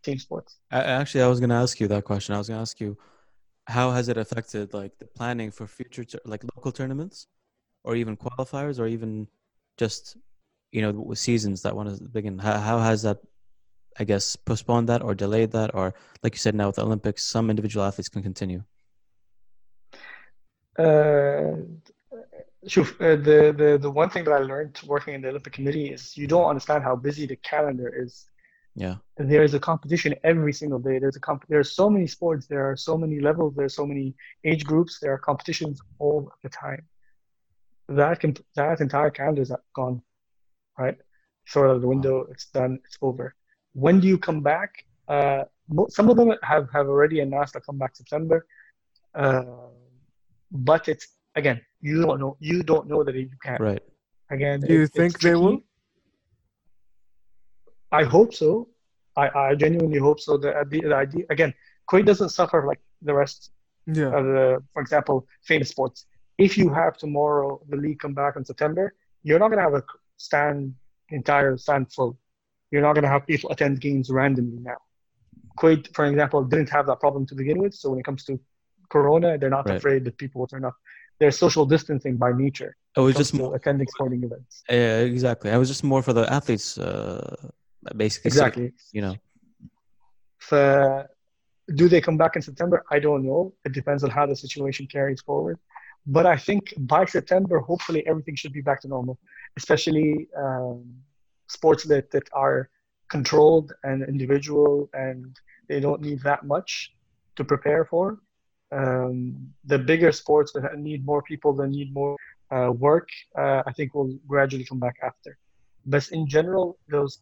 team 0.02 0.18
sports. 0.18 0.56
Actually, 0.70 1.22
I 1.22 1.26
was 1.26 1.38
going 1.38 1.50
to 1.50 1.56
ask 1.56 1.78
you 1.80 1.88
that 1.88 2.04
question. 2.04 2.34
I 2.34 2.38
was 2.38 2.48
going 2.48 2.56
to 2.56 2.62
ask 2.62 2.80
you, 2.80 2.96
how 3.66 3.90
has 3.90 4.08
it 4.08 4.16
affected 4.16 4.72
like 4.72 4.96
the 4.98 5.06
planning 5.06 5.50
for 5.50 5.66
future 5.66 6.04
like 6.24 6.44
local 6.54 6.72
tournaments, 6.72 7.26
or 7.84 7.96
even 7.96 8.16
qualifiers, 8.16 8.78
or 8.78 8.86
even 8.86 9.28
just 9.76 10.16
you 10.72 10.80
know 10.82 11.12
seasons 11.14 11.62
that 11.62 11.76
want 11.76 11.88
to 11.94 12.08
begin? 12.08 12.38
How, 12.38 12.58
how 12.58 12.78
has 12.78 13.02
that, 13.02 13.18
I 13.98 14.04
guess, 14.04 14.36
postponed 14.36 14.88
that 14.88 15.02
or 15.02 15.14
delayed 15.14 15.50
that, 15.52 15.74
or 15.74 15.94
like 16.22 16.34
you 16.34 16.38
said 16.38 16.54
now 16.54 16.68
with 16.68 16.76
the 16.76 16.84
Olympics, 16.84 17.24
some 17.24 17.50
individual 17.50 17.84
athletes 17.84 18.08
can 18.08 18.22
continue. 18.22 18.62
Uh, 20.78 21.56
Shuf, 22.68 22.94
uh, 23.00 23.16
the, 23.22 23.54
the, 23.56 23.78
the 23.78 23.90
one 23.90 24.10
thing 24.10 24.24
that 24.24 24.32
I 24.32 24.38
learned 24.38 24.80
working 24.86 25.14
in 25.14 25.22
the 25.22 25.28
Olympic 25.28 25.52
Committee 25.52 25.88
is 25.92 26.16
you 26.16 26.26
don't 26.26 26.48
understand 26.48 26.82
how 26.82 26.96
busy 26.96 27.26
the 27.26 27.36
calendar 27.36 27.88
is. 27.88 28.26
Yeah. 28.74 28.96
There 29.16 29.42
is 29.42 29.54
a 29.54 29.60
competition 29.60 30.14
every 30.24 30.52
single 30.52 30.78
day. 30.78 30.98
There's 30.98 31.16
a 31.16 31.20
comp- 31.20 31.46
there 31.48 31.60
are 31.60 31.64
so 31.64 31.88
many 31.88 32.06
sports. 32.06 32.46
There 32.46 32.68
are 32.68 32.76
so 32.76 32.98
many 32.98 33.20
levels. 33.20 33.54
There 33.54 33.64
are 33.64 33.70
so 33.70 33.86
many 33.86 34.14
age 34.44 34.64
groups. 34.64 34.98
There 35.00 35.12
are 35.12 35.18
competitions 35.18 35.80
all 35.98 36.30
the 36.42 36.50
time. 36.50 36.82
That 37.88 38.20
can 38.20 38.36
that 38.56 38.80
entire 38.80 39.10
calendar 39.10 39.42
is 39.42 39.52
gone, 39.74 40.02
right? 40.76 40.98
Throw 41.48 41.70
it 41.70 41.76
of 41.76 41.80
the 41.80 41.88
window. 41.88 42.18
Wow. 42.18 42.26
It's 42.32 42.46
done. 42.50 42.80
It's 42.84 42.98
over. 43.00 43.34
When 43.72 44.00
do 44.00 44.08
you 44.08 44.18
come 44.18 44.42
back? 44.42 44.84
Uh, 45.08 45.44
some 45.88 46.10
of 46.10 46.16
them 46.16 46.34
have 46.42 46.68
have 46.72 46.88
already 46.88 47.20
announced 47.20 47.54
they'll 47.54 47.62
come 47.62 47.78
back 47.78 47.96
September, 47.96 48.46
uh, 49.14 49.44
but 50.50 50.88
it's 50.88 51.06
again 51.34 51.60
you 51.80 52.02
don't 52.02 52.20
know. 52.20 52.36
You 52.40 52.62
don't 52.62 52.86
know 52.88 53.02
that 53.04 53.14
you 53.14 53.28
can. 53.42 53.58
Right. 53.60 53.82
Again, 54.30 54.60
Do 54.60 54.66
you 54.72 54.82
it's- 54.82 54.88
it's 54.88 54.96
think 54.96 55.20
they 55.20 55.34
will? 55.34 55.60
I 57.92 58.04
hope 58.04 58.34
so. 58.34 58.68
I, 59.16 59.28
I 59.28 59.54
genuinely 59.54 59.98
hope 59.98 60.20
so. 60.20 60.36
The, 60.36 60.52
the, 60.68 60.80
the 60.80 60.94
idea 60.94 61.24
again, 61.30 61.54
Kuwait 61.88 62.04
doesn't 62.04 62.30
suffer 62.30 62.66
like 62.66 62.80
the 63.02 63.14
rest 63.14 63.52
Yeah. 63.86 64.08
uh, 64.08 64.22
the, 64.22 64.62
for 64.72 64.82
example, 64.82 65.26
famous 65.44 65.70
sports. 65.70 66.06
If 66.38 66.58
you 66.58 66.68
have 66.72 66.96
tomorrow 66.98 67.60
the 67.68 67.76
league 67.76 67.98
come 68.00 68.12
back 68.14 68.36
in 68.36 68.44
September, 68.44 68.94
you're 69.22 69.38
not 69.38 69.48
going 69.48 69.58
to 69.58 69.62
have 69.64 69.74
a 69.74 69.84
stand 70.18 70.74
entire 71.10 71.56
stand 71.56 71.92
full. 71.92 72.18
You're 72.70 72.82
not 72.82 72.94
going 72.94 73.04
to 73.04 73.08
have 73.08 73.26
people 73.26 73.50
attend 73.50 73.80
games 73.80 74.10
randomly 74.10 74.58
now. 74.60 74.76
Kuwait, 75.58 75.94
for 75.94 76.04
example, 76.06 76.42
didn't 76.44 76.68
have 76.70 76.86
that 76.88 77.00
problem 77.00 77.24
to 77.26 77.34
begin 77.34 77.58
with. 77.58 77.72
So 77.74 77.90
when 77.90 78.00
it 78.00 78.04
comes 78.04 78.24
to 78.24 78.38
Corona, 78.90 79.38
they're 79.38 79.48
not 79.58 79.66
Right. 79.68 79.76
afraid 79.78 80.04
that 80.04 80.18
people 80.18 80.40
will 80.40 80.48
turn 80.48 80.64
up. 80.64 80.74
They're 81.18 81.30
social 81.44 81.64
distancing 81.66 82.16
by 82.16 82.32
nature. 82.32 82.76
It 82.96 83.00
was 83.00 83.16
just 83.16 83.32
more, 83.34 83.54
attending 83.54 83.88
sporting 83.88 84.22
events. 84.24 84.62
yeah, 84.68 85.00
exactly. 85.00 85.50
I 85.50 85.58
was 85.58 85.68
just 85.68 85.84
more 85.84 86.02
for 86.02 86.12
the 86.12 86.30
athletes, 86.32 86.78
uh, 86.78 87.36
basically. 87.96 88.30
so- 88.30 88.34
Exactly. 88.34 88.72
you 88.92 89.02
know, 89.02 89.14
So, 90.40 91.04
do 91.74 91.88
they 91.88 92.00
come 92.00 92.16
back 92.16 92.36
in 92.36 92.42
September? 92.42 92.84
I 92.90 92.98
don't 92.98 93.24
know. 93.24 93.52
It 93.64 93.72
depends 93.72 94.04
on 94.04 94.10
how 94.10 94.24
the 94.26 94.36
situation 94.36 94.86
carries 94.86 95.20
forward. 95.20 95.58
But 96.06 96.24
I 96.26 96.36
think 96.36 96.72
by 96.78 97.04
September, 97.06 97.58
hopefully 97.58 98.06
everything 98.06 98.36
should 98.36 98.52
be 98.52 98.60
back 98.60 98.80
to 98.82 98.88
normal, 98.88 99.18
especially 99.56 100.28
um, 100.38 100.84
sports 101.48 101.82
that, 101.84 102.10
that 102.12 102.28
are 102.32 102.70
controlled 103.10 103.72
and 103.82 104.04
individual 104.04 104.88
and 104.94 105.36
they 105.68 105.80
don't 105.80 106.00
need 106.00 106.20
that 106.22 106.44
much 106.44 106.92
to 107.36 107.44
prepare 107.44 107.84
for. 107.84 108.18
Um, 108.72 109.48
the 109.64 109.78
bigger 109.78 110.10
sports 110.12 110.52
that 110.52 110.78
need 110.78 111.04
more 111.06 111.22
people, 111.22 111.52
that 111.54 111.68
need 111.68 111.92
more 111.94 112.16
uh, 112.50 112.70
work, 112.72 113.08
uh, 113.38 113.62
I 113.66 113.72
think 113.72 113.94
will 113.94 114.18
gradually 114.26 114.64
come 114.64 114.80
back 114.80 114.96
after. 115.02 115.38
But 115.84 116.08
in 116.10 116.26
general, 116.26 116.78
those 116.88 117.20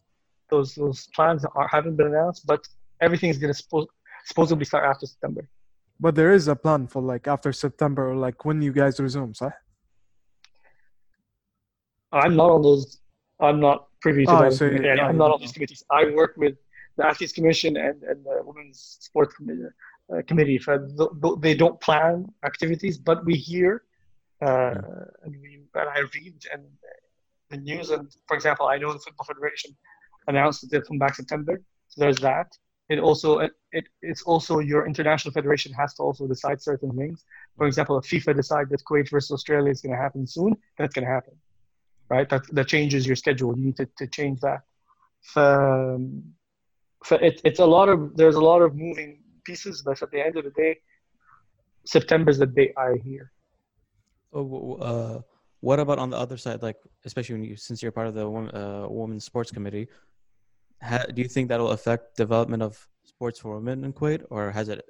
those 0.49 0.73
those 0.75 1.07
plans 1.15 1.45
are, 1.45 1.67
haven't 1.67 1.95
been 1.97 2.07
announced, 2.07 2.45
but 2.47 2.67
everything 3.01 3.29
is 3.29 3.37
going 3.37 3.53
to 3.53 3.63
suppo- 3.63 3.87
supposedly 4.25 4.65
start 4.65 4.85
after 4.85 5.05
September. 5.05 5.47
But 5.99 6.15
there 6.15 6.33
is 6.33 6.47
a 6.47 6.55
plan 6.55 6.87
for 6.87 7.01
like 7.01 7.27
after 7.27 7.53
September, 7.53 8.09
or 8.11 8.15
like 8.15 8.43
when 8.43 8.61
you 8.61 8.71
guys 8.73 8.99
resume, 8.99 9.33
صح? 9.33 9.51
I'm 12.11 12.35
not 12.35 12.49
on 12.49 12.61
those. 12.61 12.99
I'm 13.39 13.59
not 13.59 13.87
privy 14.01 14.25
to 14.25 14.31
Oh, 14.31 14.41
that. 14.43 14.53
so 14.53 14.65
you- 14.65 14.71
information. 14.71 14.97
yeah, 14.97 15.05
I'm 15.07 15.15
you 15.15 15.19
not 15.19 15.31
on 15.31 15.39
these 15.41 15.51
committees. 15.51 15.83
I 15.91 16.05
work 16.11 16.33
with 16.37 16.55
the 16.97 17.05
Athletes 17.05 17.33
Commission 17.33 17.75
and, 17.77 18.01
and 18.03 18.23
the 18.25 18.41
Women's 18.43 18.97
Sports 19.01 19.35
Committee. 19.35 19.63
Uh, 20.13 20.21
committee. 20.27 20.59
For 20.59 20.77
th- 20.77 21.09
th- 21.19 21.39
they 21.39 21.55
don't 21.55 21.81
plan 21.81 22.27
activities, 22.43 22.95
but 22.95 23.25
we 23.25 23.33
hear 23.33 23.83
uh, 24.39 24.75
and, 25.23 25.35
we, 25.41 25.63
and 25.73 25.89
I 25.89 26.01
read 26.13 26.35
and 26.53 26.63
the 27.49 27.57
news. 27.57 27.89
And 27.89 28.07
for 28.27 28.35
example, 28.35 28.67
I 28.67 28.77
know 28.77 28.93
the 28.93 28.99
Football 28.99 29.25
Federation 29.25 29.75
announced 30.27 30.61
that 30.61 30.69
they'll 30.69 30.83
come 30.83 30.99
back 30.99 31.15
September. 31.15 31.59
So 31.87 32.01
there's 32.01 32.17
that. 32.17 32.47
It 32.87 32.99
also 32.99 33.39
it, 33.39 33.53
it 33.71 33.85
it's 34.03 34.21
also 34.21 34.59
your 34.59 34.85
international 34.85 35.31
federation 35.33 35.73
has 35.73 35.95
to 35.95 36.03
also 36.03 36.27
decide 36.27 36.61
certain 36.61 36.95
things. 36.95 37.25
For 37.57 37.65
example, 37.65 37.97
if 37.97 38.05
FIFA 38.05 38.35
decide 38.35 38.69
that 38.69 38.83
Kuwait 38.87 39.09
versus 39.09 39.31
Australia 39.31 39.71
is 39.71 39.81
going 39.81 39.95
to 39.95 40.01
happen 40.01 40.27
soon, 40.27 40.55
that's 40.77 40.93
going 40.93 41.05
to 41.05 41.11
happen, 41.11 41.33
right? 42.09 42.29
That 42.29 42.43
that 42.51 42.67
changes 42.67 43.07
your 43.07 43.15
schedule. 43.15 43.57
You 43.57 43.65
need 43.65 43.77
to, 43.77 43.87
to 43.97 44.05
change 44.05 44.39
that. 44.41 44.61
Um, 45.35 46.35
for 47.03 47.17
it, 47.19 47.41
it's 47.43 47.59
a 47.59 47.65
lot 47.65 47.89
of 47.89 48.15
there's 48.15 48.35
a 48.35 48.41
lot 48.51 48.61
of 48.61 48.75
moving 48.75 49.24
pieces, 49.45 49.83
but 49.85 50.01
at 50.01 50.11
the 50.11 50.21
end 50.25 50.37
of 50.37 50.43
the 50.43 50.51
day, 50.51 50.77
September 51.85 52.31
is 52.31 52.39
the 52.39 52.47
date 52.47 52.73
I 52.77 52.95
hear. 53.03 53.31
Oh, 54.33 54.75
uh, 54.75 55.21
what 55.61 55.79
about 55.79 55.99
on 55.99 56.09
the 56.09 56.17
other 56.17 56.37
side? 56.37 56.61
Like, 56.61 56.77
especially 57.05 57.35
when 57.35 57.43
you, 57.43 57.55
since 57.55 57.81
you're 57.81 57.91
part 57.91 58.07
of 58.07 58.13
the 58.13 58.27
uh, 58.27 58.87
women's 58.89 59.25
sports 59.25 59.51
committee, 59.51 59.87
ha, 60.81 61.05
do 61.13 61.21
you 61.21 61.27
think 61.27 61.47
that'll 61.49 61.71
affect 61.71 62.17
development 62.17 62.61
of 62.61 62.87
sports 63.03 63.39
for 63.39 63.55
women 63.55 63.85
in 63.85 63.93
Kuwait, 63.93 64.23
or 64.29 64.51
has 64.51 64.69
it? 64.69 64.83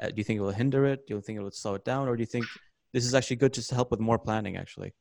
Uh, 0.00 0.08
do 0.08 0.14
you 0.16 0.24
think 0.24 0.38
it 0.38 0.42
will 0.42 0.50
hinder 0.50 0.84
it? 0.86 1.06
Do 1.06 1.14
you 1.14 1.20
think 1.20 1.38
it 1.38 1.42
will 1.42 1.50
slow 1.50 1.74
it 1.74 1.84
down, 1.84 2.08
or 2.08 2.16
do 2.16 2.22
you 2.22 2.26
think 2.26 2.46
this 2.92 3.04
is 3.04 3.14
actually 3.14 3.36
good 3.36 3.52
just 3.52 3.68
to 3.70 3.74
help 3.74 3.90
with 3.90 4.00
more 4.00 4.18
planning? 4.18 4.56
Actually, 4.56 4.92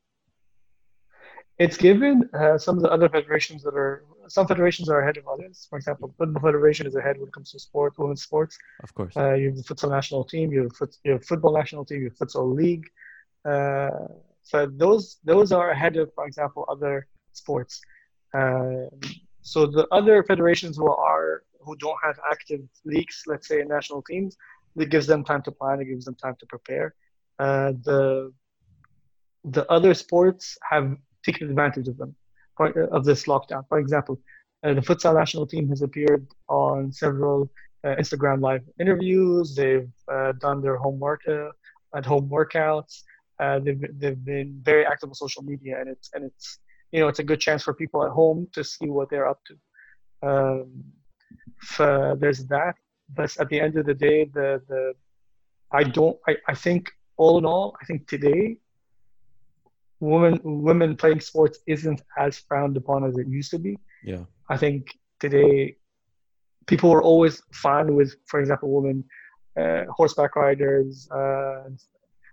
It's 1.59 1.77
given 1.77 2.29
uh, 2.33 2.57
some 2.57 2.77
of 2.77 2.83
the 2.83 2.91
other 2.91 3.09
federations 3.09 3.63
that 3.63 3.75
are 3.75 4.03
some 4.27 4.47
federations 4.47 4.89
are 4.89 5.01
ahead 5.01 5.17
of 5.17 5.27
others. 5.27 5.67
For 5.69 5.77
example, 5.77 6.07
the 6.07 6.13
Football 6.15 6.41
Federation 6.41 6.87
is 6.87 6.95
ahead 6.95 7.17
when 7.19 7.27
it 7.27 7.33
comes 7.33 7.51
to 7.51 7.59
sport, 7.59 7.93
women's 7.97 8.23
sports. 8.23 8.57
of 8.83 8.93
course. 8.93 9.15
Uh, 9.15 9.33
you 9.33 9.47
have 9.47 9.57
the 9.57 9.63
futsal 9.63 9.91
national 9.91 10.23
team, 10.23 10.51
you 10.51 10.63
have, 10.63 10.75
foot, 10.75 10.95
you 11.03 11.11
have 11.11 11.25
football 11.25 11.53
national 11.53 11.85
team, 11.85 12.01
you 12.01 12.09
have 12.09 12.17
futsal 12.17 12.53
league. 12.55 12.85
Uh, 13.45 14.07
so 14.41 14.65
those 14.65 15.19
those 15.23 15.51
are 15.51 15.71
ahead 15.71 15.95
of, 15.97 16.11
for 16.15 16.25
example, 16.25 16.65
other 16.69 17.07
sports. 17.33 17.81
Uh, 18.33 18.87
so 19.41 19.67
the 19.67 19.87
other 19.91 20.23
federations 20.23 20.77
who 20.77 20.89
are 20.89 21.43
who 21.61 21.75
don't 21.77 21.97
have 22.03 22.19
active 22.29 22.61
leagues, 22.85 23.23
let's 23.27 23.47
say 23.47 23.63
national 23.63 24.01
teams, 24.01 24.35
it 24.75 24.89
gives 24.89 25.07
them 25.07 25.23
time 25.23 25.41
to 25.43 25.51
plan. 25.51 25.79
It 25.81 25.85
gives 25.85 26.05
them 26.05 26.15
time 26.15 26.35
to 26.39 26.45
prepare. 26.47 26.95
Uh, 27.39 27.73
the 27.83 28.33
the 29.45 29.69
other 29.71 29.93
sports 29.93 30.57
have 30.69 30.95
taken 31.23 31.49
advantage 31.49 31.87
of 31.87 31.97
them 31.97 32.15
of 32.59 33.03
this 33.05 33.25
lockdown. 33.25 33.67
For 33.67 33.79
example, 33.79 34.19
uh, 34.63 34.73
the 34.73 34.81
futsal 34.81 35.15
national 35.15 35.47
team 35.47 35.67
has 35.69 35.81
appeared 35.81 36.27
on 36.47 36.91
several 36.91 37.49
uh, 37.83 37.95
Instagram 37.95 38.41
live 38.41 38.61
interviews. 38.79 39.55
They've 39.55 39.91
uh, 40.11 40.33
done 40.39 40.61
their 40.61 40.77
homework 40.77 41.21
uh, 41.27 41.49
at 41.95 42.05
home 42.05 42.29
workouts. 42.29 43.01
Uh, 43.39 43.59
they've 43.59 43.81
they've 43.99 44.23
been 44.23 44.59
very 44.63 44.85
active 44.85 45.09
on 45.09 45.15
social 45.15 45.43
media, 45.43 45.79
and 45.79 45.89
it's 45.89 46.09
and 46.13 46.23
it's 46.23 46.59
you 46.91 46.99
know 46.99 47.07
it's 47.07 47.19
a 47.19 47.23
good 47.23 47.39
chance 47.39 47.63
for 47.63 47.73
people 47.73 48.05
at 48.05 48.11
home 48.11 48.47
to 48.53 48.63
see 48.63 48.87
what 48.87 49.09
they're 49.09 49.27
up 49.27 49.41
to. 49.47 49.55
Um, 50.29 50.83
there's 52.19 52.45
that, 52.45 52.75
but 53.13 53.35
at 53.39 53.49
the 53.49 53.59
end 53.59 53.77
of 53.77 53.85
the 53.85 53.93
day, 53.93 54.25
the 54.33 54.61
the 54.69 54.93
I 55.71 55.83
don't 55.83 56.17
I, 56.27 56.37
I 56.47 56.53
think 56.53 56.89
all 57.17 57.37
in 57.37 57.45
all, 57.45 57.75
I 57.81 57.85
think 57.85 58.07
today 58.07 58.57
women 60.03 60.39
women 60.43 60.95
playing 60.95 61.21
sports 61.21 61.59
isn't 61.65 62.01
as 62.17 62.37
frowned 62.47 62.75
upon 62.77 63.05
as 63.05 63.17
it 63.17 63.27
used 63.27 63.51
to 63.51 63.59
be. 63.59 63.77
Yeah. 64.03 64.23
I 64.49 64.57
think 64.57 64.81
today 65.19 65.77
people 66.65 66.89
were 66.89 67.01
always 67.01 67.41
fine 67.53 67.95
with, 67.95 68.15
for 68.25 68.39
example, 68.39 68.69
women 68.69 69.03
uh, 69.59 69.83
horseback 69.97 70.35
riders, 70.35 71.09
uh, 71.11 71.69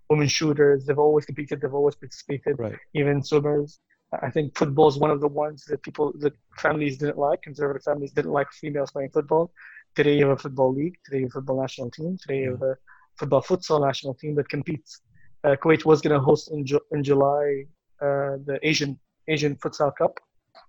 women 0.08 0.26
shooters. 0.26 0.84
They've 0.84 0.98
always 0.98 1.24
competed. 1.24 1.60
They've 1.60 1.78
always 1.80 1.94
participated. 1.94 2.58
Right. 2.58 2.78
Even 2.94 3.22
swimmers. 3.22 3.78
I 4.26 4.30
think 4.30 4.58
football 4.58 4.88
is 4.88 4.98
one 4.98 5.12
of 5.12 5.20
the 5.20 5.28
ones 5.28 5.64
that 5.68 5.80
people, 5.84 6.12
that 6.18 6.34
families 6.58 6.98
didn't 6.98 7.18
like. 7.18 7.42
Conservative 7.42 7.84
families 7.84 8.10
didn't 8.10 8.32
like 8.32 8.50
females 8.50 8.90
playing 8.90 9.10
football. 9.10 9.52
Today 9.94 10.16
you 10.18 10.26
have 10.26 10.38
a 10.38 10.42
football 10.42 10.74
league. 10.74 10.96
Today 11.04 11.18
you 11.18 11.26
have 11.26 11.34
a 11.36 11.38
football 11.38 11.60
national 11.60 11.90
team. 11.92 12.18
Today 12.20 12.40
you 12.42 12.50
have 12.50 12.62
a 12.62 12.76
football 13.16 13.42
futsal 13.42 13.86
national 13.86 14.14
team 14.14 14.34
that 14.34 14.48
competes 14.48 15.00
uh, 15.44 15.56
Kuwait 15.56 15.84
was 15.84 16.00
going 16.00 16.14
to 16.14 16.20
host 16.20 16.50
in, 16.50 16.64
Ju- 16.66 16.86
in 16.92 17.02
July 17.02 17.64
uh, 18.00 18.36
the 18.46 18.58
Asian 18.62 18.98
Asian 19.28 19.56
Futsal 19.56 19.94
Cup, 19.96 20.18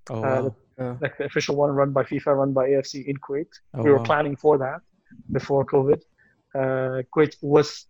oh, 0.10 0.18
uh, 0.18 0.22
wow. 0.22 0.42
the, 0.42 0.84
yeah. 0.84 0.96
like 1.02 1.18
the 1.18 1.26
official 1.26 1.56
one 1.56 1.72
run 1.72 1.92
by 1.92 2.04
FIFA, 2.04 2.38
run 2.38 2.54
by 2.54 2.70
AFC 2.70 3.06
in 3.06 3.18
Kuwait. 3.18 3.48
Oh, 3.74 3.84
we 3.84 3.90
were 3.90 3.98
wow. 3.98 4.04
planning 4.04 4.36
for 4.36 4.58
that 4.58 4.82
before 5.32 5.66
COVID. 5.66 6.02
Uh, 6.54 7.04
Kuwait 7.16 7.36
was 7.42 7.88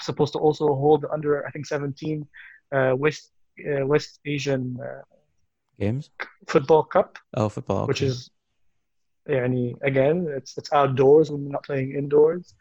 supposed 0.00 0.32
to 0.34 0.38
also 0.38 0.74
hold 0.74 1.06
under 1.10 1.46
I 1.46 1.50
think 1.50 1.66
17 1.66 2.26
uh, 2.72 2.94
West 2.96 3.30
West 3.58 4.20
Asian 4.26 4.78
games 5.78 6.10
football 6.46 6.82
cup. 6.84 7.18
Oh, 7.34 7.48
football, 7.48 7.82
okay. 7.82 7.88
which 7.88 8.02
is 8.02 8.30
yeah, 9.28 9.46
again, 9.82 10.26
it's 10.28 10.56
it's 10.58 10.72
outdoors. 10.72 11.30
We're 11.30 11.50
not 11.50 11.64
playing 11.64 11.94
indoors, 11.94 12.54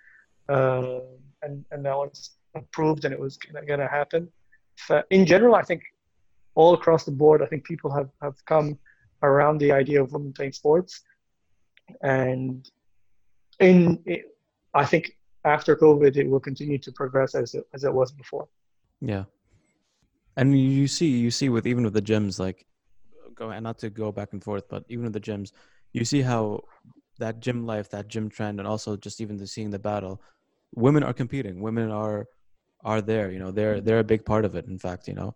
uh, 0.47 0.99
and 1.41 1.65
and 1.71 1.83
now 1.83 2.03
it's 2.03 2.37
approved 2.55 3.05
and 3.05 3.13
it 3.13 3.19
was 3.19 3.37
going 3.37 3.79
to 3.79 3.87
happen. 3.87 4.29
In 5.09 5.25
general, 5.25 5.55
I 5.55 5.63
think 5.63 5.83
all 6.55 6.73
across 6.73 7.03
the 7.03 7.11
board, 7.11 7.41
I 7.41 7.45
think 7.47 7.63
people 7.63 7.91
have, 7.91 8.09
have 8.21 8.35
come 8.45 8.77
around 9.21 9.57
the 9.59 9.71
idea 9.71 10.01
of 10.01 10.11
women 10.11 10.33
playing 10.33 10.51
sports. 10.51 11.01
And 12.01 12.69
in, 13.59 13.99
it, 14.05 14.37
I 14.73 14.85
think 14.85 15.17
after 15.45 15.75
COVID, 15.75 16.15
it 16.15 16.29
will 16.29 16.39
continue 16.39 16.77
to 16.79 16.91
progress 16.91 17.35
as 17.35 17.53
it, 17.53 17.65
as 17.73 17.83
it 17.83 17.93
was 17.93 18.11
before. 18.11 18.47
Yeah. 19.01 19.25
And 20.35 20.59
you 20.59 20.87
see, 20.87 21.07
you 21.07 21.31
see 21.31 21.49
with 21.49 21.67
even 21.67 21.83
with 21.83 21.93
the 21.93 22.01
gyms, 22.01 22.39
like 22.39 22.65
go 23.35 23.49
and 23.49 23.63
not 23.63 23.77
to 23.79 23.89
go 23.89 24.11
back 24.11 24.33
and 24.33 24.43
forth, 24.43 24.67
but 24.69 24.83
even 24.89 25.03
with 25.03 25.13
the 25.13 25.19
gyms, 25.19 25.51
you 25.91 26.05
see 26.05 26.21
how 26.21 26.61
that 27.19 27.39
gym 27.39 27.65
life, 27.65 27.89
that 27.89 28.07
gym 28.07 28.29
trend, 28.29 28.59
and 28.59 28.67
also 28.67 28.97
just 28.97 29.21
even 29.21 29.37
the 29.37 29.45
seeing 29.45 29.69
the 29.69 29.79
battle, 29.79 30.21
women 30.73 31.03
are 31.03 31.13
competing. 31.13 31.61
Women 31.61 31.91
are 31.91 32.25
are 32.83 33.01
there. 33.01 33.31
You 33.31 33.39
know, 33.39 33.51
they're 33.51 33.81
they're 33.81 33.99
a 33.99 34.03
big 34.03 34.25
part 34.25 34.45
of 34.45 34.55
it. 34.55 34.65
In 34.67 34.77
fact, 34.77 35.07
you 35.07 35.13
know, 35.13 35.35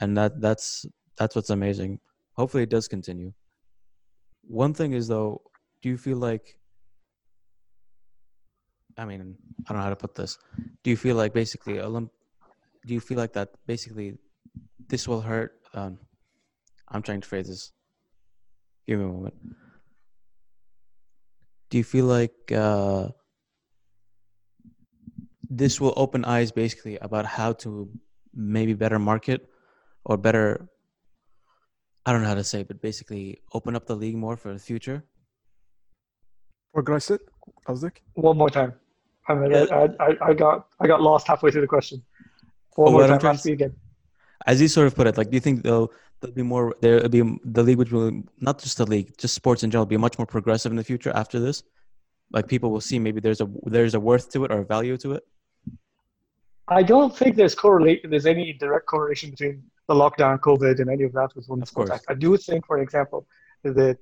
and 0.00 0.16
that 0.16 0.40
that's 0.40 0.86
that's 1.16 1.34
what's 1.34 1.50
amazing. 1.50 2.00
Hopefully, 2.34 2.62
it 2.62 2.70
does 2.70 2.88
continue. 2.88 3.32
One 4.42 4.74
thing 4.74 4.92
is 4.92 5.08
though, 5.08 5.42
do 5.82 5.88
you 5.88 5.98
feel 5.98 6.18
like? 6.18 6.58
I 8.96 9.04
mean, 9.04 9.36
I 9.66 9.72
don't 9.72 9.78
know 9.78 9.84
how 9.84 9.90
to 9.90 9.96
put 9.96 10.14
this. 10.14 10.38
Do 10.82 10.90
you 10.90 10.96
feel 10.96 11.14
like 11.14 11.32
basically 11.32 11.74
Olymp? 11.74 12.10
Do 12.86 12.94
you 12.94 13.00
feel 13.00 13.18
like 13.18 13.32
that 13.34 13.50
basically 13.66 14.18
this 14.88 15.06
will 15.06 15.20
hurt? 15.20 15.52
Um, 15.74 15.98
I'm 16.88 17.02
trying 17.02 17.20
to 17.20 17.28
phrase 17.28 17.48
this. 17.48 17.72
Give 18.86 18.98
me 18.98 19.04
a 19.04 19.08
moment. 19.08 19.34
Do 21.70 21.76
you 21.76 21.84
feel 21.84 22.06
like 22.06 22.32
uh, 22.50 23.08
this 25.50 25.80
will 25.80 25.94
open 25.96 26.24
eyes 26.24 26.52
basically 26.52 26.98
about 26.98 27.24
how 27.24 27.52
to 27.52 27.88
maybe 28.34 28.74
better 28.74 28.98
market 28.98 29.48
or 30.04 30.16
better 30.16 30.68
I 32.08 32.12
don't 32.12 32.22
know 32.22 32.28
how 32.28 32.36
to 32.36 32.44
say, 32.44 32.62
but 32.62 32.80
basically 32.80 33.38
open 33.52 33.76
up 33.76 33.84
the 33.84 33.94
league 33.94 34.16
more 34.16 34.34
for 34.34 34.50
the 34.50 34.58
future. 34.58 35.04
Progress 36.72 37.10
it, 37.10 37.20
One 38.14 38.38
more 38.38 38.48
time. 38.48 38.72
I, 39.28 39.34
mean, 39.34 39.50
yeah. 39.50 39.66
I, 39.70 40.04
I, 40.06 40.16
I, 40.28 40.32
got 40.32 40.68
I 40.80 40.86
got 40.86 41.02
lost 41.02 41.26
halfway 41.26 41.50
through 41.50 41.60
the 41.60 41.66
question. 41.66 42.02
One 42.76 42.88
oh, 42.88 42.92
more 42.92 43.06
time. 43.06 43.26
Ask 43.26 43.46
again. 43.46 43.74
As 44.46 44.58
you 44.58 44.68
sort 44.68 44.86
of 44.86 44.94
put 44.94 45.06
it, 45.06 45.18
like, 45.18 45.28
do 45.28 45.34
you 45.34 45.40
think 45.40 45.64
there'll 45.64 45.92
be 46.32 46.42
more? 46.42 46.74
There'll 46.80 47.10
be 47.10 47.38
the 47.44 47.62
league, 47.62 47.76
which 47.76 47.92
will 47.92 48.22
not 48.40 48.58
just 48.58 48.78
the 48.78 48.86
league, 48.86 49.18
just 49.18 49.34
sports 49.34 49.62
in 49.62 49.70
general, 49.70 49.84
be 49.84 49.98
much 49.98 50.16
more 50.16 50.26
progressive 50.26 50.72
in 50.72 50.76
the 50.76 50.84
future 50.84 51.10
after 51.14 51.38
this. 51.38 51.62
Like 52.32 52.48
people 52.48 52.70
will 52.70 52.80
see 52.80 52.98
maybe 52.98 53.20
there's 53.20 53.42
a 53.42 53.48
there's 53.64 53.94
a 53.94 54.00
worth 54.00 54.30
to 54.32 54.46
it 54.46 54.50
or 54.50 54.60
a 54.60 54.64
value 54.64 54.96
to 54.98 55.12
it. 55.12 55.24
I 56.68 56.82
don't 56.82 57.16
think 57.16 57.36
there's 57.36 57.54
correlate. 57.54 58.08
There's 58.08 58.26
any 58.26 58.52
direct 58.52 58.86
correlation 58.86 59.30
between 59.30 59.62
the 59.88 59.94
lockdown, 59.94 60.38
COVID, 60.40 60.80
and 60.80 60.90
any 60.90 61.04
of 61.04 61.12
that 61.12 61.34
with 61.34 61.48
women's 61.48 61.70
sports. 61.70 61.90
I, 62.08 62.14
do 62.14 62.36
think, 62.36 62.66
for 62.66 62.78
example, 62.78 63.26
that 63.64 63.98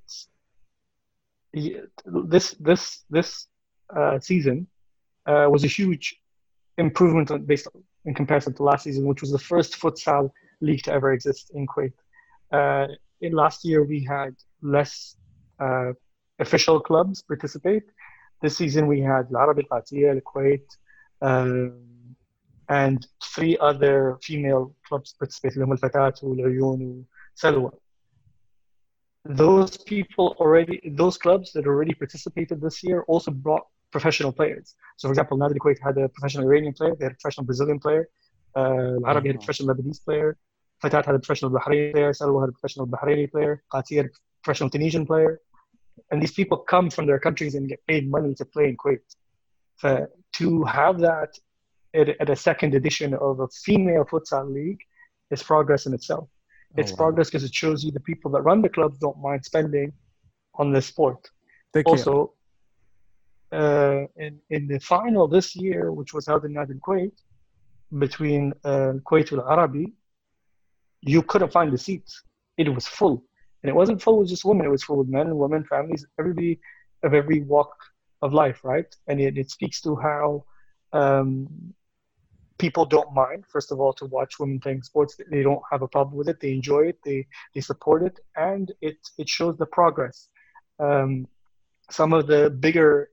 this 1.52 2.56
this 2.58 3.04
this 3.08 3.46
uh, 3.94 4.18
season 4.18 4.66
uh, 5.26 5.46
was 5.48 5.62
a 5.64 5.68
huge 5.68 6.16
improvement 6.78 7.30
on, 7.30 7.44
based 7.44 7.68
on, 7.72 7.82
in 8.04 8.14
comparison 8.14 8.52
to 8.54 8.62
last 8.62 8.84
season, 8.84 9.06
which 9.06 9.20
was 9.20 9.30
the 9.30 9.38
first 9.38 9.80
futsal 9.80 10.30
league 10.60 10.82
to 10.82 10.92
ever 10.92 11.12
exist 11.12 11.52
in 11.54 11.66
Kuwait. 11.66 11.92
Uh, 12.52 12.88
in 13.20 13.32
last 13.32 13.64
year, 13.64 13.84
we 13.84 14.04
had 14.04 14.34
less 14.60 15.16
uh, 15.60 15.92
official 16.38 16.80
clubs 16.80 17.22
participate. 17.22 17.84
This 18.42 18.56
season, 18.56 18.86
we 18.86 19.00
had 19.00 19.28
Al 19.30 19.38
Arabi, 19.38 19.66
Al 19.70 19.80
Qadsiya, 19.80 20.16
Al 20.16 20.20
Kuwait, 20.20 20.66
um, 21.22 21.95
and 22.68 23.06
three 23.34 23.56
other 23.58 24.18
female 24.22 24.74
clubs 24.88 25.14
participated, 25.18 25.62
هم 25.62 25.72
الفتاة 25.72 26.14
والعيون 26.22 27.04
Salwa. 27.36 27.70
Those 29.24 29.76
people 29.76 30.36
already, 30.38 30.80
those 30.94 31.18
clubs 31.18 31.52
that 31.52 31.66
already 31.66 31.94
participated 31.94 32.60
this 32.60 32.82
year 32.82 33.02
also 33.08 33.30
brought 33.30 33.66
professional 33.90 34.32
players. 34.32 34.74
So 34.96 35.08
for 35.08 35.12
example, 35.12 35.36
Nadi 35.38 35.58
Kuwait 35.58 35.78
had 35.82 35.98
a 35.98 36.08
professional 36.08 36.44
Iranian 36.46 36.72
player, 36.72 36.94
they 36.98 37.06
had 37.06 37.12
a 37.12 37.16
professional 37.16 37.44
Brazilian 37.44 37.78
player, 37.78 38.08
uh, 38.56 38.60
Al-Arabi 38.60 39.28
had 39.28 39.36
a 39.36 39.38
mm-hmm. 39.38 39.44
professional 39.44 39.74
Lebanese 39.74 40.02
player, 40.04 40.38
Fatat 40.82 41.04
had 41.06 41.14
a 41.14 41.18
professional 41.18 41.50
Bahraini 41.50 41.92
player, 41.92 42.12
Salwa 42.12 42.42
had 42.42 42.50
a 42.50 42.52
professional 42.52 42.86
Bahraini 42.86 43.30
player, 43.30 43.62
Qati 43.72 43.96
had 43.96 44.06
a 44.06 44.10
professional 44.42 44.70
Tunisian 44.70 45.06
player. 45.06 45.40
And 46.10 46.22
these 46.22 46.32
people 46.32 46.58
come 46.58 46.90
from 46.90 47.06
their 47.06 47.18
countries 47.18 47.54
and 47.54 47.68
get 47.68 47.80
paid 47.86 48.08
money 48.10 48.34
to 48.34 48.44
play 48.44 48.68
in 48.68 48.76
Kuwait. 48.76 49.00
So 49.78 50.06
to 50.34 50.64
have 50.64 50.98
that 51.00 51.38
at, 51.96 52.08
at 52.20 52.30
a 52.30 52.36
second 52.36 52.74
edition 52.74 53.14
of 53.14 53.40
a 53.40 53.48
female 53.48 54.04
futsal 54.04 54.52
league 54.52 54.80
is 55.30 55.42
progress 55.42 55.86
in 55.86 55.94
itself. 55.94 56.28
Oh, 56.30 56.80
It's 56.80 56.92
wow. 56.92 56.96
progress 56.98 57.28
because 57.28 57.44
it 57.44 57.54
shows 57.54 57.84
you 57.84 57.90
the 57.90 58.00
people 58.00 58.30
that 58.32 58.42
run 58.42 58.62
the 58.62 58.68
clubs 58.68 58.98
don't 58.98 59.20
mind 59.20 59.44
spending 59.44 59.92
on 60.54 60.72
this 60.72 60.86
sport. 60.86 61.30
Also, 61.84 62.32
uh, 63.52 64.04
in 64.16 64.38
in 64.50 64.66
the 64.66 64.80
final 64.80 65.28
this 65.28 65.54
year, 65.54 65.92
which 65.92 66.14
was 66.14 66.26
held 66.26 66.44
in 66.46 66.54
Nadi 66.54 66.78
Kuwait, 66.80 67.12
between 67.98 68.52
uh, 68.64 68.94
Kuwait 69.06 69.30
and 69.32 69.42
Arabi, 69.42 69.92
you 71.02 71.22
couldn't 71.22 71.52
find 71.52 71.72
the 71.72 71.78
seats. 71.78 72.22
It 72.56 72.68
was 72.74 72.86
full, 72.86 73.24
and 73.62 73.68
it 73.70 73.74
wasn't 73.74 74.00
full 74.00 74.18
with 74.18 74.28
just 74.28 74.44
women. 74.44 74.66
It 74.66 74.70
was 74.70 74.84
full 74.84 74.96
with 74.96 75.08
men, 75.08 75.36
women, 75.36 75.64
families, 75.64 76.06
everybody 76.18 76.58
of 77.02 77.12
every 77.12 77.42
walk 77.42 77.74
of 78.22 78.32
life, 78.32 78.64
right? 78.64 78.90
And 79.08 79.20
it, 79.20 79.36
it 79.36 79.50
speaks 79.50 79.80
to 79.82 79.96
how 79.96 80.44
um, 80.92 81.74
people 82.58 82.84
don't 82.86 83.12
mind, 83.12 83.44
first 83.46 83.70
of 83.72 83.80
all, 83.80 83.92
to 83.94 84.06
watch 84.06 84.38
women 84.38 84.60
playing 84.60 84.82
sports. 84.82 85.16
They 85.30 85.42
don't 85.42 85.62
have 85.70 85.82
a 85.82 85.88
problem 85.88 86.16
with 86.16 86.28
it. 86.28 86.40
They 86.40 86.52
enjoy 86.52 86.82
it. 86.88 86.98
They 87.04 87.26
they 87.54 87.60
support 87.60 88.02
it, 88.02 88.18
and 88.36 88.72
it 88.80 88.98
it 89.18 89.28
shows 89.28 89.56
the 89.56 89.66
progress. 89.66 90.28
Um, 90.78 91.26
some 91.90 92.12
of 92.12 92.26
the 92.26 92.50
bigger 92.50 93.10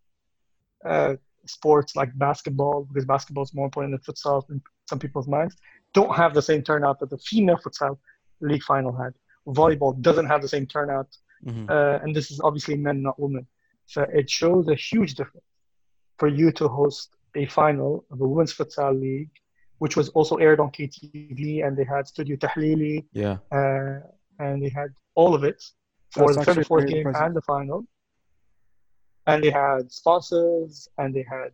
uh, 0.86 1.16
sports 1.46 1.96
like 1.96 2.18
basketball, 2.18 2.86
because 2.86 3.06
basketball 3.06 3.44
is 3.44 3.54
more 3.54 3.66
important 3.66 3.94
than 3.94 4.02
futsal 4.16 4.50
in 4.50 4.62
some 4.89 5.00
people's 5.00 5.28
minds, 5.28 5.56
don't 5.94 6.16
have 6.16 6.34
the 6.34 6.41
same 6.41 6.62
turnout 6.62 7.00
that 7.00 7.10
the 7.10 7.18
female 7.18 7.58
futsal 7.58 7.98
league 8.41 8.64
final 8.64 8.96
had. 8.96 9.14
Volleyball 9.48 10.00
doesn't 10.02 10.26
have 10.26 10.41
the 10.41 10.48
same 10.48 10.66
turnout, 10.66 11.10
Mhm. 11.46 11.70
uh, 11.70 12.00
and 12.02 12.16
this 12.16 12.32
is 12.32 12.39
obviously 12.39 12.76
men, 12.76 13.02
not 13.02 13.20
women. 13.20 13.46
So 13.86 14.04
it 14.04 14.30
shows 14.30 14.68
a 14.70 14.76
huge 14.76 15.16
difference 15.16 15.46
for 16.18 16.28
you 16.28 16.52
to 16.54 16.68
host 16.68 17.16
a 17.36 17.46
final 17.46 18.06
of 18.12 18.20
the 18.20 18.28
women's 18.28 18.54
futsal 18.54 19.00
league, 19.00 19.30
which 19.80 19.96
was 19.98 20.10
also 20.10 20.38
aired 20.38 20.60
on 20.60 20.70
KTV, 20.72 21.66
and 21.66 21.76
they 21.78 21.84
had 21.84 22.08
Studio 22.08 22.36
Tahlili, 22.38 23.06
Yeah. 23.14 23.38
uh, 23.52 24.00
and 24.40 24.64
they 24.64 24.70
had 24.70 24.90
all 25.16 25.34
of 25.36 25.44
it 25.44 25.64
for 26.12 26.28
That's 26.28 26.36
the 26.36 26.42
actually 26.42 26.54
third, 26.56 26.68
fourth 26.68 26.82
very 26.84 26.92
game 26.94 27.08
impressive. 27.08 27.26
and 27.28 27.36
the 27.36 27.42
final. 27.42 27.86
And 29.26 29.44
they 29.44 29.52
had 29.52 29.92
sponsors, 29.92 30.88
and 30.98 31.14
they 31.16 31.26
had, 31.30 31.52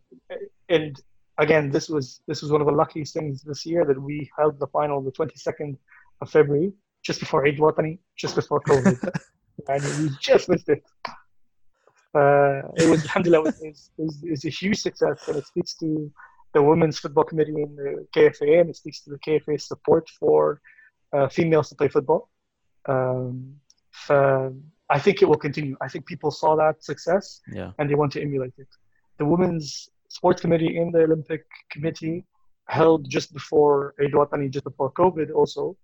and 0.68 1.00
again, 1.38 1.70
this 1.70 1.88
was 1.88 2.20
this 2.26 2.42
was 2.42 2.50
one 2.50 2.60
of 2.60 2.66
the 2.66 2.72
luckiest 2.72 3.14
things 3.14 3.42
this 3.42 3.64
year 3.64 3.84
that 3.84 4.00
we 4.00 4.28
held 4.36 4.58
the 4.58 4.66
final 4.68 5.00
the 5.00 5.12
22nd 5.12 5.76
of 6.20 6.28
February, 6.30 6.72
just 7.02 7.20
before 7.20 7.46
Eid 7.46 7.58
Watani, 7.58 7.98
just 8.16 8.34
before 8.34 8.60
COVID, 8.62 8.98
and 9.68 9.82
we 10.02 10.10
just 10.20 10.48
missed 10.48 10.68
it. 10.68 10.82
Uh, 12.14 12.62
it 12.76 12.88
was, 12.90 13.02
alhamdulillah, 13.02 13.48
it 13.48 13.68
was, 13.68 13.90
it, 13.98 14.02
was, 14.02 14.22
it 14.24 14.30
was 14.30 14.44
a 14.44 14.50
huge 14.50 14.78
success, 14.80 15.28
and 15.28 15.36
it 15.36 15.46
speaks 15.46 15.74
to 15.74 16.10
the 16.54 16.62
Women's 16.62 16.98
Football 16.98 17.24
Committee 17.24 17.62
in 17.62 17.76
the 17.76 18.06
KFA, 18.14 18.60
and 18.60 18.70
it 18.70 18.76
speaks 18.76 19.00
to 19.04 19.10
the 19.10 19.18
KFA 19.18 19.60
support 19.60 20.08
for 20.18 20.60
uh, 21.12 21.28
females 21.28 21.68
to 21.68 21.76
play 21.76 21.88
football. 21.88 22.28
Um, 22.86 23.54
so 23.92 24.54
I 24.88 24.98
think 24.98 25.22
it 25.22 25.26
will 25.26 25.36
continue. 25.36 25.76
I 25.80 25.88
think 25.88 26.06
people 26.06 26.30
saw 26.30 26.56
that 26.56 26.82
success 26.82 27.40
Yeah. 27.52 27.70
and 27.78 27.88
they 27.88 27.94
want 27.94 28.12
to 28.12 28.20
emulate 28.22 28.54
it. 28.58 28.68
The 29.18 29.24
Women's 29.26 29.88
Sports 30.08 30.40
Committee 30.40 30.76
in 30.76 30.90
the 30.90 31.02
Olympic 31.04 31.44
Committee 31.70 32.24
held 32.66 33.08
just 33.08 33.32
before 33.32 33.94
Eid 34.02 34.12
Watani, 34.12 34.50
just 34.50 34.64
before 34.64 34.90
COVID 34.92 35.32
also, 35.32 35.76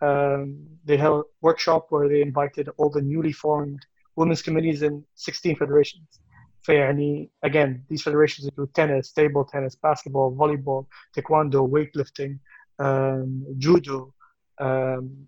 um, 0.00 0.66
they 0.84 0.96
held 0.96 1.20
a 1.20 1.28
workshop 1.42 1.86
where 1.90 2.08
they 2.08 2.20
invited 2.22 2.68
all 2.76 2.90
the 2.90 3.02
newly 3.02 3.32
formed 3.32 3.84
women's 4.15 4.41
committees 4.41 4.81
in 4.83 5.03
16 5.15 5.55
federations. 5.55 6.19
فيعني, 6.67 7.29
again, 7.43 7.83
these 7.89 8.01
federations 8.03 8.45
include 8.47 8.73
tennis, 8.73 9.11
table 9.13 9.43
tennis, 9.45 9.75
basketball, 9.75 10.35
volleyball, 10.35 10.85
taekwondo, 11.15 11.67
weightlifting, 11.67 12.39
um, 12.79 13.45
judo. 13.57 14.13
Um, 14.59 15.27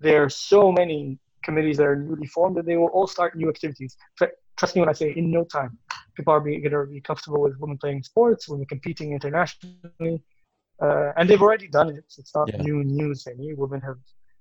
there 0.00 0.22
are 0.24 0.28
so 0.28 0.72
many 0.72 1.18
committees 1.44 1.76
that 1.78 1.86
are 1.86 1.96
newly 1.96 2.26
formed 2.26 2.56
that 2.56 2.66
they 2.66 2.76
will 2.76 2.92
all 2.96 3.06
start 3.06 3.36
new 3.36 3.48
activities. 3.48 3.96
F- 4.20 4.30
Trust 4.58 4.74
me 4.74 4.80
when 4.80 4.88
I 4.88 4.92
say 5.02 5.10
in 5.20 5.30
no 5.30 5.44
time, 5.44 5.78
people 6.16 6.32
are 6.32 6.40
going 6.40 6.62
to 6.62 6.86
be 6.86 7.00
comfortable 7.00 7.40
with 7.42 7.54
women 7.58 7.78
playing 7.78 8.02
sports, 8.02 8.48
women 8.48 8.66
competing 8.66 9.12
internationally. 9.12 10.22
Uh, 10.82 11.12
and 11.16 11.28
they've 11.28 11.42
already 11.42 11.68
done 11.68 11.90
it. 11.90 12.04
It's 12.20 12.34
not 12.34 12.48
Yeah. 12.48 12.62
new 12.68 12.78
news. 12.84 13.26
Any 13.26 13.48
women 13.54 13.80
have 13.88 13.98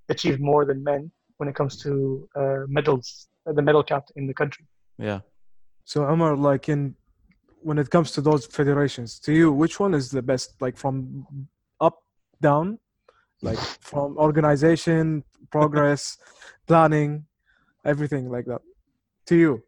achieved 0.09 0.39
more 0.41 0.63
than 0.65 0.83
men 0.83 1.11
when 1.37 1.47
it 1.49 1.55
comes 1.55 1.73
to 1.83 1.91
uh, 2.39 2.61
medals, 2.77 3.07
uh, 3.11 3.28
the 3.46 3.62
medal 3.62 3.82
count 3.82 4.10
in 4.16 4.26
the 4.26 4.34
country. 4.34 4.66
Yeah. 4.98 5.20
So 5.84 6.06
Omar, 6.06 6.36
like 6.36 6.68
in 6.68 6.94
when 7.62 7.78
it 7.78 7.90
comes 7.90 8.10
to 8.12 8.20
those 8.20 8.46
federations, 8.46 9.18
to 9.20 9.32
you, 9.32 9.52
which 9.52 9.78
one 9.80 9.94
is 9.94 10.10
the 10.10 10.22
best? 10.22 10.60
Like 10.60 10.76
from 10.76 11.26
up 11.80 12.02
down, 12.40 12.78
like 13.42 13.58
from 13.58 14.16
organization, 14.18 15.24
progress, 15.50 16.18
planning, 16.66 17.26
everything 17.84 18.30
like 18.30 18.46
that. 18.46 18.62
To 19.26 19.36
you, 19.36 19.62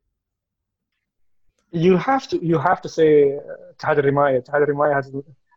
You 1.73 1.97
have 1.97 2.29
to 2.29 2.37
you 2.45 2.59
have 2.59 2.81
to 2.83 2.89
say 2.89 3.35
uh, 3.37 3.41
Tahad 3.79 3.99
Rimaya. 4.05 4.45
Tahad 4.45 4.69
Rimaya 4.69 4.95
has 4.95 5.11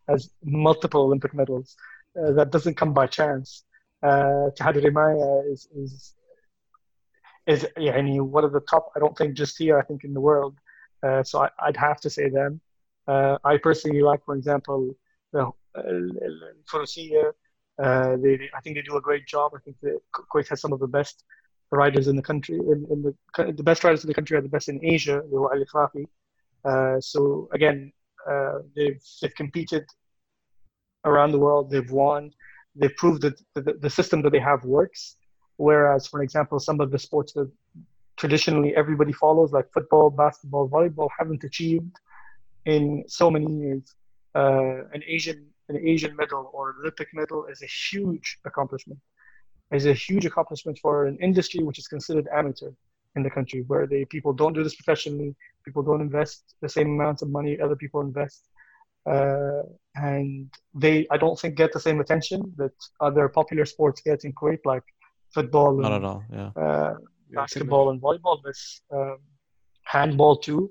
has 0.07 0.29
multiple 0.43 1.01
Olympic 1.01 1.33
medals. 1.33 1.75
Uh, 2.17 2.31
that 2.31 2.51
doesn't 2.51 2.75
come 2.75 2.93
by 2.93 3.05
chance. 3.07 3.63
Uh, 4.01 4.49
Tahad 4.57 4.75
Rimaya 4.85 5.51
is 5.51 5.67
is 5.75 6.15
is 7.46 7.66
يعني 7.76 8.20
one 8.20 8.44
of 8.44 8.52
the 8.52 8.60
top. 8.60 8.90
I 8.96 8.98
don't 8.98 9.16
think 9.16 9.34
just 9.34 9.58
here. 9.58 9.78
I 9.78 9.82
think 9.82 10.04
in 10.04 10.14
the 10.14 10.20
world. 10.20 10.56
Uh, 11.02 11.22
so 11.22 11.42
I, 11.44 11.48
I'd 11.62 11.76
have 11.76 12.00
to 12.00 12.10
say 12.10 12.28
them. 12.28 12.60
Uh, 13.08 13.38
I 13.44 13.56
personally 13.56 14.02
like, 14.02 14.24
for 14.24 14.34
example, 14.34 14.94
the 15.32 15.46
uh, 15.74 15.82
Furusiyya. 16.70 17.32
Uh, 17.82 18.16
they, 18.22 18.50
I 18.54 18.60
think 18.60 18.76
they 18.76 18.82
do 18.82 18.96
a 18.96 19.00
great 19.00 19.26
job. 19.26 19.52
I 19.56 19.60
think 19.64 19.76
that 19.82 19.98
Kuwait 20.32 20.48
has 20.48 20.60
some 20.60 20.72
of 20.72 20.80
the 20.80 20.86
best 20.86 21.24
riders 21.70 22.08
in 22.08 22.16
the 22.16 22.22
country. 22.22 22.56
In, 22.56 22.86
in 22.90 23.02
the 23.02 23.52
the 23.52 23.62
best 23.62 23.84
riders 23.84 24.04
in 24.04 24.08
the 24.08 24.14
country 24.14 24.36
are 24.36 24.42
the 24.42 24.48
best 24.48 24.68
in 24.68 24.84
Asia. 24.84 25.22
They 25.30 25.36
were 25.36 25.52
Ali 25.52 25.66
Fafi. 25.74 26.04
Uh, 26.64 27.00
so 27.00 27.48
again, 27.52 27.92
uh, 28.30 28.58
they've 28.76 29.02
they've 29.20 29.34
competed 29.34 29.84
around 31.04 31.32
the 31.32 31.38
world. 31.38 31.70
They've 31.70 31.90
won. 31.90 32.32
They've 32.76 32.94
proved 32.96 33.22
that 33.22 33.40
the, 33.54 33.74
the 33.80 33.90
system 33.90 34.22
that 34.22 34.32
they 34.32 34.40
have 34.40 34.64
works. 34.64 35.16
Whereas, 35.57 36.07
for 36.07 36.21
example, 36.21 36.59
some 36.59 36.79
of 36.81 36.91
the 36.91 36.99
sports 36.99 37.33
that 37.33 37.49
traditionally 38.17 38.75
everybody 38.75 39.13
follows, 39.13 39.51
like 39.51 39.71
football, 39.73 40.09
basketball, 40.09 40.69
volleyball, 40.69 41.09
haven't 41.17 41.43
achieved 41.43 41.95
in 42.65 43.03
so 43.07 43.29
many 43.31 43.51
years. 43.53 43.95
uh, 44.35 44.83
an 44.93 45.01
Asian 45.07 45.47
an 45.69 45.77
Asian 45.93 46.15
medal 46.15 46.51
or 46.53 46.75
Olympic 46.79 47.07
medal 47.13 47.45
is 47.45 47.61
a 47.63 47.65
huge 47.65 48.37
accomplishment. 48.45 48.99
Is 49.71 49.85
a 49.87 49.93
huge 49.93 50.25
accomplishment 50.25 50.77
for 50.79 51.07
an 51.07 51.17
industry 51.19 51.63
which 51.63 51.79
is 51.79 51.87
considered 51.87 52.27
amateur 52.31 52.71
in 53.15 53.23
the 53.23 53.29
country, 53.29 53.63
where 53.67 53.87
they 53.87 54.05
people 54.05 54.33
don't 54.33 54.53
do 54.53 54.63
this 54.63 54.75
professionally. 54.75 55.35
People 55.65 55.81
don't 55.81 56.01
invest 56.01 56.53
the 56.61 56.69
same 56.69 56.89
amount 56.89 57.21
of 57.23 57.29
money 57.29 57.59
other 57.59 57.75
people 57.75 58.01
invest, 58.01 58.41
uh, 59.09 59.63
and 59.95 60.51
they 60.75 61.07
I 61.09 61.17
don't 61.17 61.39
think 61.39 61.55
get 61.55 61.73
the 61.73 61.79
same 61.79 61.99
attention 61.99 62.53
that 62.57 62.73
other 62.99 63.27
popular 63.27 63.65
sports 63.65 64.01
get 64.01 64.23
in 64.25 64.33
Kuwait, 64.33 64.59
like 64.65 64.83
football, 65.35 65.71
Not 65.77 65.91
and, 65.91 66.03
at 66.03 66.09
all. 66.09 66.21
Yeah. 66.39 66.51
uh, 66.65 66.93
basketball 67.39 67.85
and 67.91 67.97
volleyball. 68.05 68.37
But 68.45 68.57
um, 68.97 69.17
handball 69.95 70.35
too 70.47 70.61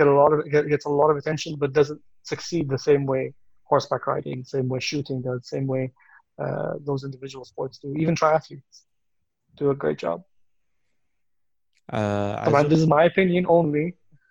get 0.00 0.08
a 0.08 0.16
lot 0.22 0.32
of 0.32 0.38
get, 0.50 0.68
gets 0.68 0.86
a 0.86 0.94
lot 1.00 1.10
of 1.12 1.16
attention, 1.16 1.56
but 1.62 1.68
doesn't 1.80 2.00
succeed 2.32 2.64
the 2.74 2.82
same 2.88 3.04
way 3.12 3.24
horseback 3.70 4.06
riding, 4.06 4.38
same 4.44 4.68
way 4.72 4.80
shooting 4.80 5.18
does, 5.28 5.40
same 5.54 5.66
way 5.74 5.84
uh, 6.44 6.72
those 6.88 7.04
individual 7.08 7.44
sports 7.52 7.78
do. 7.82 7.88
Even 8.02 8.14
triathletes 8.14 8.76
do 9.56 9.70
a 9.70 9.76
great 9.82 9.98
job. 9.98 10.18
Uh, 11.92 12.44
Come 12.44 12.54
on, 12.54 12.68
this 12.68 12.80
is 12.84 12.90
my 12.98 13.04
opinion 13.12 13.44
only. 13.48 13.86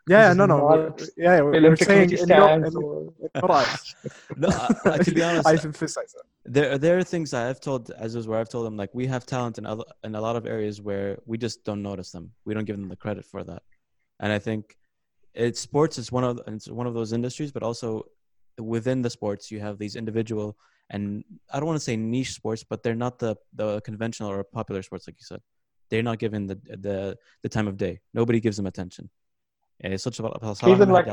Yeah, 0.10 0.34
no, 0.34 0.46
no. 0.48 0.58
not 0.58 1.02
Yeah, 1.16 1.42
we're, 1.42 1.62
we're 1.62 1.76
saying 1.76 2.10
in 2.10 2.18
your, 2.18 2.26
stands 2.26 2.76
in 2.76 2.84
or 2.84 3.14
your 3.36 3.52
eyes. 3.52 3.96
no, 4.36 4.48
uh, 4.48 4.98
to 4.98 5.12
be 5.12 5.22
honest, 5.28 5.48
I 5.48 5.52
emphasize 5.52 6.12
that. 6.16 6.26
there 6.56 6.78
there 6.80 6.98
are 6.98 7.04
things 7.04 7.32
I've 7.34 7.62
told 7.62 7.92
Aziz 7.96 8.28
where 8.28 8.40
I've 8.40 8.50
told 8.50 8.66
them 8.66 8.76
like 8.76 8.90
we 9.02 9.06
have 9.06 9.24
talent 9.28 9.60
in 9.60 9.68
other 9.68 9.84
in 10.04 10.16
a 10.16 10.22
lot 10.28 10.36
of 10.36 10.48
areas 10.48 10.82
where 10.82 11.20
we 11.28 11.38
just 11.38 11.64
don't 11.64 11.84
notice 11.84 12.10
them. 12.12 12.32
We 12.46 12.56
don't 12.56 12.66
give 12.66 12.78
them 12.78 12.90
the 12.90 12.96
credit 13.06 13.24
for 13.24 13.44
that. 13.44 13.62
And 14.20 14.32
I 14.38 14.40
think 14.40 14.78
it's 15.36 15.60
sports 15.60 16.00
is 16.00 16.12
one 16.12 16.24
of 16.24 16.42
it's 16.48 16.68
one 16.68 16.88
of 16.88 16.96
those 16.96 17.14
industries, 17.14 17.52
but 17.52 17.62
also 17.62 18.06
within 18.58 19.04
the 19.04 19.12
sports 19.12 19.52
you 19.52 19.60
have 19.60 19.78
these 19.78 19.96
individual 19.96 20.58
and 20.90 21.24
I 21.54 21.60
don't 21.60 21.68
want 21.68 21.78
to 21.78 21.88
say 21.90 21.96
niche 21.96 22.34
sports, 22.34 22.64
but 22.68 22.82
they're 22.82 23.04
not 23.06 23.20
the 23.20 23.36
the 23.54 23.80
conventional 23.82 24.32
or 24.32 24.44
popular 24.44 24.82
sports 24.82 25.08
like 25.08 25.18
you 25.20 25.26
said. 25.26 25.42
They're 25.90 26.10
not 26.12 26.18
given 26.18 26.48
the 26.48 26.56
the 26.88 27.16
the 27.44 27.50
time 27.50 27.68
of 27.68 27.78
day. 27.78 28.00
Nobody 28.16 28.40
gives 28.40 28.58
them 28.58 28.66
attention. 28.66 29.08
Eh, 29.84 29.98
such 29.98 30.20
a 30.20 30.24
pasaran 30.24 30.72
even 30.76 30.90
like, 30.90 31.08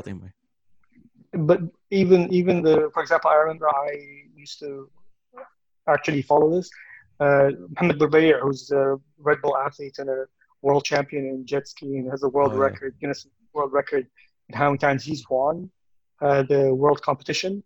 but 1.33 1.61
even 1.91 2.33
even 2.33 2.63
the 2.63 2.91
for 2.93 3.03
example, 3.03 3.31
Ireland. 3.31 3.61
I 3.65 3.91
used 4.35 4.59
to 4.61 4.91
actually 5.89 6.23
follow 6.23 6.51
this. 6.57 6.69
Uh, 7.21 7.51
Mohammed 7.75 7.99
Burbayr, 7.99 8.41
who's 8.41 8.71
a 8.71 8.97
Red 9.19 9.41
Bull 9.43 9.57
athlete 9.57 9.99
and 9.99 10.11
a 10.11 10.27
world 10.63 10.85
champion 10.85 11.27
in 11.27 11.47
jet 11.47 11.69
skiing, 11.69 12.09
has 12.11 12.23
a 12.25 12.29
world 12.29 12.53
oh, 12.55 12.59
record, 12.59 12.95
yeah. 12.95 13.01
Guinness 13.01 13.27
World 13.55 13.73
Record, 13.73 14.07
in 14.49 14.55
how 14.55 14.67
many 14.67 14.79
times 14.79 15.05
he's 15.05 15.25
won 15.31 15.71
uh, 16.21 16.43
the 16.43 16.75
world 16.75 17.01
competition. 17.03 17.63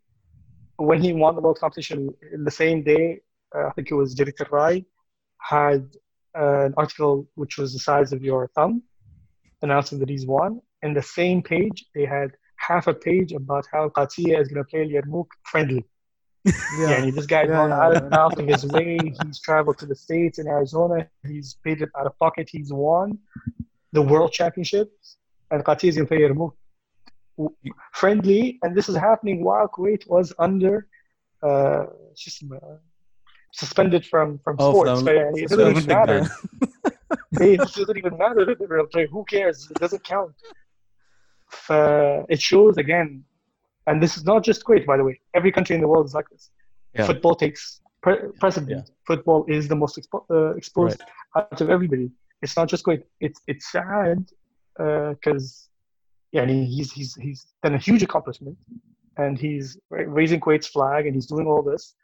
When 0.77 1.03
he 1.03 1.13
won 1.13 1.35
the 1.35 1.41
world 1.41 1.59
competition, 1.59 2.15
the 2.45 2.51
same 2.51 2.83
day, 2.83 3.21
uh, 3.55 3.67
I 3.69 3.71
think 3.73 3.91
it 3.91 3.95
was 3.95 4.15
Jerry 4.15 4.33
Rai, 4.51 4.85
had 5.39 5.89
uh, 6.39 6.67
an 6.67 6.75
article 6.77 7.27
which 7.35 7.59
was 7.59 7.73
the 7.73 7.79
size 7.79 8.13
of 8.13 8.23
your 8.23 8.49
thumb 8.55 8.83
announcing 9.63 9.99
that 9.99 10.09
he's 10.09 10.27
won 10.27 10.61
in 10.83 10.95
the 10.95 11.03
same 11.03 11.43
page, 11.43 11.87
they 11.95 12.05
had 12.05 12.31
half 12.57 12.87
a 12.87 12.95
page 12.95 13.33
about 13.33 13.67
how 13.73 13.89
Qadsiya 13.89 14.41
is 14.41 14.49
going 14.49 14.65
to 14.65 14.71
play 14.71 14.89
Yarmouk 14.89 15.27
friendly. 15.45 15.85
Yeah. 16.79 17.05
yeah 17.05 17.11
this 17.11 17.27
guy's 17.27 17.49
yeah, 17.49 17.57
gone 17.57 17.71
yeah, 17.71 17.83
out 17.83 17.93
yeah. 17.93 17.99
and 17.99 18.15
out 18.15 18.41
his 18.41 18.65
way. 18.67 18.99
He's 19.23 19.41
traveled 19.41 19.77
to 19.79 19.87
the 19.87 19.95
States 19.95 20.39
in 20.39 20.47
Arizona. 20.47 21.07
He's 21.27 21.59
paid 21.65 21.83
it 21.83 21.91
out 21.99 22.07
of 22.07 22.19
pocket. 22.19 22.49
He's 22.51 22.73
won 22.73 23.19
the 23.93 24.03
world 24.03 24.33
championships, 24.33 25.17
And 25.51 25.65
Qadsiya 25.65 25.89
is 25.91 25.97
going 25.97 26.07
to 26.07 26.15
play 26.15 26.21
Yarmouk 26.21 26.53
friendly. 27.93 28.59
And 28.63 28.77
this 28.77 28.89
is 28.89 28.97
happening 28.97 29.45
while 29.45 29.69
Kuwait 29.69 30.09
was 30.09 30.33
under 30.39 30.87
uh, 31.43 31.87
just, 32.17 32.45
uh, 32.53 32.77
suspended 33.53 34.07
from, 34.07 34.39
from 34.45 34.57
oh, 34.59 34.73
sports. 34.73 35.01
From, 35.01 35.09
it 35.09 35.49
doesn't 35.49 35.77
even 35.77 35.87
matter. 35.87 36.29
it 37.33 37.59
doesn't 37.59 37.97
even 37.97 38.17
matter. 38.17 38.55
Who 39.11 39.25
cares? 39.25 39.69
It 39.71 39.79
doesn't 39.79 40.05
count. 40.05 40.35
Uh, 41.69 42.23
it 42.29 42.41
shows 42.41 42.77
again, 42.77 43.25
and 43.87 44.03
this 44.03 44.17
is 44.17 44.25
not 44.25 44.45
just 44.45 44.65
Kuwait, 44.65 44.87
by 44.87 44.97
the 44.97 45.05
way. 45.05 45.21
Every 45.35 45.53
country 45.53 45.75
in 45.77 45.81
the 45.81 45.89
world 45.89 46.07
is 46.07 46.15
like 46.15 46.29
this. 46.31 46.51
Yeah. 46.95 47.07
Football 47.07 47.35
takes 47.35 47.81
pre- 48.03 48.29
precedent. 48.39 48.91
Football 49.07 49.45
is 49.49 49.69
the 49.69 49.77
most 49.77 49.99
expo- 50.01 50.25
uh, 50.31 50.55
exposed 50.57 51.03
out 51.37 51.61
of 51.61 51.71
everybody. 51.71 52.11
It's 52.43 52.57
not 52.57 52.69
just 52.69 52.85
Kuwait. 52.85 53.03
It's 53.21 53.41
it's 53.47 53.71
sad 53.71 54.19
because 54.77 55.69
yeah, 56.33 56.43
and 56.43 56.67
he's 56.67 56.93
he's 56.93 57.15
he's 57.15 57.47
done 57.63 57.75
a 57.75 57.79
huge 57.79 58.03
accomplishment, 58.03 58.57
and 59.17 59.39
he's 59.39 59.79
raising 59.91 60.41
Kuwait's 60.41 60.69
flag, 60.69 61.07
and 61.07 61.15
he's 61.15 61.27
doing 61.27 61.47
all 61.47 61.63
this. 61.63 61.95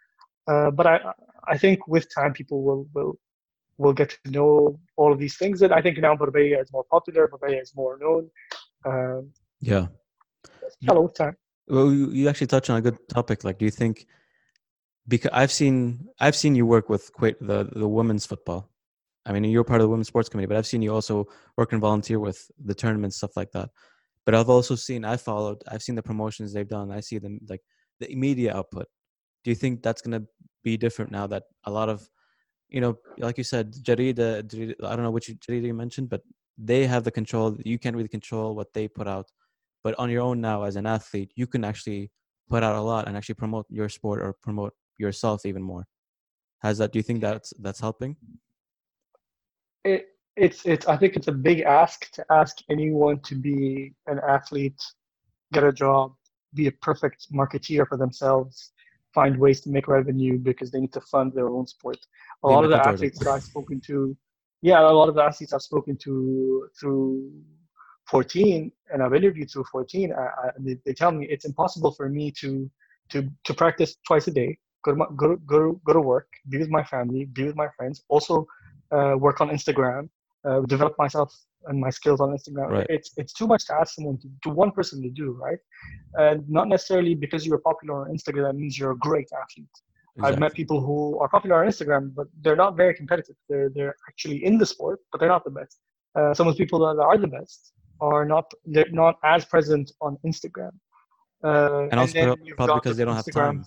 Uh, 0.49 0.71
but 0.71 0.87
I 0.87 1.01
I 1.49 1.57
think 1.59 1.87
with 1.89 2.13
time 2.15 2.33
people 2.33 2.63
will 2.63 2.87
will 2.95 3.19
will 3.79 3.93
get 3.93 4.11
to 4.25 4.31
know 4.31 4.79
all 4.97 5.13
of 5.13 5.19
these 5.19 5.37
things. 5.37 5.63
And 5.63 5.73
I 5.73 5.81
think 5.83 5.99
now 5.99 6.15
Barbaya 6.17 6.61
is 6.63 6.73
more 6.73 6.85
popular. 6.91 7.29
Barbaya 7.29 7.61
is 7.61 7.73
more 7.75 7.99
known. 7.99 8.31
Um, 8.87 9.33
Yeah. 9.61 9.89
hello, 10.87 11.09
time. 11.09 11.37
Well, 11.69 11.93
you, 11.93 12.11
you 12.11 12.29
actually 12.29 12.47
touched 12.47 12.71
on 12.71 12.77
a 12.77 12.81
good 12.81 12.97
topic. 13.09 13.43
Like, 13.43 13.59
do 13.59 13.65
you 13.65 13.71
think? 13.71 14.07
Because 15.09 15.31
I've 15.33 15.53
seen 15.53 16.09
I've 16.21 16.37
seen 16.37 16.55
you 16.55 16.67
work 16.67 16.89
with 16.89 17.13
Kuwait, 17.15 17.37
the 17.41 17.69
the 17.73 17.89
women's 17.89 18.27
football. 18.27 18.71
I 19.25 19.33
mean, 19.33 19.45
you're 19.45 19.65
part 19.65 19.81
of 19.81 19.87
the 19.87 19.89
women's 19.89 20.07
sports 20.07 20.29
committee, 20.29 20.47
but 20.47 20.57
I've 20.57 20.67
seen 20.69 20.83
you 20.83 20.95
also 20.95 21.27
work 21.57 21.73
and 21.73 21.81
volunteer 21.81 22.21
with 22.21 22.49
the 22.65 22.75
tournaments, 22.75 23.17
stuff 23.17 23.37
like 23.37 23.51
that. 23.53 23.71
But 24.25 24.37
I've 24.37 24.49
also 24.49 24.77
seen, 24.77 25.05
I 25.05 25.17
followed, 25.17 25.63
I've 25.69 25.83
seen 25.83 25.97
the 25.97 26.03
promotions 26.03 26.53
they've 26.53 26.69
done. 26.69 26.93
I 26.93 27.01
see 27.01 27.19
them 27.19 27.41
like 27.49 27.63
the 27.99 28.15
media 28.15 28.55
output. 28.57 28.87
Do 29.43 29.51
you 29.51 29.57
think 29.57 29.83
that's 29.83 30.01
going 30.03 30.21
to 30.21 30.27
be 30.63 30.77
different 30.77 31.11
now 31.11 31.27
that 31.29 31.45
a 31.65 31.71
lot 31.73 31.89
of, 31.89 32.09
you 32.69 32.81
know, 32.81 32.99
like 33.19 33.39
you 33.39 33.45
said, 33.45 33.73
Jarida, 33.73 34.43
Jarida 34.45 34.75
I 34.85 34.95
don't 34.95 35.05
know 35.05 35.11
which 35.11 35.29
Jarida 35.29 35.67
you 35.67 35.75
mentioned, 35.75 36.09
but 36.09 36.23
they 36.59 36.87
have 36.87 37.05
the 37.05 37.11
control. 37.11 37.57
You 37.65 37.79
can't 37.79 37.97
really 37.97 38.09
control 38.09 38.55
what 38.55 38.73
they 38.73 38.89
put 38.89 39.07
out. 39.07 39.31
But 39.85 39.95
on 39.99 40.11
your 40.11 40.23
own 40.23 40.41
now, 40.41 40.65
as 40.65 40.77
an 40.77 40.87
athlete, 40.87 41.33
you 41.37 41.47
can 41.47 41.65
actually 41.65 42.11
put 42.49 42.63
out 42.63 42.77
a 42.77 42.81
lot 42.81 43.07
and 43.07 43.17
actually 43.17 43.35
promote 43.37 43.67
your 43.69 43.89
sport 43.89 44.21
or 44.21 44.35
promote 44.43 44.73
yourself 44.99 45.45
even 45.45 45.63
more. 45.63 45.87
Has 46.63 46.79
that? 46.79 46.93
Do 46.93 46.99
you 46.99 47.03
think 47.03 47.21
that's 47.21 47.53
that's 47.61 47.81
helping? 47.81 48.17
It, 49.85 50.07
it's 50.37 50.65
it's. 50.65 50.87
I 50.87 50.97
think 50.97 51.17
it's 51.17 51.29
a 51.29 51.33
big 51.33 51.61
ask 51.61 52.11
to 52.13 52.25
ask 52.31 52.59
anyone 52.71 53.21
to 53.21 53.35
be 53.35 53.93
an 54.07 54.21
athlete, 54.27 54.83
get 55.53 55.65
a 55.65 55.73
job, 55.73 56.15
be 56.55 56.67
a 56.67 56.73
perfect 56.73 57.33
marketeer 57.33 57.87
for 57.87 57.97
themselves, 57.97 58.73
find 59.15 59.39
ways 59.39 59.61
to 59.63 59.71
make 59.71 59.89
revenue 59.89 60.39
because 60.39 60.71
they 60.71 60.81
need 60.81 60.93
to 60.93 61.01
fund 61.01 61.33
their 61.35 61.49
own 61.49 61.67
sport. 61.67 61.99
A 62.43 62.49
lot 62.49 62.65
of 62.65 62.71
the 62.71 62.87
athletes 62.87 63.19
that 63.19 63.29
I've 63.29 63.43
spoken 63.43 63.81
to, 63.87 64.17
yeah, 64.67 64.81
a 64.81 64.99
lot 65.01 65.09
of 65.09 65.15
the 65.15 65.23
athletes 65.23 65.53
I've 65.53 65.63
spoken 65.63 65.97
to 65.99 66.69
through 66.79 67.31
14 68.11 68.73
and 68.93 69.01
I've 69.01 69.15
interviewed 69.15 69.49
through 69.49 69.65
14, 69.71 70.13
I, 70.13 70.17
I, 70.17 70.51
they, 70.59 70.77
they 70.85 70.93
tell 70.93 71.13
me 71.13 71.25
it's 71.31 71.45
impossible 71.45 71.93
for 71.93 72.09
me 72.09 72.33
to 72.41 72.69
to 73.13 73.19
to 73.45 73.55
practice 73.55 73.91
twice 74.09 74.27
a 74.27 74.33
day, 74.33 74.59
go 74.85 74.91
to 74.91 74.97
my, 74.97 75.07
go 75.15 75.27
to, 75.29 75.37
go 75.53 75.59
to, 75.65 75.81
go 75.87 75.93
to 75.93 76.01
work, 76.01 76.27
be 76.49 76.59
with 76.59 76.69
my 76.79 76.83
family, 76.83 77.27
be 77.27 77.45
with 77.45 77.55
my 77.55 77.69
friends, 77.77 78.03
also 78.09 78.45
uh, 78.97 79.15
work 79.27 79.41
on 79.41 79.51
Instagram, 79.51 80.09
uh, 80.49 80.61
develop 80.75 80.95
myself 80.99 81.31
and 81.69 81.81
my 81.87 81.91
skills 81.99 82.21
on 82.21 82.31
Instagram. 82.37 82.69
Right. 82.71 82.87
It's 82.97 83.13
it's 83.17 83.35
too 83.41 83.47
much 83.53 83.63
to 83.67 83.73
ask 83.81 83.95
someone 83.95 84.19
to, 84.23 84.29
to 84.45 84.49
one 84.63 84.73
person 84.73 85.01
to 85.07 85.11
do, 85.23 85.27
right? 85.47 85.61
And 86.15 86.39
not 86.59 86.67
necessarily 86.75 87.15
because 87.15 87.47
you're 87.47 87.65
popular 87.71 87.95
on 88.03 88.07
Instagram 88.17 88.43
that 88.49 88.57
means 88.63 88.77
you're 88.79 88.97
a 88.99 89.03
great 89.09 89.29
athlete. 89.43 89.77
I've 90.23 90.39
met 90.39 90.55
people 90.55 90.81
who 90.81 91.19
are 91.21 91.29
popular 91.29 91.63
on 91.63 91.69
Instagram, 91.69 92.15
but 92.15 92.27
they're 92.43 92.57
not 92.57 92.77
very 92.77 92.95
competitive. 92.95 93.37
They're 93.49 93.69
they're 93.69 93.97
actually 94.09 94.45
in 94.45 94.59
the 94.59 94.67
sport, 94.67 95.01
but 95.11 95.19
they're 95.19 95.29
not 95.37 95.45
the 95.45 95.51
best. 95.51 95.79
Uh, 96.19 96.33
some 96.33 96.47
of 96.49 96.57
the 96.57 96.65
people 96.65 96.79
that 96.81 97.01
are 97.03 97.19
the 97.19 97.29
best 97.29 97.73
are 98.01 98.25
not 98.25 98.51
they're 98.65 98.91
not 98.91 99.17
as 99.25 99.45
present 99.45 99.93
on 100.01 100.17
Instagram. 100.27 100.73
Uh, 101.45 101.89
And 101.91 102.01
also 102.01 102.13
then 102.15 102.37
probably 102.57 102.77
because 102.77 102.97
the 102.97 103.03
they 103.03 103.05
don't 103.05 103.17
have 103.17 103.31
time. 103.31 103.65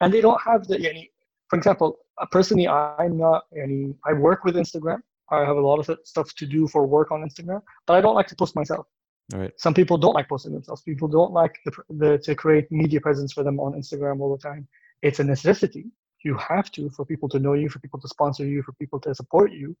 And 0.00 0.12
they 0.12 0.20
don't 0.20 0.40
have 0.42 0.66
the. 0.66 0.76
Yani, 0.76 1.10
for 1.48 1.56
example, 1.56 1.96
uh, 2.20 2.26
personally, 2.30 2.68
I'm 2.68 3.16
not. 3.16 3.44
Yani, 3.56 3.94
I 4.04 4.12
work 4.12 4.44
with 4.44 4.56
Instagram. 4.56 5.00
I 5.30 5.40
have 5.40 5.56
a 5.56 5.66
lot 5.70 5.78
of 5.80 5.98
stuff 6.04 6.34
to 6.34 6.46
do 6.46 6.68
for 6.68 6.86
work 6.86 7.10
on 7.10 7.22
Instagram, 7.28 7.60
but 7.86 7.94
I 7.96 8.00
don't 8.00 8.14
like 8.14 8.28
to 8.28 8.36
post 8.36 8.54
myself 8.54 8.86
Right. 9.32 9.52
Some 9.56 9.74
people 9.74 9.98
don't 9.98 10.14
like 10.14 10.28
posting 10.28 10.52
themselves. 10.52 10.82
People 10.82 11.08
don't 11.08 11.32
like 11.32 11.58
the, 11.64 11.72
the, 11.90 12.18
to 12.18 12.34
create 12.34 12.70
media 12.70 13.00
presence 13.00 13.32
for 13.32 13.42
them 13.42 13.58
on 13.58 13.72
Instagram 13.72 14.20
all 14.20 14.36
the 14.36 14.42
time. 14.42 14.68
It's 15.02 15.18
a 15.18 15.24
necessity. 15.24 15.86
You 16.22 16.36
have 16.36 16.70
to 16.72 16.90
for 16.90 17.04
people 17.04 17.28
to 17.30 17.38
know 17.38 17.54
you, 17.54 17.68
for 17.68 17.80
people 17.80 18.00
to 18.00 18.08
sponsor 18.08 18.44
you, 18.44 18.62
for 18.62 18.72
people 18.72 19.00
to 19.00 19.14
support 19.14 19.52
you, 19.52 19.76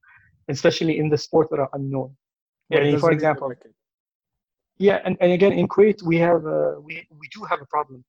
especially 0.48 0.98
in 0.98 1.08
the 1.08 1.18
sports 1.18 1.50
that 1.50 1.60
are 1.60 1.70
unknown. 1.72 2.16
Yeah, 2.70 2.96
for 2.98 3.12
example. 3.12 3.52
Yeah, 4.78 5.00
and, 5.04 5.16
and 5.20 5.32
again 5.32 5.52
in 5.52 5.66
Kuwait 5.68 6.02
we 6.02 6.18
have 6.18 6.44
a, 6.44 6.80
we 6.80 7.06
we 7.10 7.28
do 7.34 7.44
have 7.44 7.60
a 7.62 7.66
problem. 7.66 8.04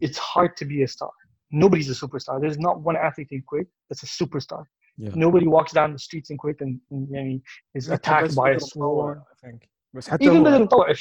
It's 0.00 0.18
hard 0.18 0.56
to 0.56 0.64
be 0.64 0.82
a 0.82 0.88
star. 0.88 1.10
Nobody's 1.50 1.90
a 1.90 2.06
superstar. 2.06 2.40
There's 2.40 2.58
not 2.58 2.80
one 2.80 2.96
athlete 2.96 3.28
in 3.30 3.42
Kuwait 3.42 3.66
that's 3.88 4.02
a 4.02 4.06
superstar. 4.06 4.64
Yeah. 4.96 5.10
Nobody 5.14 5.46
walks 5.46 5.72
down 5.72 5.92
the 5.92 5.98
streets 5.98 6.30
in 6.30 6.38
Kuwait 6.38 6.60
and, 6.60 6.80
and, 6.90 7.08
and 7.10 7.42
is 7.74 7.88
attacked 7.88 8.34
by 8.34 8.52
a 8.52 8.60
swarm. 8.60 9.22
I 9.30 9.46
think 9.46 9.68
بس 9.96 10.08
حتى 10.08 10.24
ايفن 10.24 10.44
بدل 10.44 10.62
نطلع 10.62 10.92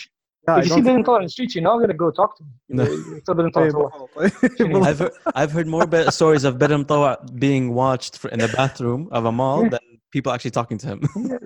if 0.47 0.67
you 0.67 0.73
see 0.73 0.81
the 0.81 1.27
street, 1.27 1.55
you're 1.55 1.63
not 1.63 1.77
going 1.77 1.87
to 1.87 1.95
go 1.95 2.11
talk 2.11 2.37
to 2.37 2.43
him. 2.43 2.53
I've, 4.83 4.99
heard, 4.99 5.11
I've 5.33 5.51
heard 5.51 5.65
more 5.67 5.87
be- 5.87 6.11
stories 6.11 6.43
of 6.43 6.59
Bader 6.59 6.77
Mutawa 6.77 7.17
being 7.39 7.73
watched 7.73 8.17
for, 8.17 8.27
in 8.29 8.39
the 8.39 8.49
bathroom 8.49 9.07
of 9.11 9.23
a 9.25 9.31
mall 9.31 9.63
yeah. 9.63 9.69
than 9.69 9.79
people 10.11 10.31
actually 10.31 10.51
talking 10.51 10.77
to 10.79 10.87
him. 10.87 11.01
yeah. 11.15 11.37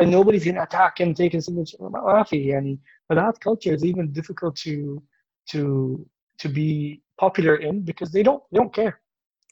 Nobody's 0.00 0.44
going 0.44 0.56
to 0.56 0.62
attack 0.62 1.00
him, 1.00 1.14
take 1.14 1.32
his 1.32 1.46
signature. 1.46 1.78
يعني, 1.78 2.78
but 3.08 3.14
that 3.16 3.40
culture 3.40 3.72
is 3.72 3.84
even 3.84 4.12
difficult 4.12 4.56
to 4.56 5.02
to 5.50 6.06
to 6.38 6.48
be 6.48 7.02
popular 7.18 7.56
in 7.56 7.82
because 7.82 8.10
they 8.10 8.22
don't 8.22 8.42
they 8.50 8.58
don't 8.58 8.72
care. 8.72 9.00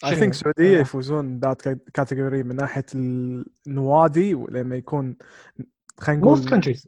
I 0.05 0.16
think 0.16 0.32
السعوديه 0.32 0.78
يفوزون 0.78 1.38
ذات 1.38 1.68
كاتيجوري 1.68 2.42
من 2.42 2.57
ناحيه 2.57 2.86
النوادي 2.94 4.32
لما 4.32 4.76
يكون 4.76 5.16
خلينا 6.01 6.21
نقول 6.21 6.38
Most 6.38 6.49
countries. 6.49 6.88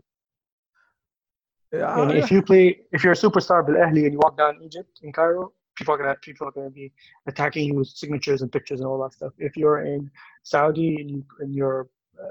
آه، 1.74 2.08
And 2.08 2.12
if 2.12 2.32
you 2.32 2.42
play, 2.42 2.80
if 2.92 3.04
you're 3.04 3.14
a 3.14 3.30
superstar 3.30 3.66
بالأهلي 3.66 4.06
and 4.10 4.14
you 4.14 4.20
walk 4.20 4.38
down 4.38 4.62
Egypt 4.62 5.00
in 5.04 5.12
Cairo, 5.12 5.54
people 5.78 5.94
are 5.94 5.98
gonna 5.98 6.16
people 6.28 6.48
are 6.48 6.52
gonna 6.52 6.70
be 6.82 6.92
attacking 7.32 7.64
you 7.70 7.76
with 7.80 7.88
signatures 7.88 8.42
and 8.42 8.52
pictures 8.52 8.80
and 8.82 8.88
all 8.90 9.00
that 9.04 9.14
stuff. 9.14 9.34
If 9.38 9.54
you're 9.58 9.82
in 9.94 10.02
Saudi 10.44 10.90
and, 11.02 11.10
you, 11.12 11.22
and 11.42 11.50
you're 11.58 11.82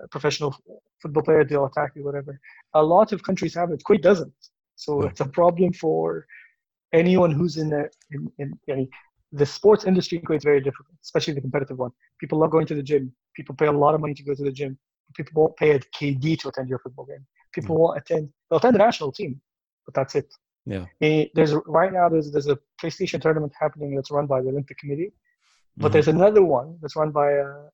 a 0.05 0.09
professional 0.15 0.51
football 1.01 1.23
player, 1.29 1.45
they'll 1.45 1.69
attack 1.73 1.91
you, 1.97 2.03
whatever. 2.09 2.33
A 2.83 2.83
lot 2.95 3.09
of 3.15 3.19
countries 3.29 3.55
have 3.61 3.71
it. 3.75 3.79
Kuwait 3.87 4.03
doesn't. 4.11 4.35
So 4.85 4.91
Hmm. 4.95 5.07
it's 5.09 5.23
a 5.29 5.31
problem 5.41 5.71
for 5.85 6.05
anyone 7.03 7.31
who's 7.39 7.55
in 7.63 7.69
the 7.75 7.83
in, 8.15 8.21
in 8.41 8.49
يعني, 8.69 8.85
the 9.41 9.49
sports 9.57 9.85
industry 9.91 10.17
in 10.19 10.25
Kuwait 10.27 10.41
is 10.43 10.45
very 10.53 10.63
difficult, 10.69 10.97
especially 11.09 11.35
the 11.39 11.45
competitive 11.47 11.79
one. 11.87 11.93
People 12.21 12.37
love 12.43 12.51
going 12.57 12.67
to 12.73 12.77
the 12.81 12.87
gym. 12.91 13.05
People 13.39 13.55
pay 13.61 13.67
a 13.67 13.79
lot 13.85 13.93
of 13.95 14.01
money 14.05 14.15
to 14.21 14.25
go 14.29 14.35
to 14.41 14.45
the 14.49 14.57
gym. 14.61 14.73
People 15.16 15.42
won't 15.44 15.56
pay 15.58 15.72
a 15.72 15.80
KD 15.80 16.40
to 16.40 16.50
attend 16.50 16.70
your 16.70 16.80
football 16.80 17.06
game. 17.06 17.26
People 17.54 17.78
won't 17.78 17.98
attend. 17.98 18.30
They'll 18.50 18.58
attend 18.60 18.76
the 18.76 18.80
national 18.80 19.12
team, 19.12 19.40
but 19.86 19.94
that's 19.94 20.16
it. 20.16 20.34
Yeah. 20.66 20.86
Eh, 21.02 21.26
there's 21.36 21.54
right 21.68 21.92
now 21.94 22.10
there's 22.10 22.32
there's 22.32 22.48
a 22.48 22.58
PlayStation 22.82 23.22
tournament 23.22 23.54
happening 23.60 23.96
that's 23.96 24.12
run 24.12 24.26
by 24.28 24.42
the 24.42 24.50
Olympic 24.50 24.78
Committee, 24.80 25.12
but 25.78 25.90
Mhm. 25.90 25.94
there's 25.94 26.08
another 26.08 26.44
one 26.44 26.78
that's 26.82 26.96
run 26.96 27.12
by 27.12 27.32
a, 27.32 27.70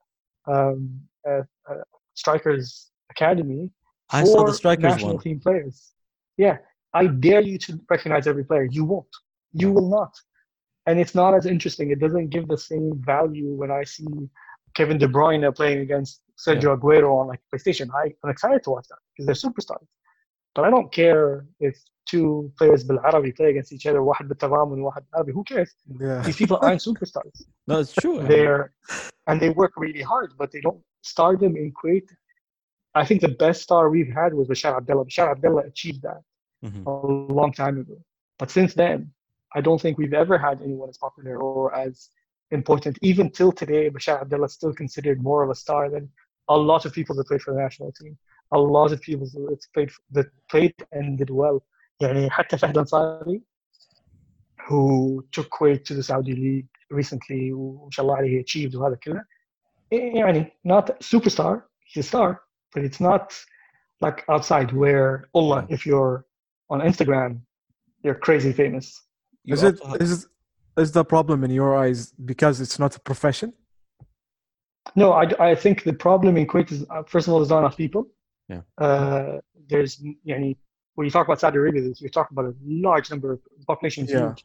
um, 0.47 1.01
a, 1.25 1.41
a 1.69 1.73
Strikers 2.15 2.91
Academy 3.11 3.71
I 4.11 4.23
saw 4.23 4.43
the 4.43 4.53
strikers 4.53 4.84
national 4.84 5.13
one. 5.13 5.19
team 5.23 5.39
players. 5.39 5.93
Yeah, 6.38 6.57
I 6.93 7.07
dare 7.07 7.41
you 7.41 7.57
to 7.59 7.80
recognize 7.89 8.25
every 8.27 8.43
player. 8.43 8.63
You 8.63 8.84
won't. 8.86 9.07
You 9.53 9.71
will 9.71 9.89
not. 9.89 10.13
And 10.88 10.99
it's 10.99 11.13
not 11.13 11.36
as 11.36 11.45
interesting. 11.45 11.91
It 11.91 11.99
doesn't 11.99 12.30
give 12.30 12.47
the 12.47 12.57
same 12.57 12.99
value 13.05 13.53
when 13.53 13.69
I 13.69 13.84
see 13.84 14.07
Kevin 14.78 14.99
De 14.99 15.07
Bruyne 15.09 15.55
playing 15.55 15.80
against 15.80 16.22
Sergio 16.45 16.76
Aguero 16.76 17.11
on 17.20 17.26
like 17.28 17.41
PlayStation. 17.55 17.89
I, 17.95 18.12
I'm 18.22 18.30
excited 18.30 18.62
to 18.64 18.70
watch 18.70 18.87
that 18.89 18.99
because 19.11 19.26
they're 19.26 19.51
superstars. 19.51 19.87
But 20.55 20.64
I 20.64 20.70
don't 20.70 20.91
care 20.93 21.47
if 21.61 21.76
two 22.07 22.53
players 22.59 22.85
بالعربي 22.85 23.32
play 23.37 23.51
against 23.51 23.72
each 23.72 23.87
other. 23.87 24.01
واحد 24.03 24.28
بالتضامن 24.28 24.80
وواحد 24.80 25.05
بالعربي. 25.12 25.32
Who 25.32 25.45
cares? 25.45 25.74
yeah. 26.01 26.22
These 26.22 26.37
people 26.37 26.59
aren't 26.62 26.80
superstars. 26.80 27.43
No, 27.66 27.78
it's 27.80 27.93
true. 27.95 28.22
They're 28.22 28.72
and 29.26 29.41
they 29.41 29.51
work 29.51 29.72
really 29.76 30.03
hard, 30.03 30.32
but 30.39 30.51
they 30.53 30.61
don't 30.61 30.80
stardom 31.03 31.57
in 31.57 31.72
Kuwait. 31.72 32.09
I 32.95 33.05
think 33.05 33.20
the 33.20 33.35
best 33.45 33.62
star 33.62 33.91
we've 33.91 34.12
had 34.20 34.35
was 34.35 34.47
Bashar 34.49 34.76
Abdullah. 34.76 35.05
Bashar 35.07 35.28
Abdullah 35.35 35.62
achieved 35.72 36.03
that 36.03 36.22
Mhm. 36.64 36.82
a 36.87 37.32
long 37.41 37.53
time 37.53 37.76
ago. 37.82 37.97
But 38.41 38.49
since 38.51 38.72
then, 38.82 38.99
I 39.57 39.61
don't 39.66 39.80
think 39.85 39.95
we've 39.99 40.18
ever 40.24 40.37
had 40.47 40.57
anyone 40.66 40.89
as 40.95 40.99
popular 41.07 41.35
or 41.49 41.74
as 41.87 41.95
important. 42.51 42.99
Even 43.03 43.30
till 43.30 43.53
today, 43.53 43.91
Bashar 43.91 44.20
Abdullah 44.22 44.47
is 44.47 44.53
still 44.53 44.72
considered 44.72 45.22
more 45.22 45.43
of 45.43 45.51
a 45.51 45.55
star 45.55 45.91
than 45.91 46.09
a 46.49 46.57
lot 46.57 46.85
of 46.85 46.93
people 46.93 47.14
that 47.16 47.26
played 47.26 47.43
for 47.43 47.53
the 47.55 47.61
national 47.61 47.91
team. 47.93 48.16
A 48.53 48.59
lot 48.59 48.93
of 48.93 49.01
people 49.01 49.26
that 49.35 49.61
played 49.74 49.91
that 50.12 50.26
played 50.51 50.74
and 50.93 51.18
did 51.18 51.30
well. 51.30 51.61
يعني 52.03 52.30
حتى 52.30 52.59
فهد 52.59 52.78
Ansari, 52.78 53.41
who 54.68 55.24
took 55.32 55.49
Kuwait 55.51 55.85
to 55.85 55.95
the 55.95 56.03
Saudi 56.03 56.35
League 56.35 56.68
recently 56.91 57.53
وما 57.53 57.91
شاء 57.91 58.05
الله 58.07 58.16
عليه 58.16 58.39
he 58.39 58.41
achieved 58.45 58.74
وهذا 58.74 58.95
كله 58.97 59.24
يعني 59.93 60.53
not 60.64 60.91
superstar 61.03 61.62
he's 61.87 62.05
a 62.05 62.09
star 62.09 62.41
but 62.74 62.82
it's 62.85 63.01
not 63.01 63.32
like 64.01 64.24
outside 64.28 64.72
where 64.72 65.28
Allah 65.35 65.66
if 65.70 65.87
you're 65.87 66.24
on 66.70 66.80
Instagram 66.80 67.41
you're 68.03 68.14
crazy 68.26 68.53
famous 68.53 69.03
You 69.45 69.55
is 69.55 69.62
it 69.62 69.80
also 69.80 69.93
have- 69.93 70.03
is 70.03 70.28
is 70.80 70.91
the 70.91 71.05
problem 71.05 71.43
in 71.43 71.51
your 71.51 71.77
eyes 71.77 72.11
because 72.32 72.61
it's 72.61 72.80
not 72.80 72.95
a 72.95 72.99
profession? 72.99 73.53
No, 74.95 75.13
I, 75.13 75.25
I 75.39 75.55
think 75.55 75.84
the 75.84 75.93
problem 75.93 76.38
in 76.38 76.47
Kuwait 76.47 76.71
is 76.71 76.86
uh, 76.89 77.03
first 77.03 77.27
of 77.27 77.34
all 77.34 77.39
there's 77.39 77.49
not 77.49 77.59
enough 77.59 77.77
people. 77.77 78.07
Yeah. 78.47 78.61
Uh, 78.77 79.38
there's 79.69 79.99
you 79.99 80.15
know, 80.25 80.53
when 80.95 81.05
you 81.05 81.11
talk 81.11 81.27
about 81.27 81.39
Saudi 81.39 81.57
Arabia, 81.57 81.82
you 81.97 82.09
talk 82.09 82.32
about 82.32 82.45
a 82.45 82.55
large 82.65 83.09
number 83.11 83.34
of 83.34 83.39
population, 83.67 84.05
yeah. 84.07 84.30
Huge, 84.30 84.43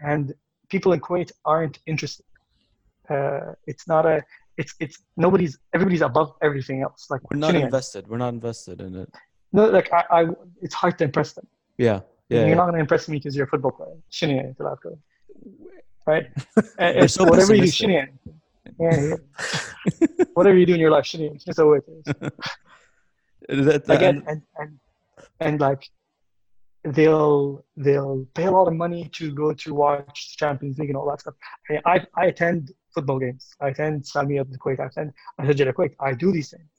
and 0.00 0.34
people 0.68 0.92
in 0.92 1.00
Kuwait 1.00 1.32
aren't 1.44 1.78
interested. 1.86 2.26
Uh, 3.08 3.52
it's 3.66 3.88
not 3.88 4.04
a 4.04 4.22
it's 4.58 4.74
it's 4.80 4.98
nobody's 5.16 5.58
everybody's 5.74 6.02
above 6.02 6.34
everything 6.42 6.82
else. 6.82 7.06
Like 7.08 7.22
we're 7.30 7.38
not 7.38 7.54
invested. 7.54 8.06
We're 8.08 8.18
not 8.18 8.34
invested 8.34 8.80
in 8.80 8.94
it. 8.96 9.08
No, 9.52 9.66
like 9.66 9.90
I, 9.92 10.04
I 10.10 10.26
it's 10.60 10.74
hard 10.74 10.98
to 10.98 11.04
impress 11.04 11.32
them. 11.32 11.46
Yeah. 11.78 12.00
Yeah, 12.28 12.40
you're 12.40 12.48
yeah. 12.48 12.54
not 12.54 12.64
going 12.64 12.74
to 12.74 12.80
impress 12.80 13.08
me 13.08 13.18
because 13.18 13.36
you're 13.36 13.46
a 13.46 13.48
football 13.48 13.70
player 13.70 13.94
Right? 16.07 16.25
And 16.79 16.95
We're 16.97 17.03
it's 17.05 17.13
so 17.13 17.23
whatever 17.25 17.53
you 17.55 17.61
do, 17.61 17.71
pessimistic. 17.71 17.79
شنو 17.79 17.89
يعني؟ 17.89 18.13
Yeah, 18.79 18.95
yeah. 19.09 20.25
whatever 20.33 20.57
you 20.57 20.65
do 20.65 20.73
in 20.73 20.79
your 20.79 20.91
life, 20.91 21.03
شنو 21.05 21.23
يعني؟ 21.23 21.39
شنو 21.39 21.53
سويت؟ 21.53 21.83
That- 23.49 23.89
Again, 23.89 24.17
and- 24.17 24.25
and 24.31 24.41
and 24.61 24.71
and 25.45 25.55
like 25.67 25.83
they'll 26.97 27.65
they'll 27.85 28.25
pay 28.37 28.45
a 28.45 28.51
lot 28.57 28.67
of 28.71 28.75
money 28.85 29.03
to 29.17 29.23
go 29.41 29.47
to 29.63 29.67
watch 29.83 30.17
the 30.31 30.35
Champions 30.43 30.75
League 30.79 30.89
and 30.91 30.97
all 30.99 31.07
that 31.11 31.19
stuff. 31.23 31.35
I 31.69 31.75
I, 31.93 31.95
I 32.21 32.25
attend 32.33 32.61
football 32.95 33.19
games. 33.25 33.43
I 33.63 33.67
attend 33.73 33.95
Salmiya 34.11 34.41
of 34.45 34.49
the 34.53 34.59
Kuwait. 34.63 34.79
I 34.79 34.87
attend 34.91 35.09
أشجع 35.39 35.65
الكويت. 35.69 35.95
I 35.99 36.13
do 36.13 36.31
these 36.31 36.49
things. 36.53 36.69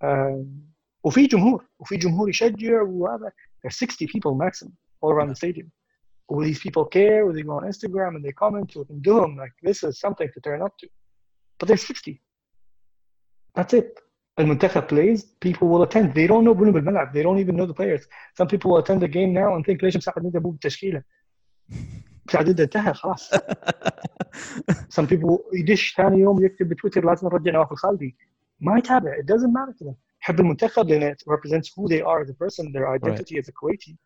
Um, 0.00 0.46
وفي 1.04 1.26
جمهور 1.26 1.64
وفي 1.78 1.96
جمهور 1.96 2.28
يشجع 2.28 2.82
وهذا 2.82 3.32
there's 3.62 3.76
60 3.76 4.06
people 4.06 4.34
maximum 4.34 4.72
all 5.02 5.10
around 5.12 5.28
the 5.28 5.36
stadium. 5.36 5.70
Will 6.32 6.46
these 6.50 6.62
people 6.66 6.84
care? 6.84 7.24
Will 7.24 7.36
they 7.38 7.42
go 7.42 7.54
on 7.58 7.64
Instagram 7.72 8.10
and 8.16 8.24
they 8.24 8.32
comment 8.32 8.66
to 8.74 8.84
them? 8.84 9.36
Like 9.42 9.54
this 9.62 9.78
is 9.82 9.98
something 10.04 10.28
to 10.34 10.40
turn 10.40 10.60
up 10.66 10.74
to. 10.80 10.86
But 11.58 11.68
there's 11.68 11.86
60. 11.86 12.20
That's 13.54 13.74
it. 13.74 13.98
المنتخب 14.38 14.86
plays, 14.88 15.22
people 15.40 15.68
will 15.68 15.82
attend. 15.82 16.14
They 16.14 16.26
don't 16.26 16.44
know 16.44 16.54
بنو 16.54 16.72
بالملعب. 16.72 17.12
They 17.12 17.22
don't 17.22 17.38
even 17.38 17.56
know 17.56 17.66
the 17.66 17.74
players. 17.74 18.06
Some 18.38 18.46
people 18.46 18.70
will 18.70 18.78
attend 18.78 19.02
the 19.02 19.08
game 19.08 19.32
now 19.32 19.56
and 19.56 19.64
think 19.64 19.82
ليش 19.82 19.96
مساعد 19.96 20.26
ندى 20.26 20.38
ابوه 20.38 20.52
بالتشكيله؟ 20.52 21.02
مساعد 22.28 22.48
ندى 22.48 22.62
انتهى 22.62 22.94
خلاص. 22.94 23.34
Some 24.70 25.06
people 25.06 25.54
يدش 25.54 25.94
ثاني 25.96 26.18
يوم 26.18 26.44
يكتب 26.44 26.68
بتويتر 26.68 27.04
لازم 27.04 27.28
نرجع 27.28 27.52
نواف 27.52 27.72
الخالدي. 27.72 28.16
ما 28.60 28.78
يتابع. 28.78 29.16
It 29.16 29.26
doesn't 29.26 29.52
matter 29.52 29.78
to 29.78 29.84
them. 29.84 29.94
يحب 30.22 30.40
المنتخب 30.40 30.88
لان 30.88 31.14
it 31.14 31.18
represents 31.18 31.68
who 31.74 31.88
they 31.88 32.02
are 32.02 32.22
as 32.22 32.30
a 32.30 32.34
person, 32.34 32.72
their 32.72 32.88
identity 32.88 33.38
as 33.38 33.48
a 33.48 33.52
Kuwaiti. 33.52 33.96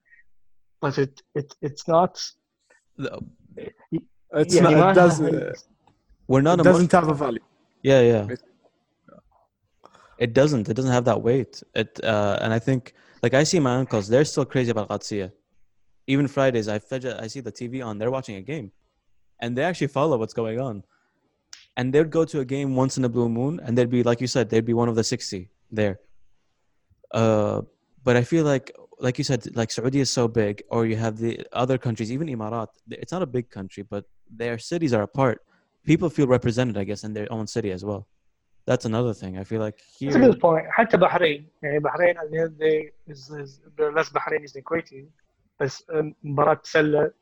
but 0.81 0.97
it, 0.97 1.21
it 1.35 1.55
it's 1.61 1.87
not. 1.87 2.21
No. 2.97 3.19
It's 4.33 4.55
yeah, 4.55 4.61
not. 4.61 4.91
It 4.91 4.95
doesn't. 4.95 5.33
Have, 5.33 5.43
uh, 5.43 5.53
we're 6.27 6.41
not. 6.41 6.59
It 6.59 6.63
doesn't 6.63 6.91
have 6.91 7.07
a 7.07 7.13
value. 7.13 7.39
Yeah, 7.81 8.01
yeah. 8.01 8.27
It 10.17 10.33
doesn't. 10.33 10.67
It 10.69 10.73
doesn't 10.73 10.91
have 10.91 11.05
that 11.05 11.21
weight. 11.21 11.61
It 11.75 11.99
uh, 12.03 12.39
and 12.41 12.53
I 12.53 12.59
think 12.59 12.93
like 13.23 13.33
I 13.33 13.43
see 13.43 13.59
my 13.59 13.75
uncles. 13.75 14.07
They're 14.07 14.25
still 14.25 14.45
crazy 14.45 14.71
about 14.71 14.89
Qadsiya. 14.89 15.31
Even 16.07 16.27
Fridays, 16.27 16.67
I 16.67 16.75
I 16.75 17.27
see 17.27 17.41
the 17.41 17.51
TV 17.51 17.85
on. 17.85 17.97
They're 17.97 18.11
watching 18.11 18.35
a 18.35 18.41
game, 18.41 18.71
and 19.41 19.57
they 19.57 19.63
actually 19.63 19.87
follow 19.87 20.17
what's 20.17 20.33
going 20.33 20.59
on. 20.59 20.83
And 21.75 21.93
they'd 21.93 22.09
go 22.09 22.25
to 22.25 22.39
a 22.39 22.45
game 22.45 22.75
once 22.75 22.97
in 22.97 23.05
a 23.05 23.09
blue 23.09 23.29
moon, 23.29 23.59
and 23.63 23.77
they'd 23.77 23.89
be 23.89 24.03
like 24.03 24.19
you 24.21 24.27
said, 24.27 24.49
they'd 24.49 24.65
be 24.65 24.73
one 24.73 24.89
of 24.89 24.95
the 24.95 25.03
sixty 25.03 25.49
there. 25.71 25.99
Uh, 27.11 27.61
but 28.03 28.15
I 28.15 28.23
feel 28.23 28.45
like 28.45 28.75
like 28.98 29.18
you 29.18 29.24
said, 29.24 29.40
like 29.56 29.70
Saudi 29.70 30.00
is 30.00 30.10
so 30.10 30.28
big, 30.28 30.62
or 30.68 30.86
you 30.86 30.96
have 30.96 31.18
the 31.18 31.44
other 31.52 31.78
countries, 31.78 32.12
even 32.12 32.28
Emirat. 32.28 32.68
It's 32.90 33.12
not 33.12 33.22
a 33.22 33.26
big 33.26 33.50
country, 33.50 33.82
but 33.82 34.04
their 34.30 34.58
cities 34.58 34.92
are 34.92 35.02
apart. 35.02 35.40
People 35.84 36.08
feel 36.08 36.26
represented, 36.26 36.76
I 36.78 36.84
guess, 36.84 37.02
in 37.04 37.12
their 37.12 37.30
own 37.32 37.46
city 37.46 37.70
as 37.72 37.84
well. 37.84 38.06
That's 38.66 38.84
another 38.84 39.12
thing. 39.12 39.38
I 39.38 39.44
feel 39.44 39.60
like 39.60 39.78
here. 39.98 40.12
That's 40.12 40.24
a 40.24 40.28
good 40.30 40.40
point. 40.40 40.66
حتى 40.68 40.96
بحرين 40.96 41.48
يعني 41.62 41.78
بحرين 41.78 42.16
at 42.18 42.30
the 42.30 42.38
end 42.38 42.46
of 42.46 42.58
the 42.58 42.64
day 42.64 42.90
is, 43.08 43.30
is 43.30 43.60
they're 43.76 43.92
less 43.92 44.10
Bahraini 44.10 44.52
than 44.52 44.62
Kuwaiti 44.62 45.08
بس 45.60 45.84
مباراة 46.22 46.60
سلة 46.62 47.12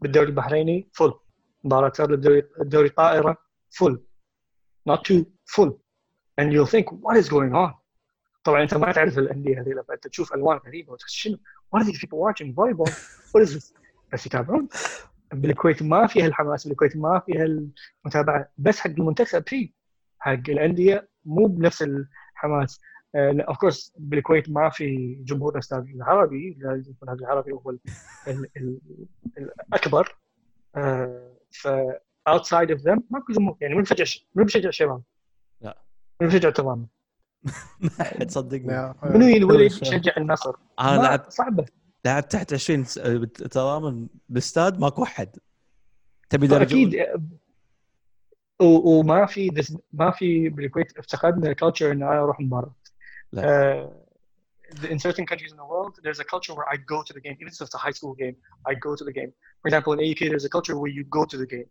بالدوري 0.00 0.28
البحريني 0.28 0.88
فل 0.92 1.12
مباراة 1.64 1.92
سلة 1.92 2.06
بالدوري 2.06 2.42
الدوري 2.60 2.88
طائرة 2.88 3.36
فل 3.70 4.02
not 4.88 5.04
two 5.04 5.26
full 5.46 5.80
and 6.38 6.52
you'll 6.52 6.66
think 6.66 6.86
what 6.92 7.16
is 7.16 7.28
going 7.28 7.54
on 7.54 7.74
طبعا 8.43 8.63
أنت 8.63 8.73
ما 8.73 8.91
تعرف 8.91 9.17
الأندية 9.17 9.61
هذه 9.61 9.83
فانت 9.87 10.07
تشوف 10.07 10.33
ألوان 10.33 10.57
غريبة 10.57 10.93
وتحس 10.93 11.11
شنو؟ 11.11 11.37
What 11.75 11.79
are 11.81 11.85
these 11.85 11.99
people 11.99 12.19
watching? 12.19 12.53
Volleyball. 12.53 12.91
What 13.31 13.41
is 13.47 13.53
this? 13.55 13.73
بس 14.13 14.25
يتابعون. 14.25 14.67
بالكويت 15.33 15.83
ما 15.83 16.07
فيها 16.07 16.25
الحماس 16.25 16.67
بالكويت 16.67 16.97
ما 16.97 17.21
فيها 17.25 17.43
المتابعة. 18.05 18.51
بس 18.57 18.79
حق 18.79 18.89
المنتخب 18.89 19.47
في 19.47 19.73
حق 20.19 20.49
الأندية 20.49 21.09
مو 21.25 21.45
بنفس 21.45 21.83
الحماس. 21.83 22.81
اوف 23.15 23.57
كورس 23.57 23.93
بالكويت 23.97 24.49
ما 24.49 24.69
في 24.69 25.15
جمهور 25.23 25.53
الاستاد 25.53 25.87
العربي. 25.87 26.57
الجمهور 26.61 27.13
العربي 27.19 27.51
هو 27.51 27.69
ال 27.69 27.79
ال 28.27 28.49
ال 28.57 28.79
الأكبر. 29.37 30.17
آه، 30.75 31.31
ف 31.51 31.67
outside 32.29 32.69
of 32.69 32.81
them 32.81 32.99
ماكو 33.09 33.33
جمهور. 33.33 33.57
يعني 33.61 33.75
من 33.75 33.81
بشجع 33.81 34.05
من 34.35 34.43
بشجع 34.43 34.69
شباب. 34.69 35.01
لا. 35.61 35.77
من 36.21 36.27
بشجع 36.27 36.49
تماما. 36.49 36.85
ما 37.81 38.03
حد 38.03 38.31
صدقني 38.31 38.93
منو 39.03 39.27
ينولد. 39.27 39.61
يشجع 39.61 40.13
النصر 40.17 40.53
أنا 40.79 41.01
لعبت 41.01 41.31
صعبه 41.31 41.65
لعبت 42.05 42.31
تحت 42.31 42.53
20 42.53 42.83
س- 42.85 42.93
تماما 43.51 44.07
بالاستاد 44.29 44.79
ماكو 44.79 45.03
احد 45.03 45.29
تبي 46.29 46.47
درجه 46.47 46.63
أكيد 46.63 47.05
وما 48.61 49.25
في 49.25 49.63
ما 49.93 50.11
في 50.11 50.49
بالكويت 50.49 50.97
افتقدنا 50.97 51.49
الكالتشر 51.49 51.91
ان 51.91 52.03
أنا 52.03 52.19
أروح 52.23 52.39
مباراه 52.39 52.75
لا. 53.31 53.87
Uh, 53.87 54.01
in 54.93 54.99
certain 54.99 55.25
countries 55.31 55.51
in 55.55 55.57
the 55.63 55.69
world, 55.73 55.93
there's 56.03 56.21
a 56.25 56.27
culture 56.33 56.53
where 56.57 56.69
I 56.73 56.77
go 56.93 56.97
to 57.07 57.13
the 57.17 57.21
game, 57.25 57.35
even 57.41 57.51
if 57.53 57.61
it's 57.65 57.75
a 57.81 57.83
high 57.87 57.95
school 57.99 58.13
game, 58.23 58.35
I 58.71 58.73
go 58.87 58.91
to 58.99 59.03
the 59.09 59.15
game. 59.19 59.31
For 59.61 59.67
example, 59.69 59.91
in 59.95 59.99
AUK, 60.05 60.21
there's 60.31 60.47
a 60.51 60.53
culture 60.57 60.75
where 60.81 60.91
you 60.97 61.03
go 61.17 61.23
to 61.31 61.37
the 61.43 61.49
game. 61.55 61.69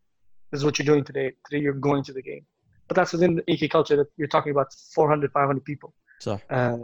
This 0.51 0.59
is 0.61 0.65
what 0.67 0.75
you're 0.77 0.91
doing 0.93 1.05
today. 1.11 1.29
Today, 1.47 1.61
you're 1.65 1.81
going 1.91 2.03
to 2.09 2.13
the 2.19 2.25
game. 2.31 2.45
but 2.91 2.97
that's 2.97 3.13
within 3.13 3.41
AUK 3.49 3.71
culture 3.71 3.97
that 4.01 4.09
you're 4.17 4.33
talking 4.37 4.51
about 4.51 4.73
400, 4.73 5.31
500 5.31 5.65
people. 5.65 5.95
So, 6.19 6.41
uh, 6.51 6.79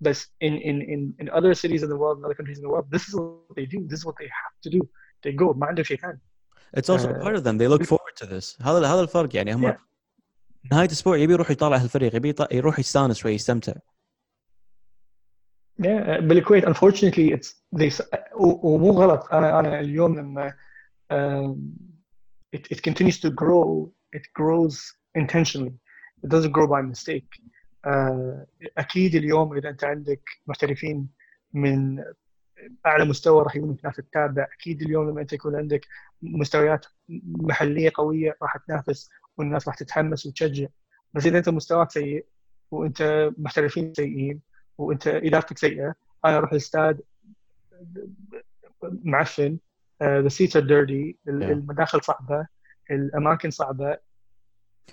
but 0.00 0.24
in, 0.40 0.58
in, 0.58 0.80
in, 0.80 1.12
in 1.18 1.28
other 1.30 1.54
cities 1.54 1.82
in 1.82 1.88
the 1.88 1.96
world, 1.96 2.18
in 2.18 2.24
other 2.24 2.34
countries 2.34 2.58
in 2.58 2.62
the 2.62 2.68
world, 2.68 2.86
this 2.88 3.08
is 3.08 3.16
what 3.16 3.56
they 3.56 3.66
do. 3.66 3.84
This 3.90 3.98
is 3.98 4.06
what 4.06 4.14
they 4.20 4.30
have 4.42 4.54
to 4.62 4.70
do. 4.70 4.88
They 5.24 5.32
go, 5.32 5.52
mind 5.54 5.80
if 5.80 5.90
you 5.90 5.98
can. 5.98 6.20
It's 6.72 6.88
also 6.88 7.10
uh, 7.10 7.20
part 7.20 7.34
of 7.34 7.42
them. 7.42 7.58
They 7.58 7.66
look 7.66 7.84
forward 7.84 8.14
to 8.18 8.26
this. 8.26 8.56
هذا 8.60 8.78
هذا 8.78 9.00
الفرق 9.00 9.36
يعني 9.36 9.54
هم 9.54 9.72
yeah. 9.72 9.76
نهاية 10.72 10.86
الأسبوع 10.86 11.16
يبي 11.16 11.32
يروح 11.32 11.50
يطالع 11.50 11.76
هالفريق 11.76 12.14
يبي 12.14 12.34
يروح 12.52 12.78
يستانس 12.78 13.16
شوي 13.16 13.32
يستمتع. 13.32 13.72
Yeah, 13.72 13.76
uh, 15.84 16.20
بالكويت 16.20 16.64
unfortunately 16.64 17.32
it's 17.32 17.54
they 17.76 17.90
ومو 18.36 18.90
غلط 18.90 19.32
انا 19.32 19.60
انا 19.60 19.80
اليوم 19.80 20.18
لما 20.18 20.54
um, 21.12 21.56
it, 22.56 22.66
it 22.70 22.82
continues 22.82 23.20
to 23.20 23.30
grow 23.30 23.92
it 24.12 24.24
grows 24.38 24.76
intentionally. 25.14 25.74
It 26.24 26.28
doesn't 26.28 26.52
grow 26.52 26.66
by 26.66 26.82
mistake. 26.82 27.30
Uh, 27.84 28.46
أكيد 28.78 29.14
اليوم 29.14 29.56
إذا 29.56 29.68
أنت 29.68 29.84
عندك 29.84 30.20
محترفين 30.46 31.08
من 31.52 32.04
أعلى 32.86 33.04
مستوى 33.04 33.42
راح 33.42 33.56
يكون 33.56 33.76
ناس 33.84 33.96
تتابع 33.96 34.46
أكيد 34.60 34.82
اليوم 34.82 35.10
لما 35.10 35.20
أنت 35.20 35.32
يكون 35.32 35.56
عندك 35.56 35.86
مستويات 36.22 36.86
محلية 37.24 37.92
قوية 37.94 38.36
راح 38.42 38.56
تنافس 38.56 39.10
والناس 39.36 39.68
راح 39.68 39.76
تتحمس 39.76 40.26
وتشجع. 40.26 40.66
بس 41.14 41.26
إذا 41.26 41.38
أنت 41.38 41.48
مستواك 41.48 41.90
سيء 41.90 42.26
وأنت 42.70 43.30
محترفين 43.38 43.94
سيئين 43.94 44.40
وأنت 44.78 45.06
إدارتك 45.08 45.58
سيئة 45.58 45.94
أنا 46.24 46.36
أروح 46.36 46.50
الاستاد 46.50 47.00
معفن 48.82 49.58
ذا 50.02 50.28
سيتس 50.28 50.56
ار 50.56 50.62
ديرتي 50.62 51.16
المداخل 51.28 52.02
صعبة. 52.02 52.46
الأماكن 52.92 53.50
صعبة 53.50 53.98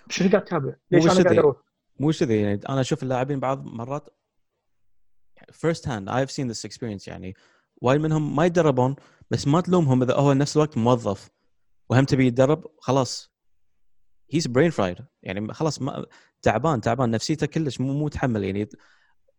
شنو 0.09 0.29
قاعد 0.29 0.43
تتابع؟ 0.43 0.75
ليش 0.91 1.05
أنا 1.05 1.23
قاعد. 1.23 1.37
أروح؟ 1.37 1.57
مو 1.99 2.11
كذي 2.11 2.41
يعني 2.41 2.59
أنا 2.69 2.81
أشوف 2.81 3.03
اللاعبين 3.03 3.39
بعض 3.39 3.65
مرات 3.65 4.09
first 5.51 5.85
hand 5.85 6.09
I've 6.09 6.31
seen 6.31 6.47
this 6.47 6.69
experience 6.69 7.07
يعني 7.07 7.35
وايد 7.81 8.01
منهم 8.01 8.35
ما 8.35 8.45
يتدربون 8.45 8.95
بس 9.31 9.47
ما 9.47 9.61
تلومهم 9.61 10.03
إذا 10.03 10.15
هو 10.15 10.33
نفس 10.33 10.57
الوقت 10.57 10.77
موظف 10.77 11.29
وهم 11.89 12.05
تبي 12.05 12.27
يتدرب 12.27 12.65
خلاص 12.79 13.31
هيز 14.31 14.47
برين 14.47 14.69
فرايد 14.69 14.97
يعني 15.23 15.53
خلاص 15.53 15.81
ما 15.81 16.05
تعبان 16.41 16.81
تعبان 16.81 17.11
نفسيته 17.11 17.47
كلش 17.47 17.81
مو 17.81 17.93
مو 17.93 18.05
متحمل 18.05 18.43
يعني 18.43 18.69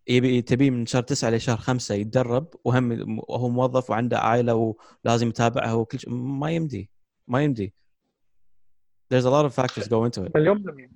يبي 0.09 0.43
تبي 0.43 0.71
من 0.71 0.87
شهر 0.87 1.03
تسعة 1.03 1.31
لشهر 1.31 1.57
خمسة 1.57 1.95
يتدرب 1.95 2.55
وهم 2.65 3.19
وهو 3.29 3.49
موظف 3.49 3.91
وعنده 3.91 4.19
عائلة 4.19 4.75
ولازم 5.05 5.29
يتابعها 5.29 5.73
وكل 5.73 5.99
شيء 6.01 6.11
ما 6.15 6.51
يمدي 6.51 6.91
ما 7.29 7.43
يمدي 7.45 7.75
there's 9.11 9.25
a 9.25 9.31
lot 9.31 9.45
of 9.45 9.55
factors 9.55 9.89
go 9.89 10.05
into 10.05 10.27
it. 10.27 10.37
مليون 10.37 10.63
بالمية 10.63 10.91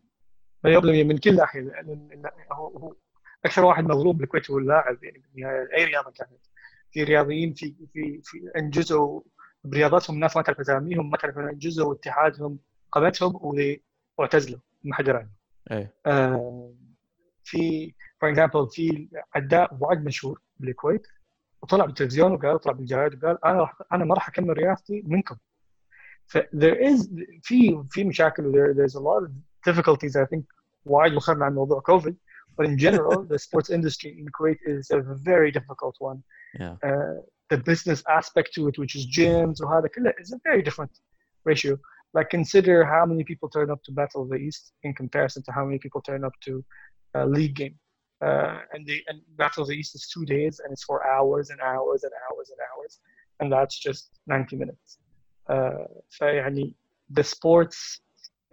مليون 0.65 0.83
بالمية 0.83 1.05
من 1.05 1.19
كل 1.19 1.37
ناحية. 1.37 1.61
لأن 1.61 2.23
هو 2.53 2.79
هو 2.79 2.95
أكثر 3.45 3.65
واحد 3.65 3.85
مظلوم 3.85 4.17
بالكويت 4.17 4.51
هو 4.51 4.59
اللاعب. 4.59 5.05
يعني 5.05 5.23
بالنهاية 5.35 5.69
أي 5.77 5.85
رياضة 5.85 6.11
كانت. 6.11 6.41
في 6.95 7.05
رياضيين 7.05 7.55
في 7.55 7.75
في 7.93 8.21
في 8.23 8.51
أنجزوا 8.57 9.21
برياضتهم 9.65 10.17
الناس 10.17 10.37
ما 10.37 10.43
تعرف 10.43 10.61
أساميهم 10.61 11.11
ما 11.11 11.17
تعرف 11.17 11.39
أنجزوا 11.39 11.95
اتحادهم 11.95 12.59
قامتهم 12.93 13.41
واعتزلوا 14.19 14.61
ما 14.85 14.95
حد 14.95 15.09
يراهم 15.09 15.31
إيه 15.71 15.95
آه، 16.07 16.75
في 17.45 17.95
فور 18.21 18.31
اكزامبل 18.31 18.69
في 18.71 19.09
عداء 19.35 19.77
وايد 19.81 20.05
مشهور 20.05 20.41
بالكويت 20.61 21.07
وطلع 21.63 21.85
بالتلفزيون 21.85 22.33
وقال 22.33 22.61
طلع 22.61 22.73
بالجرايد 22.73 23.25
وقال 23.25 23.45
أنا 23.45 23.61
راح 23.61 23.79
أنا 23.93 24.05
ما 24.05 24.15
راح 24.15 24.29
أكمل 24.29 24.59
رياضتي 24.59 25.03
منكم 25.07 25.37
ف 26.28 26.38
there 26.38 26.78
is 26.90 27.10
في 27.44 27.84
في 27.90 28.04
مشاكل 28.04 28.46
و 28.46 28.52
there, 28.52 28.74
there's 28.74 28.96
a 28.96 29.00
lot 29.00 29.24
of 29.24 29.32
difficulties 29.66 30.16
I 30.16 30.26
think 30.26 30.44
وايد 30.86 31.14
وخرنا 31.14 31.46
عن 31.46 31.56
موضوع 31.56 31.80
كوفيد 31.80 32.18
but 32.62 32.66
in 32.66 32.78
general 32.78 33.24
the 33.24 33.40
sports 33.40 33.70
industry 33.70 34.12
in 34.20 34.26
Kuwait 34.38 34.60
is 34.66 34.92
a 34.92 35.02
very 35.32 35.52
difficult 35.52 35.96
one 36.00 36.20
yeah 36.60 36.76
uh, 36.88 37.16
the 37.50 37.58
business 37.72 38.04
aspect 38.20 38.50
to 38.56 38.68
it 38.70 38.78
which 38.78 38.96
is 38.96 39.04
gyms 39.18 39.62
وهذا 39.62 39.88
كله 39.88 40.14
is 40.20 40.34
a 40.34 40.40
very 40.50 40.62
different 40.62 40.92
ratio 41.46 41.78
like 42.14 42.30
consider 42.30 42.84
how 42.84 43.06
many 43.06 43.24
people 43.24 43.50
turn 43.50 43.70
up 43.70 43.84
to 43.84 43.92
Battle 43.92 44.24
of 44.24 44.30
the 44.30 44.36
East 44.36 44.74
in 44.84 44.94
comparison 44.94 45.44
to 45.44 45.52
how 45.52 45.66
many 45.66 45.78
people 45.78 46.02
turn 46.02 46.24
up 46.24 46.34
to 46.42 46.64
a 47.16 47.26
league 47.26 47.56
game. 47.56 47.76
Uh, 48.22 48.60
and 48.74 48.86
the 48.86 49.02
and 49.08 49.22
Battle 49.38 49.64
of 49.64 49.70
the 49.70 49.76
East 49.76 49.96
is 49.96 50.08
two 50.14 50.26
days 50.26 50.60
and 50.60 50.74
it's 50.74 50.84
for 50.84 51.08
hours 51.08 51.52
and 51.52 51.62
hours 51.62 52.04
and 52.04 52.12
hours 52.26 52.50
and 52.50 52.60
hours, 52.70 53.00
and 53.40 53.52
that's 53.52 53.78
just 53.78 54.10
90 54.28 54.58
minutes. 54.58 54.98
Uh, 55.49 55.87
فيعني 56.11 56.75
the 57.19 57.23
sports 57.23 58.01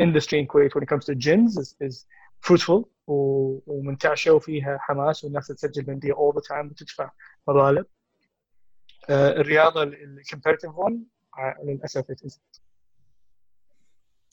industry 0.02 0.40
in 0.40 0.48
Kuwait 0.48 0.74
when 0.76 0.84
it 0.84 0.90
comes 0.90 1.06
to 1.06 1.16
gyms 1.16 1.58
is, 1.60 1.76
is 1.80 2.06
fruitful 2.42 2.86
و- 3.08 3.60
ومنتعشة 3.68 4.34
وفيها 4.34 4.78
حماس 4.78 5.24
والناس 5.24 5.48
تسجل 5.48 5.84
بندية 5.84 6.14
all 6.14 6.34
the 6.36 6.42
time 6.42 6.72
وتدفع 6.72 7.12
مبالغ. 7.48 7.82
Uh, 7.82 9.12
الرياضة 9.12 9.84
ال- 9.84 10.04
ال- 10.04 10.24
comparative 10.36 10.74
one 10.76 10.94
uh, 11.38 11.66
للأسف 11.66 12.12
it 12.12 12.22
isn't. 12.26 12.62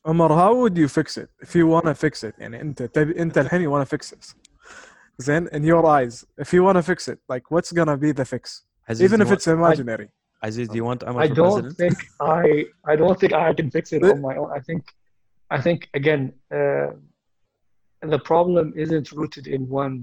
عمر 0.06 0.28
how 0.36 0.54
would 0.54 0.76
you 0.78 0.88
fix 0.88 1.16
it 1.18 1.28
if 1.42 1.54
you 1.54 1.66
wanna 1.66 1.94
fix 1.94 2.24
it 2.24 2.34
يعني 2.38 2.61
انت 2.61 2.82
تبي 2.82 3.22
انت 3.22 3.38
الحين 3.38 3.64
you 3.68 3.72
wanna 3.72 3.88
fix 3.88 4.12
it 4.12 4.34
زين 5.18 5.48
in 5.48 5.62
your 5.64 5.84
eyes 5.86 6.24
if 6.40 6.48
you 6.52 6.62
wanna 6.64 6.82
fix 6.82 7.09
it 7.09 7.18
like 7.32 7.50
what's 7.50 7.72
gonna 7.72 7.96
be 7.96 8.12
the 8.12 8.24
fix 8.24 8.64
even 8.90 9.20
if 9.20 9.30
it's 9.32 9.46
imaginary 9.46 10.09
Aziz, 10.41 10.67
do 10.67 10.76
you 10.76 10.84
want 10.84 11.03
Umar 11.03 11.24
I 11.24 11.28
for 11.30 11.36
don't 11.36 11.61
president? 11.61 11.78
think 11.82 11.97
I 12.19 12.65
I 12.91 12.95
don't 13.01 13.17
think 13.19 13.34
I 13.34 13.53
can 13.59 13.69
fix 13.71 13.93
it 13.93 14.01
But- 14.01 14.11
on 14.15 14.21
my 14.21 14.36
own. 14.41 14.49
I 14.51 14.59
think 14.67 14.84
I 15.49 15.61
think 15.65 15.80
again 15.99 16.21
uh, 16.57 16.89
the 18.13 18.19
problem 18.32 18.65
isn't 18.84 19.07
rooted 19.19 19.45
in 19.55 19.61
one 19.69 19.95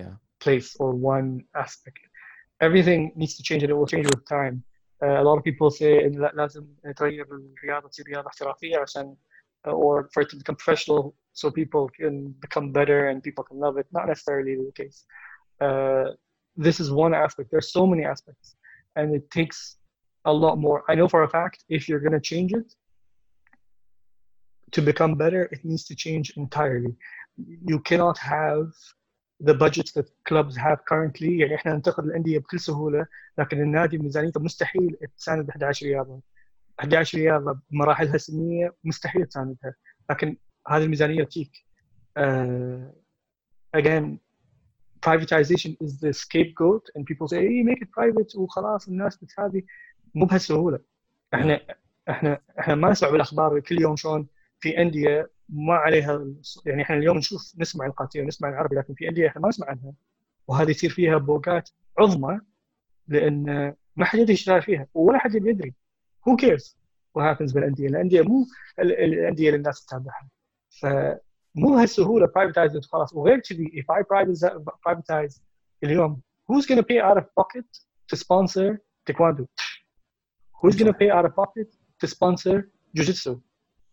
Yeah. 0.00 0.14
place 0.44 0.68
or 0.82 0.90
one 1.14 1.28
aspect. 1.64 1.98
Everything 2.66 3.00
needs 3.20 3.34
to 3.38 3.42
change 3.48 3.62
and 3.64 3.70
it 3.72 3.76
will 3.80 3.90
change 3.94 4.06
with 4.12 4.22
time. 4.38 4.56
Uh, 5.04 5.16
a 5.22 5.24
lot 5.28 5.36
of 5.38 5.44
people 5.44 5.68
say 5.70 5.92
إن 6.06 6.12
لا- 6.12 6.32
لازم 6.34 6.66
تغير 6.96 7.26
الرياضة 7.32 7.88
تصير 7.88 8.06
رياضة 8.06 8.28
احترافية 8.28 8.78
عشان 8.78 9.16
uh, 9.66 9.70
or 9.72 10.08
for 10.12 10.22
it 10.22 10.28
to 10.30 10.36
become 10.36 10.56
professional 10.56 11.14
so 11.32 11.50
people 11.50 11.88
can 12.00 12.14
become 12.46 12.70
better 12.72 13.08
and 13.08 13.22
people 13.22 13.44
can 13.44 13.58
love 13.58 13.76
it. 13.78 13.86
Not 13.92 14.06
necessarily 14.06 14.54
the 14.56 14.72
case. 14.82 14.98
Uh, 15.60 16.06
this 16.66 16.78
is 16.80 16.88
one 17.04 17.14
aspect. 17.14 17.50
There's 17.50 17.72
so 17.72 17.84
many 17.86 18.04
aspects 18.04 18.54
and 18.96 19.14
it 19.14 19.30
takes 19.30 19.76
a 20.24 20.32
lot 20.32 20.58
more. 20.58 20.84
I 20.88 20.94
know 20.94 21.08
for 21.08 21.22
a 21.22 21.28
fact 21.28 21.64
if 21.68 21.88
you're 21.88 22.00
going 22.00 22.12
to 22.12 22.20
change 22.20 22.52
it 22.52 22.74
to 24.72 24.80
become 24.82 25.14
better, 25.14 25.42
it 25.52 25.64
needs 25.64 25.84
to 25.84 25.94
change 25.94 26.32
entirely. 26.36 26.94
You 27.70 27.78
cannot 27.80 28.18
have 28.18 28.66
the 29.40 29.54
budgets 29.54 29.92
that 29.92 30.08
clubs 30.24 30.56
have 30.56 30.84
currently 30.84 31.38
يعني 31.40 31.54
احنا 31.54 31.74
ننتقد 31.74 32.04
الانديه 32.04 32.38
بكل 32.38 32.60
سهوله 32.60 33.06
لكن 33.38 33.60
النادي 33.60 33.98
ميزانيته 33.98 34.40
مستحيل 34.40 34.96
تساند 35.16 35.50
11 35.50 35.86
رياضه 35.86 36.22
11 36.80 37.18
رياضه 37.18 37.60
بمراحلها 37.70 38.14
السنيه 38.14 38.76
مستحيل 38.84 39.26
تساندها 39.26 39.74
لكن 40.10 40.36
هذه 40.68 40.84
الميزانيه 40.84 41.24
تجيك 41.24 41.52
uh, 42.18 42.92
again 43.76 44.18
privatization 45.05 45.71
is 45.85 45.99
the 45.99 46.11
scapegoat 46.13 46.83
and 46.95 47.05
people 47.05 47.27
say 47.27 47.39
hey, 47.47 47.63
make 47.63 47.81
it 47.81 47.89
private 47.91 48.35
وخلاص 48.35 48.87
الناس 48.87 49.17
بتهذي 49.17 49.65
مو 50.15 50.25
بهالسهولة. 50.25 50.79
إحنا 51.33 51.59
إحنا 52.09 52.41
إحنا 52.59 52.75
ما 52.75 52.89
نسمع 52.91 53.09
بالأخبار 53.09 53.59
كل 53.59 53.81
يوم 53.81 53.95
شلون 53.95 54.27
في 54.59 54.77
أندية 54.81 55.31
ما 55.49 55.73
عليها 55.73 56.25
يعني 56.65 56.81
إحنا 56.81 56.95
اليوم 56.97 57.17
نشوف 57.17 57.53
نسمع 57.57 57.85
القاتيه 57.85 58.21
ونسمع 58.21 58.49
العربي 58.49 58.75
لكن 58.75 58.93
في 58.93 59.09
أندية 59.09 59.27
إحنا 59.27 59.41
ما 59.41 59.47
نسمع 59.49 59.67
عنها. 59.67 59.93
وهذه 60.47 60.69
يصير 60.69 60.89
فيها 60.89 61.17
بوقات 61.17 61.69
عظمى 61.99 62.39
لأن 63.07 63.73
ما 63.95 64.05
حد 64.05 64.19
يدري 64.19 64.31
إيش 64.31 64.49
فيها 64.49 64.87
ولا 64.93 65.17
حد 65.19 65.35
يدري. 65.35 65.73
Cares 66.29 66.75
what 67.17 67.21
happens 67.23 67.53
بالأندية؟ 67.53 67.87
الأندية 67.87 68.21
مو 68.21 68.45
ال- 68.79 68.91
ال- 68.99 69.13
الأندية 69.13 69.47
اللي 69.47 69.57
الناس 69.57 69.85
تتابعها. 69.85 70.29
ف 70.69 70.85
مو 71.57 71.69
بهالسهوله 71.69 72.27
برايفتايز 72.35 72.77
خلاص 72.85 73.13
وغير 73.13 73.39
كذي 73.39 73.65
if 73.65 73.95
I 73.95 74.03
privatize 74.89 75.39
اليوم 75.83 76.21
who's 76.51 76.65
to 76.65 76.83
pay 76.83 76.99
out 77.01 77.17
of 77.17 77.23
pocket 77.39 77.65
to 78.11 78.17
sponsor 78.17 78.77
taekwondo 79.09 79.45
who's 80.61 80.75
to 80.75 80.93
pay 80.93 81.09
out 81.11 81.25
of 81.25 81.31
pocket 81.35 81.67
to 82.03 82.07
sponsor 82.07 82.69
jujitsu 82.97 83.33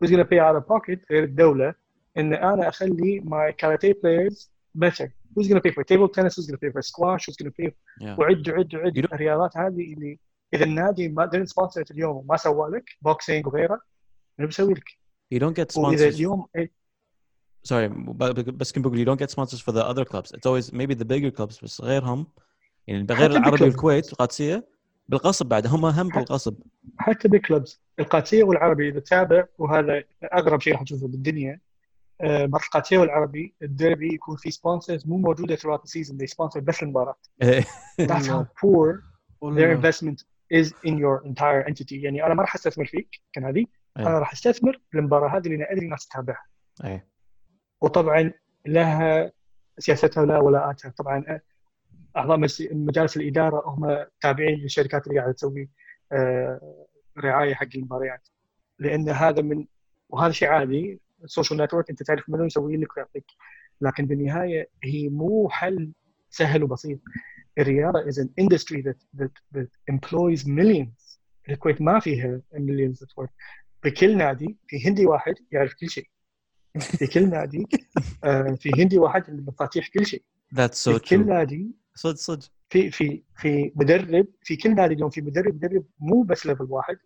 who's 0.01 0.11
to 0.11 0.25
pay 0.25 0.39
out 0.41 0.57
of 0.57 0.67
pocket 0.69 0.99
غير 1.11 1.25
الدولة 1.25 1.75
ان 2.19 2.35
أنا 2.35 2.69
اخلي 2.69 3.21
my 3.21 3.53
karate 3.53 3.93
players 3.95 4.49
better 4.85 5.09
who's 5.35 5.49
to 5.49 5.61
pay 5.61 5.73
for 5.77 5.85
table 5.85 6.09
tennis 6.09 6.35
who's 6.37 6.47
to 6.47 6.57
pay 6.59 6.71
for 6.73 6.83
squash 6.83 7.27
who's 7.27 7.37
to 7.37 7.51
pay 7.51 7.71
Yeah. 8.01 8.19
وعد 8.19 8.49
وعد 8.49 8.75
وعد 8.75 8.99
الرياضات 8.99 9.57
هذه 9.57 9.93
اللي 9.95 10.19
اذا 10.55 10.65
النادي 10.65 11.09
ما 11.09 11.31
didn't 11.31 11.49
sponsor 11.49 11.83
it 11.85 11.91
اليوم 11.91 12.17
وما 12.17 12.37
سوى 12.37 12.71
لك 12.71 12.85
بوكسينج 13.03 13.47
وغيره 13.47 13.81
منو 14.39 14.47
بيسوي 14.49 14.75
لك؟ 14.75 14.85
You 15.35 15.39
don't 15.39 15.55
get 15.57 15.77
واذا 15.79 16.11
sponsors. 16.11 16.15
اليوم 16.15 16.47
Sorry, 17.69 17.89
بس 18.51 18.73
كنت 18.73 18.85
بقول 18.87 19.05
you 19.05 19.09
don't 19.09 19.21
get 19.23 19.31
sponsors 19.31 19.61
for 19.61 19.73
the 19.73 19.85
other 19.85 20.05
clubs. 20.05 20.31
It's 20.33 20.47
always 20.47 20.73
maybe 20.73 20.95
the 20.95 21.05
bigger 21.05 21.31
clubs 21.41 21.63
بس 21.63 21.81
غيرهم. 21.81 22.27
يعني 22.87 23.07
غير 23.11 23.31
العربي. 23.31 23.65
والكويت 23.65 24.07
والقادسيه 24.09 24.69
بالغصب 25.09 25.47
بعد 25.47 25.67
هم 25.67 25.85
هم 25.85 26.11
حتى- 26.11 26.15
بالغصب. 26.15 26.55
حتى 26.99 27.29
بالكلبز 27.29 27.81
القادسية 28.01 28.45
والعربي 28.45 28.89
إذا 28.89 29.01
تتابع 29.01 29.45
وهذا 29.59 30.05
اقرب 30.23 30.61
شيء 30.61 30.73
راح 30.73 30.83
تشوفه 30.83 31.09
بالدنيا. 31.09 31.61
مرة 32.23 32.63
القادسية 32.65 32.99
والعربي 32.99 33.55
الديربي 33.63 34.15
يكون 34.15 34.37
في 34.37 34.51
سبونسرز 34.51 35.07
مو 35.07 35.17
موجودة 35.17 35.57
throughout 35.57 35.81
the 35.81 35.91
season 35.91 36.13
they 36.15 36.29
sponsor 36.35 36.59
بس 36.59 36.83
المباراة. 36.83 37.17
that's 38.03 38.27
how 38.27 38.45
poor 38.63 39.03
their 39.45 39.73
investment 39.79 40.25
is 40.55 40.67
in 40.87 40.95
your 40.99 41.27
entire 41.27 41.65
entity. 41.71 41.93
يعني 41.93 42.27
أنا 42.27 42.35
ما 42.35 42.43
راح 42.43 42.55
أستثمر 42.55 42.85
فيك 42.87 43.21
كنادي 43.35 43.69
أي. 43.99 44.07
أنا 44.07 44.19
راح 44.19 44.33
أستثمر 44.33 44.81
بالمباراه 44.93 45.37
هذه 45.39 45.47
اللي 45.47 45.57
أنا 45.57 45.73
أدري 45.73 45.85
الناس 45.85 46.07
تتابعها. 46.09 46.45
اي 46.85 47.03
وطبعا 47.85 48.33
لها 48.67 49.33
سياستها 49.79 50.23
ولها 50.23 50.39
ولاءاتها 50.39 50.91
طبعا 50.91 51.41
أعضاء 52.17 52.39
مجالس 52.73 53.17
الإدارة 53.17 53.63
هم 53.67 54.07
تابعين 54.21 54.59
للشركات 54.59 55.07
اللي 55.07 55.19
قاعدة 55.19 55.33
تسوي 55.33 55.71
آه، 56.13 56.87
رعاية 57.19 57.55
حق 57.55 57.69
المباريات. 57.75 58.29
لأن 58.79 59.09
هذا 59.09 59.43
من 59.43 59.67
وهذا 60.09 60.33
شيء 60.33 60.49
عادي. 60.49 61.01
السوشيال 61.25 61.61
نتورك 61.61 61.91
أنت 61.91 62.03
تعرف 62.03 62.29
منو 62.29 62.45
يسوي 62.45 62.77
لك 62.77 62.97
ويعطيك. 62.97 63.27
لكن 63.81 64.07
بالنهاية 64.07 64.71
هي 64.85 65.09
مو 65.09 65.49
حل 65.49 65.93
سهل 66.31 66.63
وبسيط. 66.63 66.99
الرياضة 67.59 68.11
is 68.11 68.15
an 68.15 68.29
industry 68.45 68.83
that 68.83 69.21
that 69.21 69.59
that 69.59 69.95
employs 69.95 70.47
millions. 70.47 71.19
الكويت 71.49 71.83
ما 71.83 72.01
فيها 72.01 72.41
millions 72.55 73.07
work. 73.21 73.31
بكل 73.85 74.17
نادي 74.17 74.57
في 74.67 74.89
هندي 74.89 75.07
واحد 75.07 75.35
يعرف 75.53 75.75
كل 75.75 75.89
شيء. 75.89 76.14
في 76.99 77.07
كل 77.07 77.31
نادي 77.31 77.67
آه، 78.25 78.57
في 78.61 78.71
هندي 78.79 78.99
واحد 78.99 79.29
اللي 79.29 79.43
مفاتيح 79.43 79.89
كل 79.89 80.07
شيء. 80.07 80.23
That's 80.55 80.85
so 80.85 80.91
في 80.91 80.99
كل. 80.99 81.27
نادي 81.27 81.71
صدق 81.95 82.17
صدق. 82.17 82.49
في 82.71 82.91
في 82.91 83.23
في 83.37 83.73
مدرب 83.77 84.27
في 84.43 84.57
كل 84.57 84.75
نادي 84.75 84.95
اليوم 84.95 85.11
في 85.11 85.21
مدرب 85.21 85.55
مدرب 85.55 85.85
مو 85.99 86.23
بس 86.23 86.47
ليفل 86.47 86.65
واحد 86.71 86.99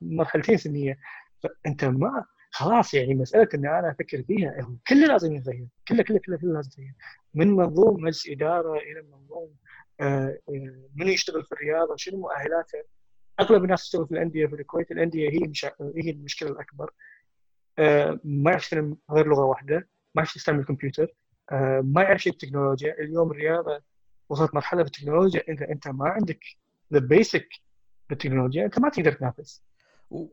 مرحلتين 0.00 0.56
سنية. 0.56 0.98
فأنت 1.42 1.84
ما 1.84 2.24
خلاص 2.50 2.94
يعني 2.94 3.14
مسألة 3.14 3.48
ان 3.54 3.66
أنا 3.66 3.90
أفكر 3.90 4.22
فيها 4.22 4.62
هو 4.62 4.76
كله 4.88 5.06
لازم 5.06 5.32
يتغير. 5.34 5.68
كله 5.88 6.02
كله 6.02 6.18
كله 6.18 6.36
كله 6.38 6.52
لازم 6.52 6.70
يتغير. 6.70 6.94
من 7.34 7.50
منظوم 7.50 8.02
مجلس 8.02 8.28
إدارة 8.28 8.74
إلى 8.78 9.02
منظوم 9.02 9.54
آه، 10.00 10.38
آه، 10.48 10.88
من 10.94 11.08
يشتغل 11.08 11.44
في 11.44 11.52
الرياضة 11.52 11.96
شنو 11.96 12.18
مؤهلاته؟ 12.18 12.78
أغلب 13.40 13.64
الناس 13.64 13.82
تشتغل 13.82 14.06
في 14.06 14.12
الأندية 14.12 14.46
في 14.46 14.54
الكويت 14.54 14.90
الأندية 14.90 15.30
هي 15.30 15.38
مشا... 15.48 15.72
هي 15.96 16.10
المشكلة 16.10 16.48
الأكبر. 16.50 16.90
ما 18.24 18.50
يعرف 18.50 18.62
يستخدم 18.62 18.96
غير 19.10 19.26
لغة 19.26 19.44
واحدة 19.44 19.76
ما 20.14 20.22
يعرف 20.22 20.36
يستعمل 20.36 20.60
الكمبيوتر 20.60 21.06
آه، 21.52 21.80
ما 21.84 22.02
يعرف 22.02 22.22
شيء 22.22 22.32
بالتكنولوجيا. 22.32 22.94
اليوم 23.00 23.30
الرياضة 23.30 23.82
وصلت 24.28 24.54
مرحلة 24.54 24.82
بالتكنولوجيا 24.82 25.42
اذا 25.48 25.68
إنت 25.70 25.88
ما 25.88 26.08
عندك 26.08 26.40
ذا 26.92 26.98
بيسك 26.98 27.48
بالتكنولوجيا 28.08 28.64
إنت 28.64 28.78
ما 28.78 28.88
تقدر 28.88 29.12
تنافس. 29.12 29.62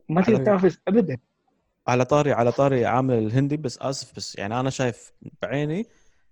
ما 0.09 0.21
تقدر 0.21 0.43
تنافس 0.45 0.79
ابدا. 0.87 1.17
على 1.87 2.05
طاري 2.05 2.31
على 2.33 2.51
طاري 2.51 2.85
عامل 2.85 3.17
الهندي 3.17 3.57
بس 3.57 3.77
آسف 3.81 4.15
بس 4.15 4.35
يعني 4.37 4.59
أنا 4.59 4.69
شايف 4.69 5.11
بعيني 5.41 5.85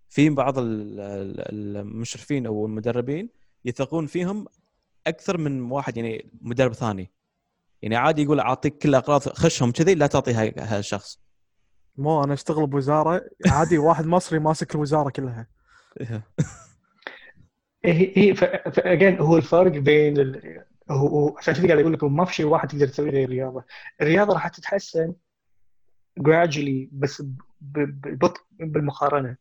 في 0.09 0.29
بعض 0.29 0.59
ال- 0.59 0.99
ال- 0.99 1.77
المشرفين 1.77 2.45
أو 2.45 2.65
المدربين 2.65 3.29
يثقون 3.65 4.05
فيهم 4.05 4.45
أكثر 5.07 5.37
من 5.37 5.71
واحد 5.71 5.97
يعني 5.97 6.29
مدرب 6.41 6.73
ثاني. 6.73 7.11
يعني 7.85 7.95
عادي 7.95 8.23
يقول 8.23 8.39
أعطيك 8.39 8.77
كل 8.77 8.89
الاغراض 8.89 9.21
خشهم 9.21 9.71
كذي 9.71 9.95
لا 9.95 10.07
تعطي 10.07 10.33
هاي 10.33 10.53
هالشخص. 10.57 11.19
مو 11.97 12.23
أنا 12.23 12.33
أشتغل 12.33 12.67
بوزارة 12.67 13.21
عادي 13.47 13.77
واحد 13.77 14.05
مصري 14.05 14.39
ماسك 14.39 14.75
الوزارة 14.75 15.09
كلها. 15.09 15.47
هي 17.85 18.13
هي 18.17 18.35
فاجين 18.35 19.19
هو 19.19 19.37
الفرق 19.37 19.71
بين 19.71 20.17
ال... 20.17 20.63
هو 20.91 21.37
عشان 21.37 21.53
كذا 21.53 21.67
قاعد 21.67 21.79
أقول 21.79 21.93
لكم 21.93 22.15
ما 22.15 22.25
في 22.25 22.33
شيء 22.33 22.45
واحد 22.45 22.67
تقدر 22.67 22.87
تسويه 22.87 23.09
غير 23.11 23.23
الرياضة. 23.23 23.63
الرياضة 24.01 24.33
راح 24.33 24.47
تتحسن 24.47 25.13
gradually 26.19 26.87
بس 26.91 27.23
ببطء 27.61 28.41
بالمقارنة. 28.59 29.37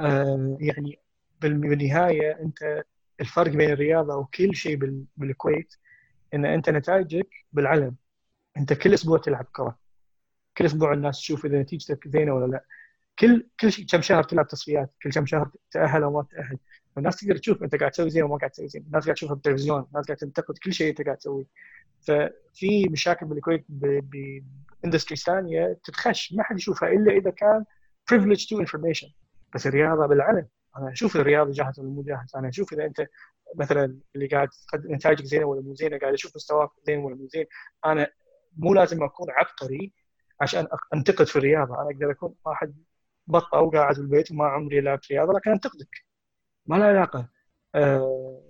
آه 0.00 0.56
يعني 0.60 0.98
بال- 1.40 1.58
بالنهاية 1.58 2.40
أنت 2.40 2.84
الفرق 3.20 3.50
بين 3.52 3.70
الرياضة 3.70 4.16
وكل 4.16 4.54
شيء 4.54 4.76
بال- 4.76 5.04
بالكويت 5.16 5.74
إن 6.34 6.44
أنت 6.44 6.70
نتائجك 6.70 7.28
بالعلم. 7.52 7.96
أنت 8.56 8.72
كل 8.72 8.94
أسبوع 8.94 9.18
تلعب 9.18 9.46
كرة. 9.52 9.78
كل 10.56 10.64
أسبوع 10.64 10.92
الناس 10.92 11.18
تشوف 11.18 11.44
إذا 11.44 11.62
نتيجتك 11.62 12.08
زينة 12.08 12.34
ولا 12.34 12.46
لا. 12.46 12.64
كل 13.18 13.46
كل 13.60 13.70
كم 13.92 14.00
شهر 14.00 14.22
تلعب 14.22 14.48
تصفيات. 14.48 14.94
كل 15.02 15.10
كم 15.10 15.26
شهر 15.26 15.50
تأهل 15.70 16.02
أو 16.02 16.12
ما 16.12 16.26
تأهل. 16.30 16.58
الناس 16.98 17.16
تقدر 17.16 17.36
تشوف 17.36 17.62
أنت 17.62 17.74
قاعد 17.74 17.90
تسوي 17.90 18.10
زين 18.10 18.22
وما 18.22 18.36
قاعد 18.36 18.50
تسوي 18.50 18.68
زين. 18.68 18.82
الناس 18.82 19.04
قاعد 19.04 19.14
تشوفها 19.14 19.34
بالتلفزيون. 19.34 19.86
الناس 19.92 20.06
قاعد 20.06 20.16
تنتقد 20.16 20.58
كل 20.58 20.72
شيء 20.72 20.90
أنت 20.90 21.02
قاعد 21.02 21.16
تسويه. 21.16 21.46
ففي 22.00 22.88
مشاكل 22.88 23.26
بالكويت 23.26 23.64
باندستريز 23.68 25.22
ثانية 25.22 25.78
تتخش. 25.84 26.32
ما 26.32 26.42
حد 26.42 26.56
يشوفها 26.56 26.88
إلا 26.88 27.12
إذا 27.12 27.30
كان 27.30 27.64
privilege 28.12 28.46
to 28.46 28.66
information. 28.66 29.12
بس 29.54 29.66
الرياضة 29.66 30.06
بالعلن 30.06 30.46
أنا 30.76 30.92
أشوف 30.92 31.16
الرياضي 31.16 31.52
جاهز 31.52 31.80
ولا 31.80 31.88
مو 31.88 32.02
جاهز 32.02 32.36
أنا 32.36 32.48
أشوف 32.48 32.72
إذا 32.72 32.84
أنت 32.84 33.06
مثلا 33.54 33.98
اللي 34.14 34.26
قاعد 34.26 34.48
تقدم 34.68 34.94
نتائجك 34.94 35.24
زينة 35.24 35.44
ولا 35.44 35.60
مو 35.60 35.74
زينة 35.74 35.98
قاعد 35.98 36.12
أشوف 36.12 36.36
مستواك 36.36 36.70
زين 36.86 36.98
ولا 36.98 37.14
مو 37.16 37.26
زين. 37.26 37.46
أنا 37.86 38.10
مو 38.56 38.74
لازم 38.74 39.02
أكون 39.02 39.26
عبقري 39.30 39.92
عشان 40.40 40.66
أنتقد 40.94 41.26
في 41.26 41.36
الرياضة. 41.36 41.74
أنا 41.74 41.90
أقدر 41.90 42.10
أكون 42.10 42.34
واحد 42.44 42.74
بطة 43.26 43.58
وقاعد 43.60 43.94
في 43.94 44.00
البيت 44.00 44.30
وما 44.30 44.44
عمري 44.46 44.80
لعبت 44.80 45.12
رياضة 45.12 45.32
لكن 45.32 45.50
أنتقدك. 45.50 46.04
ما 46.66 46.76
له 46.76 46.84
علاقة. 46.84 47.28
آه، 47.74 48.42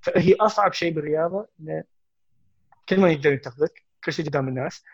فهي 0.00 0.34
أصعب 0.34 0.72
شيء 0.72 0.92
بالرياضة 0.94 1.48
إن 1.60 1.82
كل 2.88 3.00
ما 3.00 3.10
يقدر 3.10 3.32
ينتقدك 3.32 3.84
كل 4.04 4.12
شيء 4.12 4.26
قدام 4.26 4.48
الناس. 4.48 4.84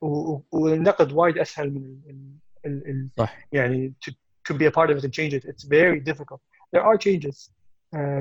و- 0.00 0.40
والنقد 0.52 1.12
وايد 1.12 1.38
أسهل 1.38 1.70
من 1.74 1.82
ال- 2.10 2.38
ال- 2.66 2.90
ال- 2.90 3.08
صح. 3.18 3.48
يعني 3.52 3.94
to, 4.06 4.12
to 4.52 4.56
be 4.56 4.62
a 4.66 4.70
part 4.70 4.90
of 4.90 4.98
it 4.98 5.04
and 5.04 5.12
change 5.12 5.34
it. 5.34 5.44
It's 5.44 5.64
very 5.68 6.00
difficult. 6.00 6.40
There 6.76 6.82
are 6.82 6.96
changes. 6.98 7.53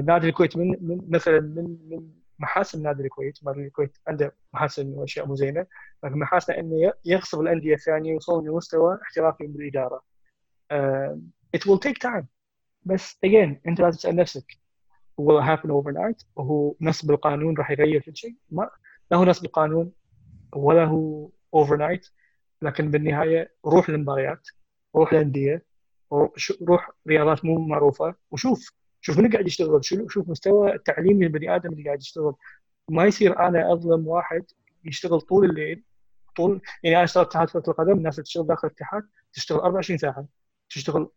نادي 0.05 0.27
الكويت 0.29 0.57
من, 0.57 0.67
من 0.81 1.01
مثلا 1.09 1.39
من 1.39 1.77
من 1.89 2.09
محاسن 2.39 2.83
نادي 2.83 3.03
الكويت. 3.03 3.43
نادي 3.43 3.59
الكويت 3.65 3.97
عنده 4.07 4.35
محاسن 4.53 4.87
وأشياء 4.93 5.27
مو 5.27 5.35
زينة 5.35 5.65
لكن 6.03 6.19
محاسنه 6.19 6.57
إنه 6.57 6.93
يغصب 7.05 7.41
الأندية 7.41 7.73
الثانية 7.73 8.11
يوصلون 8.11 8.47
لمستوى 8.47 8.99
احترافي 9.01 9.47
بالاداره 9.47 10.01
آه، 10.71 11.19
it 11.57 11.59
will 11.59 11.79
take 11.87 12.09
time. 12.09 12.23
بس 12.85 13.13
again 13.25 13.55
أنت 13.67 13.79
لازم 13.79 13.97
تسأل 13.97 14.15
نفسك 14.15 14.45
will 15.21 15.41
happen 15.43 15.69
overnight 15.69 16.25
وهو 16.35 16.75
نصب 16.81 17.11
القانون 17.11 17.57
راح 17.57 17.71
يغير 17.71 18.01
كل 18.01 18.15
شيء. 18.17 18.35
ما 18.51 18.69
لا 19.11 19.17
هو 19.17 19.23
نصب 19.25 19.45
القانون 19.45 19.91
ولا 20.55 20.85
هو 20.85 21.29
overnight 21.55 22.09
لكن 22.61 22.91
بالنهاية 22.91 23.53
روح 23.65 23.89
المباريات 23.89 24.47
روح 24.95 25.13
الانديه 25.13 25.65
روح- 26.13 26.31
روح 26.67 26.91
رياضات 27.07 27.45
مو 27.45 27.59
معروفة 27.59 28.15
وشوف 28.31 28.73
شوف 29.05 29.19
من 29.19 29.31
قاعد 29.31 29.47
يشتغل؟ 29.47 29.85
شو- 29.85 30.07
شوف 30.07 30.29
مستوى 30.29 30.73
التعليم 30.75 31.23
للبني 31.23 31.55
آدم 31.55 31.69
اللي 31.73 31.83
قاعد 31.85 32.01
يشتغل. 32.01 32.33
ما 32.89 33.05
يصير 33.05 33.39
أنا 33.39 33.73
أظلم 33.73 34.07
واحد 34.07 34.45
يشتغل 34.85 35.21
طول 35.21 35.45
الليل 35.49 35.83
طول 36.35 36.61
يعني 36.83 36.95
أنا 36.95 37.03
اشتغلت 37.03 37.27
اتحاد 37.27 37.49
كرة 37.49 37.63
القدم 37.67 37.91
الناس 37.97 38.13
اللي 38.15 38.23
تشتغل 38.23 38.47
داخل 38.47 38.67
الاتحاد 38.67 39.03
تشتغل 39.33 39.59
24 39.59 39.97
ساعة 39.97 40.25
تشتغل 40.69 41.09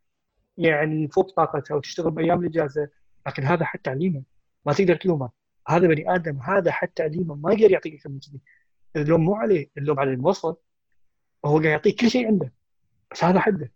يعني 0.58 1.08
فوق 1.08 1.34
طاقتها 1.34 1.74
وتشتغل 1.74 2.10
بأيام 2.10 2.40
الإجازة 2.40 2.88
لكن 3.26 3.42
هذا 3.42 3.64
حد 3.64 3.78
تعليمه. 3.78 4.22
ما 4.66 4.72
تقدر 4.72 4.96
تلومه. 4.96 5.30
هذا 5.68 5.86
بني 5.88 6.14
آدم 6.14 6.38
هذا 6.38 6.70
حد 6.72 6.88
تعليمه. 6.88 7.34
ما 7.34 7.52
يقدر 7.52 7.70
يعطيك 7.70 7.94
أكثر 7.94 8.08
من 8.10 8.18
كذي 8.20 8.40
اللوم 8.96 9.20
مو 9.20 9.34
عليه 9.34 9.70
اللوم 9.78 10.00
على 10.00 10.10
الموظف 10.10 10.56
هو 11.44 11.52
قاعد 11.58 11.64
يعطيك 11.64 12.00
كل 12.00 12.10
شيء 12.10 12.26
عنده 12.26 12.52
بس 13.12 13.24
هذا 13.24 13.40
حده. 13.40 13.72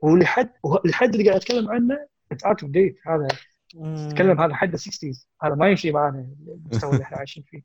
والحد 0.00 0.50
الحد 0.84 1.14
اللي 1.14 1.28
قاعد 1.28 1.40
اتكلم 1.40 1.70
عنه 1.70 2.06
اتس 2.32 2.44
اوت 2.44 2.62
اوف 2.62 2.72
ديت 2.72 2.96
هذا 3.06 3.28
اتكلم 3.76 4.40
هذا 4.40 4.54
حد 4.54 4.76
60 4.76 5.12
هذا 5.42 5.54
ما 5.54 5.68
يمشي 5.70 5.92
معنا 5.92 6.28
المستوى 6.48 6.92
اللي 6.92 7.02
إحنا 7.02 7.18
عايشين 7.18 7.44
فيه. 7.46 7.62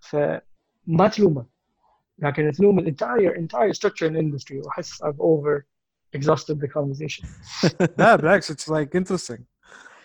فما 0.00 1.08
تلومه. 1.08 1.46
لكن 2.18 2.48
الفنون 2.48 2.78
الانتاير 2.78 3.34
entire 3.34 3.72
structure 3.74 4.10
in 4.10 4.16
industry. 4.16 4.66
وأحس 4.66 5.02
I've 5.02 5.20
over 5.20 5.66
exhausted 6.16 6.60
the 6.60 6.68
conversation. 6.68 7.26
لا 7.98 8.16
بالعكس 8.16 8.50
اتس 8.50 8.68
لايك 8.68 8.96
انترستنج 8.96 9.40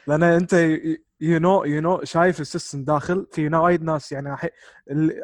لأن 0.07 0.23
أنت 0.23 0.53
يو 1.21 1.39
نو 1.39 1.63
يو 1.63 1.81
نو 1.81 2.03
شايف 2.03 2.41
السيستم 2.41 2.83
داخل. 2.83 3.27
في 3.31 3.47
وايد 3.47 3.83
ناس 3.83 4.11
يعني 4.11 4.38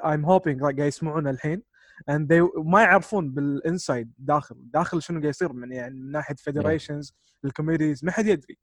ايم 0.05 0.25
هوبينج 0.25 0.61
قاعد 0.61 0.79
يسمعونا 0.79 1.29
الحين. 1.29 1.70
And 2.11 2.27
they 2.27 2.59
ما 2.63 2.81
يعرفون 2.81 3.31
بالانسايد 3.31 4.11
داخل 4.17 4.55
داخل 4.59 5.01
شنو 5.01 5.19
قاعد 5.19 5.29
يصير 5.29 5.53
من 5.53 5.71
يعني 5.71 5.95
من 5.95 6.11
ناحية 6.11 6.35
فيدريشنز 6.35 7.15
الكوميديز 7.45 8.05
ما 8.05 8.11
حد 8.11 8.25
يدري. 8.25 8.57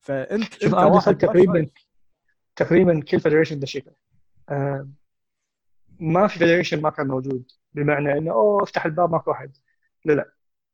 فأنت 0.00 0.54
شوف 0.54 0.74
أنا 0.74 0.84
واحد 0.84 0.98
دخلت 1.00 1.20
تقريبا. 1.20 1.66
تقريبا 2.56 3.00
كل 3.00 3.20
فيدريشن 3.20 3.60
دشيته 3.60 3.92
آه، 4.48 4.88
ما 6.00 6.26
في 6.26 6.38
فيدريشن 6.38 6.82
ما 6.82 6.90
كان 6.90 7.06
موجود 7.06 7.50
بمعنى 7.74 8.18
إنه 8.18 8.32
أوه 8.32 8.62
افتح 8.62 8.86
الباب 8.86 9.10
ماكو 9.10 9.32
أحد. 9.32 9.56
لا 10.04 10.12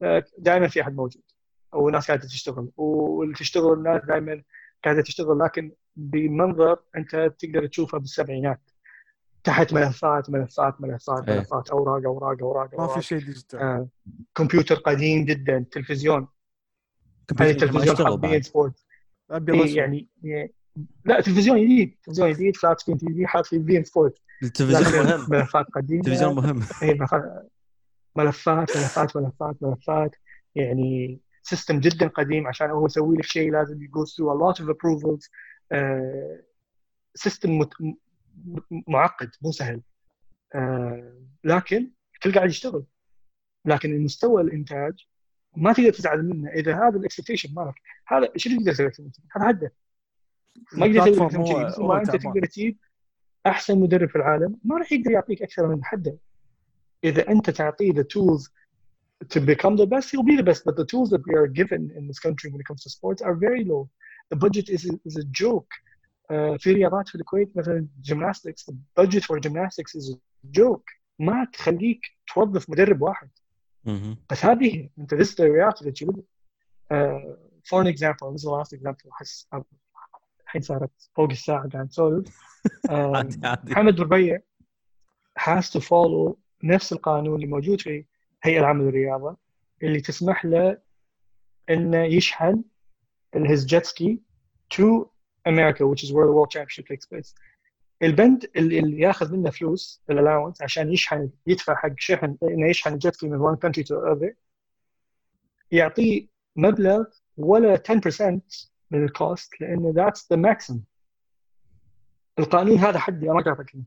لا. 0.01 0.25
دائما 0.39 0.69
في 0.69 0.81
أحد 0.81 0.97
موجود 0.97 1.23
وناس 1.73 2.07
قاعدة 2.07 2.23
تشتغل. 2.23 2.71
واللي 2.77 3.35
تشتغل 3.35 3.73
الناس 3.73 4.05
دائما 4.05 4.43
قاعدة 4.85 5.03
تشتغل 5.03 5.39
لكن 5.39 5.73
بمنظر 5.97 6.79
أنت 6.97 7.35
تقدر 7.39 7.67
تشوفه 7.67 7.99
بالسبعينات. 7.99 8.71
تحت 9.47 9.73
ملفات 9.73 10.31
ملفات 10.31 10.81
ملفات 10.81 11.29
إيه. 11.29 11.39
ملفات 11.39 11.71
أوراق 11.71 12.05
أوراق 12.07 12.43
أوراق 12.43 12.65
ما 12.65 12.71
في 12.71 12.79
أوراق. 12.79 13.01
شيء 13.01 13.19
ديجيتال 13.19 13.59
آه، 13.61 13.89
كمبيوتر 14.35 14.75
قديم 14.75 15.25
جدا 15.25 15.65
تلفزيون. 15.73 16.29
هذا 17.41 18.15
بي 18.17 18.29
بعد. 18.29 18.41
سبورت. 18.43 18.85
إيه 19.49 19.77
يعني 19.77 20.09
يعني- 20.23 20.53
لا 21.05 21.21
تلفزيون 21.21 21.65
جديد 21.65 21.97
تلفزيون 22.03 22.33
جديد 22.33 22.57
فلات 22.57 22.81
سكرين 22.81 22.99
تي 22.99 23.07
في 23.15 23.27
حاط 23.27 23.47
في 23.47 23.59
بي 23.59 23.85
سبورت. 23.85 24.15
التلفزيون 24.43 25.07
مهم. 25.07 25.27
ملفات 25.31 25.67
قديمة. 25.75 26.01
التلفزيون 26.01 26.35
مهم. 26.35 26.61
إيه، 26.83 26.95
ملفات 26.95 27.51
ملفات 28.17 28.77
ملفات 28.77 29.17
ملفات 29.17 29.57
ملفات. 29.63 30.17
يعني 30.55 31.21
سيستم 31.43 31.81
جدا 31.81 32.07
قديم 32.09 32.47
عشان 32.47 32.71
هو 32.71 32.87
يسوي 32.87 33.17
لك 33.17 33.25
شيء 33.25 33.53
لازم 33.53 33.83
يجو 33.83 34.05
through 34.05 34.31
a 34.33 34.39
lot 34.55 34.63
of 34.63 34.69
approvals. 34.69 35.29
سيستم 37.15 37.65
معقد 38.89 39.31
مو 39.43 39.53
سهل. 39.53 39.83
آه، 40.55 41.13
لكن 41.45 41.91
الكل 42.15 42.33
قاعد 42.33 42.49
يشتغل. 42.49 42.85
لكن 43.65 43.93
المستوى 43.95 44.43
الإنتاج 44.43 45.07
ما 45.57 45.73
تقدر 45.73 45.91
تزعل 45.91 46.27
منه. 46.27 46.51
إذا 46.51 46.75
هذا 46.75 46.97
الإكسبكتيشن 46.99 47.55
مالك 47.55 47.75
هذا 48.07 48.33
شنو 48.37 48.61
تقدر 48.61 48.91
تسوي؟ 48.91 49.11
هذا 49.37 49.51
هده 49.51 49.73
ما 50.73 50.87
يقدر 50.87 51.11
يسوي 51.11 52.01
أنت. 52.01 52.11
تقدر 52.11 52.47
تجيب 52.47 52.79
أحسن 53.47 53.81
مدرب 53.81 54.09
في 54.09 54.17
العالم. 54.17 54.59
ما 54.65 54.79
راح 54.79 54.93
يقدر 54.93 55.11
يعطيك 55.11 55.43
أكثر 55.43 55.67
من 55.69 55.85
حده. 55.85 56.19
إذا 57.05 57.29
أنت 57.29 57.51
تعطيه 57.51 57.93
the 57.93 58.05
tools 58.05 58.51
to 59.25 59.41
become 59.41 59.77
the 59.77 59.87
best 59.87 60.11
he'll 60.11 60.23
be 60.23 60.37
the 60.37 60.43
best. 60.43 60.65
But 60.65 60.77
the 60.77 60.85
tools 60.85 61.11
that 61.11 61.23
we 61.27 61.35
are 61.35 61.47
given 61.47 61.91
in 61.99 62.07
this 62.07 62.19
country 62.19 62.51
when 62.51 62.61
it 62.61 62.67
comes 62.67 62.83
to 62.83 62.91
sports 62.91 63.23
are 63.23 63.35
very 63.35 63.65
low. 63.65 63.89
The 64.31 64.37
budget 64.45 64.67
is 64.69 64.83
is 65.09 65.17
a 65.17 65.27
joke. 65.43 65.71
في 66.59 66.73
رياضات 66.73 67.09
في 67.09 67.15
الكويت 67.15 67.57
مثلا 67.57 67.87
budget 69.01 69.23
for 69.23 69.41
gymnastics 69.41 70.01
is 70.01 70.15
a 70.15 70.19
joke 70.59 70.97
ما 71.19 71.45
تخليك 71.53 72.01
توظف 72.35 72.71
مدرب 72.71 73.03
واحد. 73.03 73.31
بس 74.31 74.45
هذه. 74.45 74.89
أنت 74.99 75.15
this 75.15 75.29
is 75.29 75.35
the 75.35 75.45
reality 75.45 75.85
that 75.85 76.01
you 76.01 76.07
live 76.07 76.19
in. 76.19 76.25
Uh, 76.91 77.37
for 77.69 77.81
an 77.81 77.87
example 77.87 78.33
this 78.33 78.41
is 78.41 78.45
the 78.45 78.51
last 78.51 78.73
example 78.73 79.11
أحس 79.13 79.49
الحين 80.45 80.63
صارت 80.63 80.91
فوق 81.15 81.31
الساعة 81.31 81.69
قاعد 81.69 81.87
نسولف 81.87 82.41
عادي 82.91 83.41
محمد 83.73 84.01
ربيع 84.01 84.39
has 85.41 85.71
to 85.71 85.81
follow 85.81 86.35
نفس 86.65 86.93
القانون 86.93 87.35
اللي 87.35 87.47
موجود 87.47 87.81
في 87.81 88.05
هيئة 88.43 88.61
العامة 88.61 88.85
للرياضة 88.85 89.37
اللي 89.83 90.01
تسمح 90.01 90.45
له 90.45 90.79
إنه 91.71 92.05
يشحن 92.05 92.65
his 93.37 93.65
jet 93.65 93.87
ski 93.87 94.19
to 94.75 95.07
America 95.47 95.87
which 95.87 96.03
is 96.05 96.13
where 96.13 96.27
the 96.27 96.33
world 96.33 96.51
championship 96.51 96.87
takes 96.87 97.07
place. 97.07 97.35
البند 98.03 98.51
اللي, 98.57 99.01
ياخذ 99.01 99.33
منه 99.33 99.51
فلوس 99.51 100.03
الالاونس 100.11 100.63
عشان 100.63 100.93
يشحن 100.93 101.31
يدفع 101.47 101.75
حق 101.75 101.93
شحن 101.99 102.37
إنه 102.43 102.71
يشحن 102.71 102.93
الجيت 102.93 103.15
سكي 103.15 103.29
من 103.29 103.39
one 103.39 103.57
country 103.57 103.83
to 103.83 103.95
other. 103.95 104.35
يعطيه 105.71 106.29
مبلغ 106.57 107.05
ولا 107.37 107.77
10% 107.77 108.41
من 108.91 109.05
الكوست 109.05 109.61
لأنه 109.61 109.93
that's 109.93 110.21
the 110.21 110.37
maximum. 110.37 110.79
القانون 112.39 112.79
هذا 112.79 112.99
حدي 112.99 113.31
أنا 113.31 113.41
قاعد 113.41 113.57
اعطيك 113.57 113.85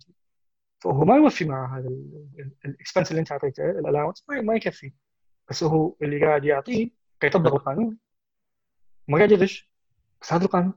فهو 0.79 1.05
ما 1.05 1.15
يوفي 1.15 1.45
مع 1.45 1.77
هذا 1.77 1.89
الاكسبنس 2.65 3.11
اللي 3.11 3.19
أنت 3.19 3.31
أعطيته 3.31 3.69
الالاونس 3.69 4.23
ما 4.29 4.55
يكفي. 4.55 4.93
بس 5.49 5.63
هو 5.63 5.95
اللي 6.01 6.25
قاعد 6.25 6.45
يعطيه 6.45 6.89
قاعد 7.21 7.35
يطبق 7.35 7.53
القانون. 7.53 7.97
ما 9.07 9.17
قاعد 9.17 9.31
يغش 9.31 9.71
بس 10.21 10.33
هذا 10.33 10.45
القانون. 10.45 10.73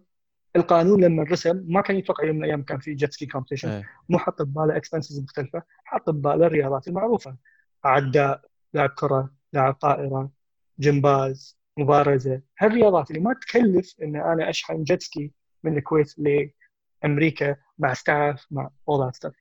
القانون 0.56 1.04
لما 1.04 1.22
رسم 1.22 1.64
ما 1.68 1.80
كان 1.80 1.96
يتوقع 1.96 2.24
يوم 2.24 2.36
من 2.36 2.44
الأيام 2.44 2.62
كان 2.62 2.78
في 2.78 2.94
جيت 2.94 3.12
سكي 3.12 3.26
كومبتيشن. 3.26 3.68
مو 4.08 4.18
حط 4.18 4.42
بباله 4.42 4.76
اكسبنسز 4.76 5.20
مختلفة 5.20 5.62
حط 5.84 6.10
بباله 6.10 6.46
الرياضات 6.46 6.88
المعروفة. 6.88 7.36
عداء 7.84 8.40
لاعب 8.74 8.90
كرة 8.90 9.30
لاعب 9.52 9.74
طائرة 9.74 10.30
جمباز 10.78 11.58
مبارزة. 11.78 12.40
هالرياضات 12.58 13.10
اللي 13.10 13.20
ما 13.20 13.34
تكلف 13.34 13.94
إن 14.02 14.16
أنا 14.16 14.50
أشحن 14.50 14.84
جيت 14.84 15.02
سكي 15.02 15.32
من 15.64 15.76
الكويت 15.78 16.14
لأمريكا 16.18 17.56
مع 17.78 17.94
ستاف 17.94 18.46
مع 18.50 18.70
all 18.90 19.04
that 19.04 19.16
stuff. 19.16 19.34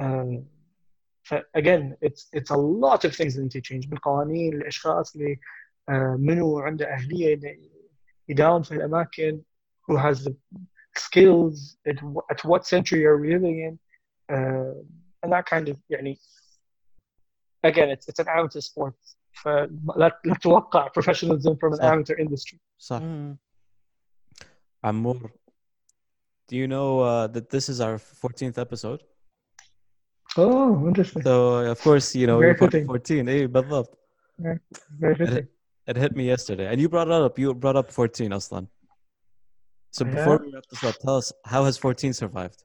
um, 0.00 0.42
ف 1.22 1.34
again 1.34 1.94
it's 2.06 2.22
it's 2.36 2.50
a 2.50 2.56
lot 2.56 3.04
of 3.04 3.12
things 3.16 3.34
that 3.34 3.42
need 3.42 3.52
to 3.52 3.60
change. 3.60 3.90
من 3.90 3.98
قوانين 3.98 4.54
الأشخاص 4.54 5.16
اللي 5.16 5.36
uh, 5.90 5.92
منو 6.18 6.58
عنده 6.58 6.92
أهلية 6.92 7.40
يداوم 8.28 8.62
في 8.62 8.72
الأماكن. 8.72 9.40
who 9.87 9.95
has 9.97 10.23
the 10.23 10.35
skills 10.95 11.77
at, 11.87 11.97
wh- 11.99 12.25
at 12.33 12.39
what 12.45 12.65
century 12.65 13.05
are 13.05 13.17
we 13.17 13.27
living 13.33 13.57
in 13.67 13.73
uh, 14.35 14.73
and 15.23 15.31
that 15.33 15.45
kind 15.45 15.67
of 15.69 15.77
يعني 15.89 16.17
again 17.63 17.89
it's, 17.89 18.07
it's 18.09 18.19
an 18.19 18.27
amateur 18.27 18.59
sport 18.61 18.93
فلا 19.43 19.69
لا 19.97 20.21
تتوقع 20.35 20.87
professionalism 20.87 21.55
from 21.57 21.73
an 21.73 21.77
صح. 21.79 21.83
amateur 21.93 22.15
industry 22.19 22.57
صح 22.77 23.01
مم. 23.01 23.37
عمور 24.83 25.31
do 26.51 26.55
you 26.55 26.67
know 26.67 26.99
uh, 26.99 27.27
that 27.27 27.49
this 27.49 27.69
is 27.69 27.79
our 27.81 27.97
14th 27.97 28.57
episode 28.57 29.01
oh 30.37 30.87
interesting 30.87 31.21
so 31.23 31.35
of 31.73 31.79
course 31.81 32.15
you 32.15 32.27
know 32.27 32.37
Very 32.39 32.49
you're 32.51 32.57
part 32.57 32.73
of 32.73 32.81
fitting. 32.81 32.87
14 32.87 33.29
ايه 33.29 33.47
بالضبط 33.47 33.97
very 34.41 35.15
fitting 35.15 35.47
it 35.89 35.97
hit 35.97 36.15
me 36.15 36.23
yesterday 36.35 36.67
and 36.71 36.79
you 36.81 36.89
brought 36.89 37.07
it 37.07 37.21
up 37.27 37.39
you 37.39 37.53
brought 37.53 37.75
up 37.77 37.91
14 37.91 38.33
اصلا 38.33 38.67
So 39.90 40.04
before 40.04 40.42
we 40.44 40.52
wrap 40.52 40.64
this 40.70 40.84
up, 40.84 40.96
tell 40.98 41.16
us 41.16 41.32
how 41.44 41.64
has 41.64 41.78
14 41.78 42.12
survived? 42.12 42.62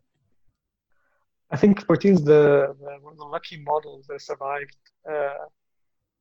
I 1.51 1.57
think 1.57 1.85
14 1.85 2.13
is 2.13 2.23
the, 2.23 2.75
the 2.79 2.97
one 3.01 3.13
of 3.13 3.19
the 3.19 3.25
lucky 3.25 3.61
models 3.61 4.07
that 4.07 4.21
survived 4.21 4.75
uh, 5.09 5.45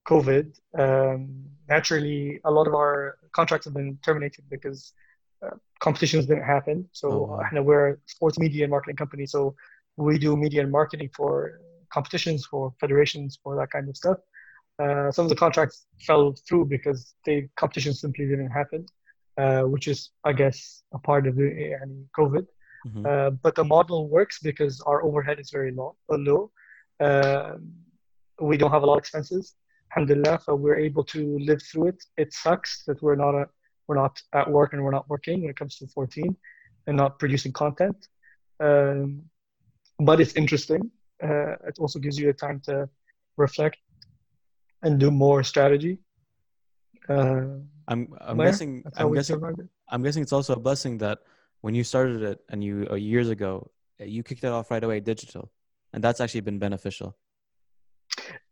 COVID. 0.06 0.58
Um, 0.78 1.44
naturally, 1.68 2.40
a 2.44 2.50
lot 2.50 2.66
of 2.66 2.74
our 2.74 3.18
contracts 3.32 3.64
have 3.64 3.74
been 3.74 3.98
terminated 4.04 4.44
because 4.50 4.92
uh, 5.44 5.56
competitions 5.80 6.26
didn't 6.26 6.44
happen. 6.44 6.88
So 6.92 7.08
oh, 7.10 7.38
wow. 7.38 7.48
know, 7.52 7.62
we're 7.62 7.88
a 7.90 7.96
sports 8.06 8.38
media 8.38 8.64
and 8.64 8.70
marketing 8.70 8.96
company, 8.96 9.26
so 9.26 9.54
we 9.96 10.18
do 10.18 10.36
media 10.36 10.62
and 10.62 10.70
marketing 10.70 11.10
for 11.14 11.60
competitions, 11.92 12.46
for 12.46 12.72
federations, 12.80 13.38
for 13.42 13.56
that 13.56 13.70
kind 13.70 13.88
of 13.88 13.96
stuff. 13.96 14.18
Uh, 14.78 15.10
some 15.10 15.26
of 15.26 15.28
the 15.28 15.36
contracts 15.36 15.86
fell 16.00 16.34
through 16.48 16.64
because 16.64 17.14
the 17.24 17.48
competition 17.56 17.92
simply 17.92 18.26
didn't 18.26 18.50
happen. 18.50 18.86
Uh, 19.38 19.62
which 19.62 19.88
is, 19.88 20.10
I 20.24 20.34
guess, 20.34 20.82
a 20.92 20.98
part 20.98 21.26
of 21.26 21.36
the 21.36 21.74
COVID. 22.18 22.46
Mm-hmm. 22.86 23.06
Uh, 23.06 23.30
but 23.30 23.54
the 23.54 23.64
model 23.64 24.08
works 24.10 24.38
because 24.40 24.82
our 24.82 25.02
overhead 25.02 25.40
is 25.40 25.50
very 25.50 25.72
low. 25.72 25.96
Uh, 26.12 26.16
low. 26.16 26.50
Uh, 27.00 27.52
we 28.40 28.58
don't 28.58 28.70
have 28.70 28.82
a 28.82 28.86
lot 28.86 28.94
of 28.94 28.98
expenses. 28.98 29.54
Alhamdulillah, 29.90 30.40
so 30.44 30.54
we're 30.54 30.76
able 30.76 31.04
to 31.04 31.38
live 31.38 31.62
through 31.62 31.88
it. 31.88 32.04
It 32.18 32.34
sucks 32.34 32.84
that 32.84 33.00
we're 33.02 33.14
not 33.14 33.34
a, 33.34 33.46
we're 33.88 33.96
not 33.96 34.20
at 34.34 34.50
work 34.50 34.74
and 34.74 34.84
we're 34.84 34.90
not 34.90 35.08
working 35.08 35.40
when 35.40 35.50
it 35.50 35.56
comes 35.56 35.76
to 35.78 35.86
14 35.86 36.36
and 36.86 36.96
not 36.96 37.18
producing 37.18 37.52
content. 37.52 38.08
Um, 38.60 39.22
but 39.98 40.20
it's 40.20 40.34
interesting. 40.34 40.90
Uh, 41.22 41.52
it 41.68 41.78
also 41.78 41.98
gives 41.98 42.18
you 42.18 42.28
a 42.28 42.34
time 42.34 42.60
to 42.66 42.88
reflect 43.38 43.78
and 44.82 45.00
do 45.00 45.10
more 45.10 45.42
strategy. 45.42 46.00
Uh, 47.08 47.60
i'm 47.88 48.08
i'm 48.20 48.36
Where? 48.36 48.48
guessing 48.48 48.84
i'm 48.96 49.12
guessing 49.12 49.40
i'm 49.88 50.02
guessing 50.02 50.22
it's 50.22 50.32
also 50.32 50.54
a 50.54 50.60
blessing 50.60 50.98
that 50.98 51.18
when 51.60 51.74
you 51.74 51.84
started 51.84 52.22
it 52.22 52.38
and 52.50 52.62
you 52.62 52.86
uh, 52.90 52.94
years 52.94 53.28
ago 53.28 53.70
uh, 54.00 54.04
you 54.04 54.22
kicked 54.22 54.44
it 54.44 54.48
off 54.48 54.70
right 54.70 54.84
away 54.84 55.00
digital 55.00 55.50
and 55.92 56.02
that's 56.04 56.20
actually 56.20 56.40
been 56.40 56.58
beneficial 56.58 57.16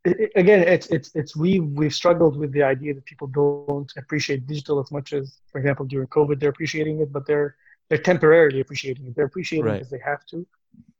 I- 0.06 0.10
I- 0.24 0.30
again, 0.36 0.60
it's 0.66 0.86
it's 0.86 1.10
it's 1.14 1.36
we 1.36 1.60
we've 1.60 1.92
struggled 1.92 2.34
with 2.38 2.52
the 2.52 2.62
idea 2.62 2.94
that 2.94 3.04
people 3.04 3.28
don't 3.28 3.90
appreciate 3.96 4.46
digital 4.46 4.80
as 4.80 4.90
much 4.90 5.12
as, 5.12 5.38
for 5.52 5.58
example, 5.58 5.84
during 5.84 6.08
COVID, 6.08 6.40
they're 6.40 6.54
appreciating 6.56 7.00
it, 7.00 7.12
but 7.12 7.26
they're 7.26 7.56
they're 7.88 7.98
temporarily 7.98 8.60
appreciating 8.60 9.06
it. 9.08 9.14
They're 9.14 9.26
appreciating 9.26 9.66
it 9.70 9.78
because 9.80 9.90
they 9.90 10.00
have 10.12 10.24
to. 10.30 10.46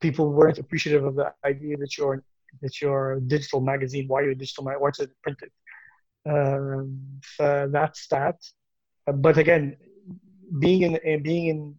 People 0.01 0.31
weren't 0.33 0.59
appreciative 0.59 1.05
of 1.05 1.15
the 1.15 1.33
idea 1.45 1.79
that 1.79 1.97
you're 1.97 2.23
that 2.61 2.81
you're 2.83 3.13
a 3.13 3.21
digital 3.21 3.61
magazine. 3.63 4.07
Why 4.07 4.21
are 4.21 4.25
you 4.27 4.33
a 4.33 4.35
digital 4.35 4.65
magazine? 4.65 4.83
Why 4.83 4.91
is 4.91 5.01
it 5.01 5.11
printed? 5.23 5.51
Um, 6.29 7.21
so 7.37 7.69
that's 7.71 8.07
that. 8.09 8.37
Uh, 9.07 9.13
But 9.13 9.39
again, 9.39 9.77
being 10.59 10.83
in 10.83 10.95
uh, 10.97 11.19
being 11.23 11.47
in 11.47 11.77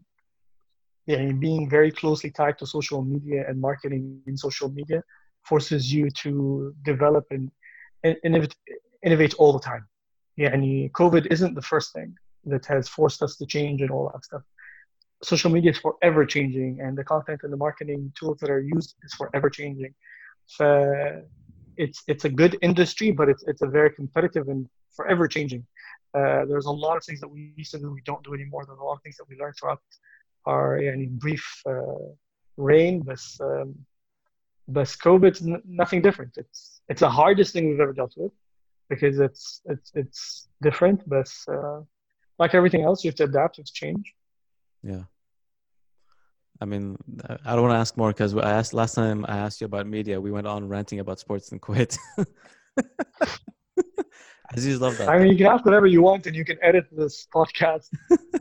yeah, 1.08 1.32
being 1.32 1.70
very 1.70 1.92
closely 1.92 2.32
tied 2.32 2.58
to 2.60 2.66
social 2.66 3.02
media 3.04 3.46
and 3.48 3.60
marketing 3.60 4.22
in 4.28 4.38
social 4.38 4.70
media 4.70 5.04
forces 5.44 5.92
you 5.92 6.10
to 6.12 6.76
develop 6.84 7.26
and, 7.32 7.52
and 8.04 8.16
innovate, 8.24 8.56
innovate 9.04 9.34
all 9.36 9.52
the 9.52 9.60
time. 9.60 9.88
Yeah, 10.38 10.54
and 10.54 10.64
COVID 10.94 11.26
isn't 11.32 11.56
the 11.56 11.62
first 11.62 11.94
thing 11.94 12.16
that 12.46 12.66
has 12.68 12.88
forced 12.88 13.22
us 13.24 13.36
to 13.38 13.46
change 13.46 13.82
and 13.82 13.92
all 13.92 14.12
that 14.14 14.24
stuff. 14.24 14.44
Social 15.24 15.52
media 15.52 15.72
is 15.72 15.78
forever 15.78 16.26
changing, 16.26 16.80
and 16.82 16.98
the 16.98 17.04
content 17.04 17.42
and 17.44 17.52
the 17.52 17.58
marketing 17.58 18.12
tools 18.18 18.38
that 18.42 18.50
are 18.50 18.62
used 18.62 18.96
is 19.04 19.14
forever 19.14 19.50
changing. 19.50 19.94
So 20.46 21.24
it's 21.77 22.03
it's 22.09 22.25
a 22.25 22.29
good 22.29 22.57
industry, 22.63 23.11
but 23.11 23.29
it's 23.29 23.45
it's 23.47 23.63
a 23.63 23.67
very 23.67 23.91
competitive 23.91 24.49
and 24.49 24.69
forever 24.95 25.29
changing. 25.29 25.67
Uh, 26.15 26.45
there's 26.47 26.67
a 26.67 26.71
lot 26.71 26.97
of 26.97 27.05
things 27.05 27.21
that 27.21 27.29
we 27.29 27.53
used 27.57 27.73
to 27.73 27.79
do 27.79 27.91
we 27.91 28.01
don't 28.03 28.25
do 28.25 28.33
anymore. 28.35 28.65
There's 28.67 28.79
a 28.79 28.83
lot 28.83 28.95
of 28.95 29.03
things 29.03 29.17
that 29.19 29.29
we 29.29 29.37
learned 29.37 29.57
throughout 29.59 29.83
our 30.47 30.79
يعني, 30.79 31.11
brief 31.11 31.45
uh, 31.69 32.09
reign, 32.57 33.01
but 33.01 33.23
um, 33.41 33.75
but 34.69 34.87
COVID's 34.87 35.43
n- 35.43 35.63
nothing 35.67 36.01
different. 36.03 36.33
It's 36.37 36.81
it's 36.89 37.01
the 37.01 37.11
hardest 37.11 37.53
thing 37.53 37.69
we've 37.69 37.81
ever 37.81 37.93
dealt 37.93 38.15
with 38.17 38.33
because 38.89 39.19
it's 39.19 39.61
it's 39.67 39.93
it's 39.95 40.49
different, 40.63 41.07
but 41.09 41.31
uh, 41.49 41.81
like 42.39 42.55
everything 42.55 42.83
else, 42.83 43.05
you 43.05 43.11
have 43.11 43.17
to 43.17 43.25
adapt, 43.25 43.59
you 43.59 43.63
have 43.63 43.67
to 43.67 43.73
change. 43.73 44.15
Yeah. 44.83 45.05
I 46.62 46.66
mean, 46.66 46.96
I 47.28 47.56
don't 47.56 47.64
want 47.64 47.74
to 47.74 47.80
ask 47.80 47.98
more 47.98 48.10
because 48.10 48.36
I 48.36 48.52
asked 48.52 48.76
last 48.76 48.94
time 48.94 49.26
I 49.28 49.36
asked 49.38 49.62
you 49.62 49.66
about 49.66 49.88
media. 49.88 50.22
We 50.22 50.32
went 50.32 50.46
on 50.46 50.68
ranting 50.68 51.00
about 51.00 51.20
sports 51.20 51.52
and 51.52 51.60
quit. 51.60 51.98
Aziz 54.54 54.80
love 54.80 54.96
that. 55.00 55.10
I 55.10 55.18
mean, 55.18 55.32
you 55.32 55.38
can 55.38 55.48
ask 55.48 55.66
whatever 55.66 55.88
you 55.88 56.04
want, 56.04 56.28
and 56.28 56.36
you 56.36 56.46
can 56.46 56.60
edit 56.62 56.86
this 56.92 57.28
podcast 57.34 57.90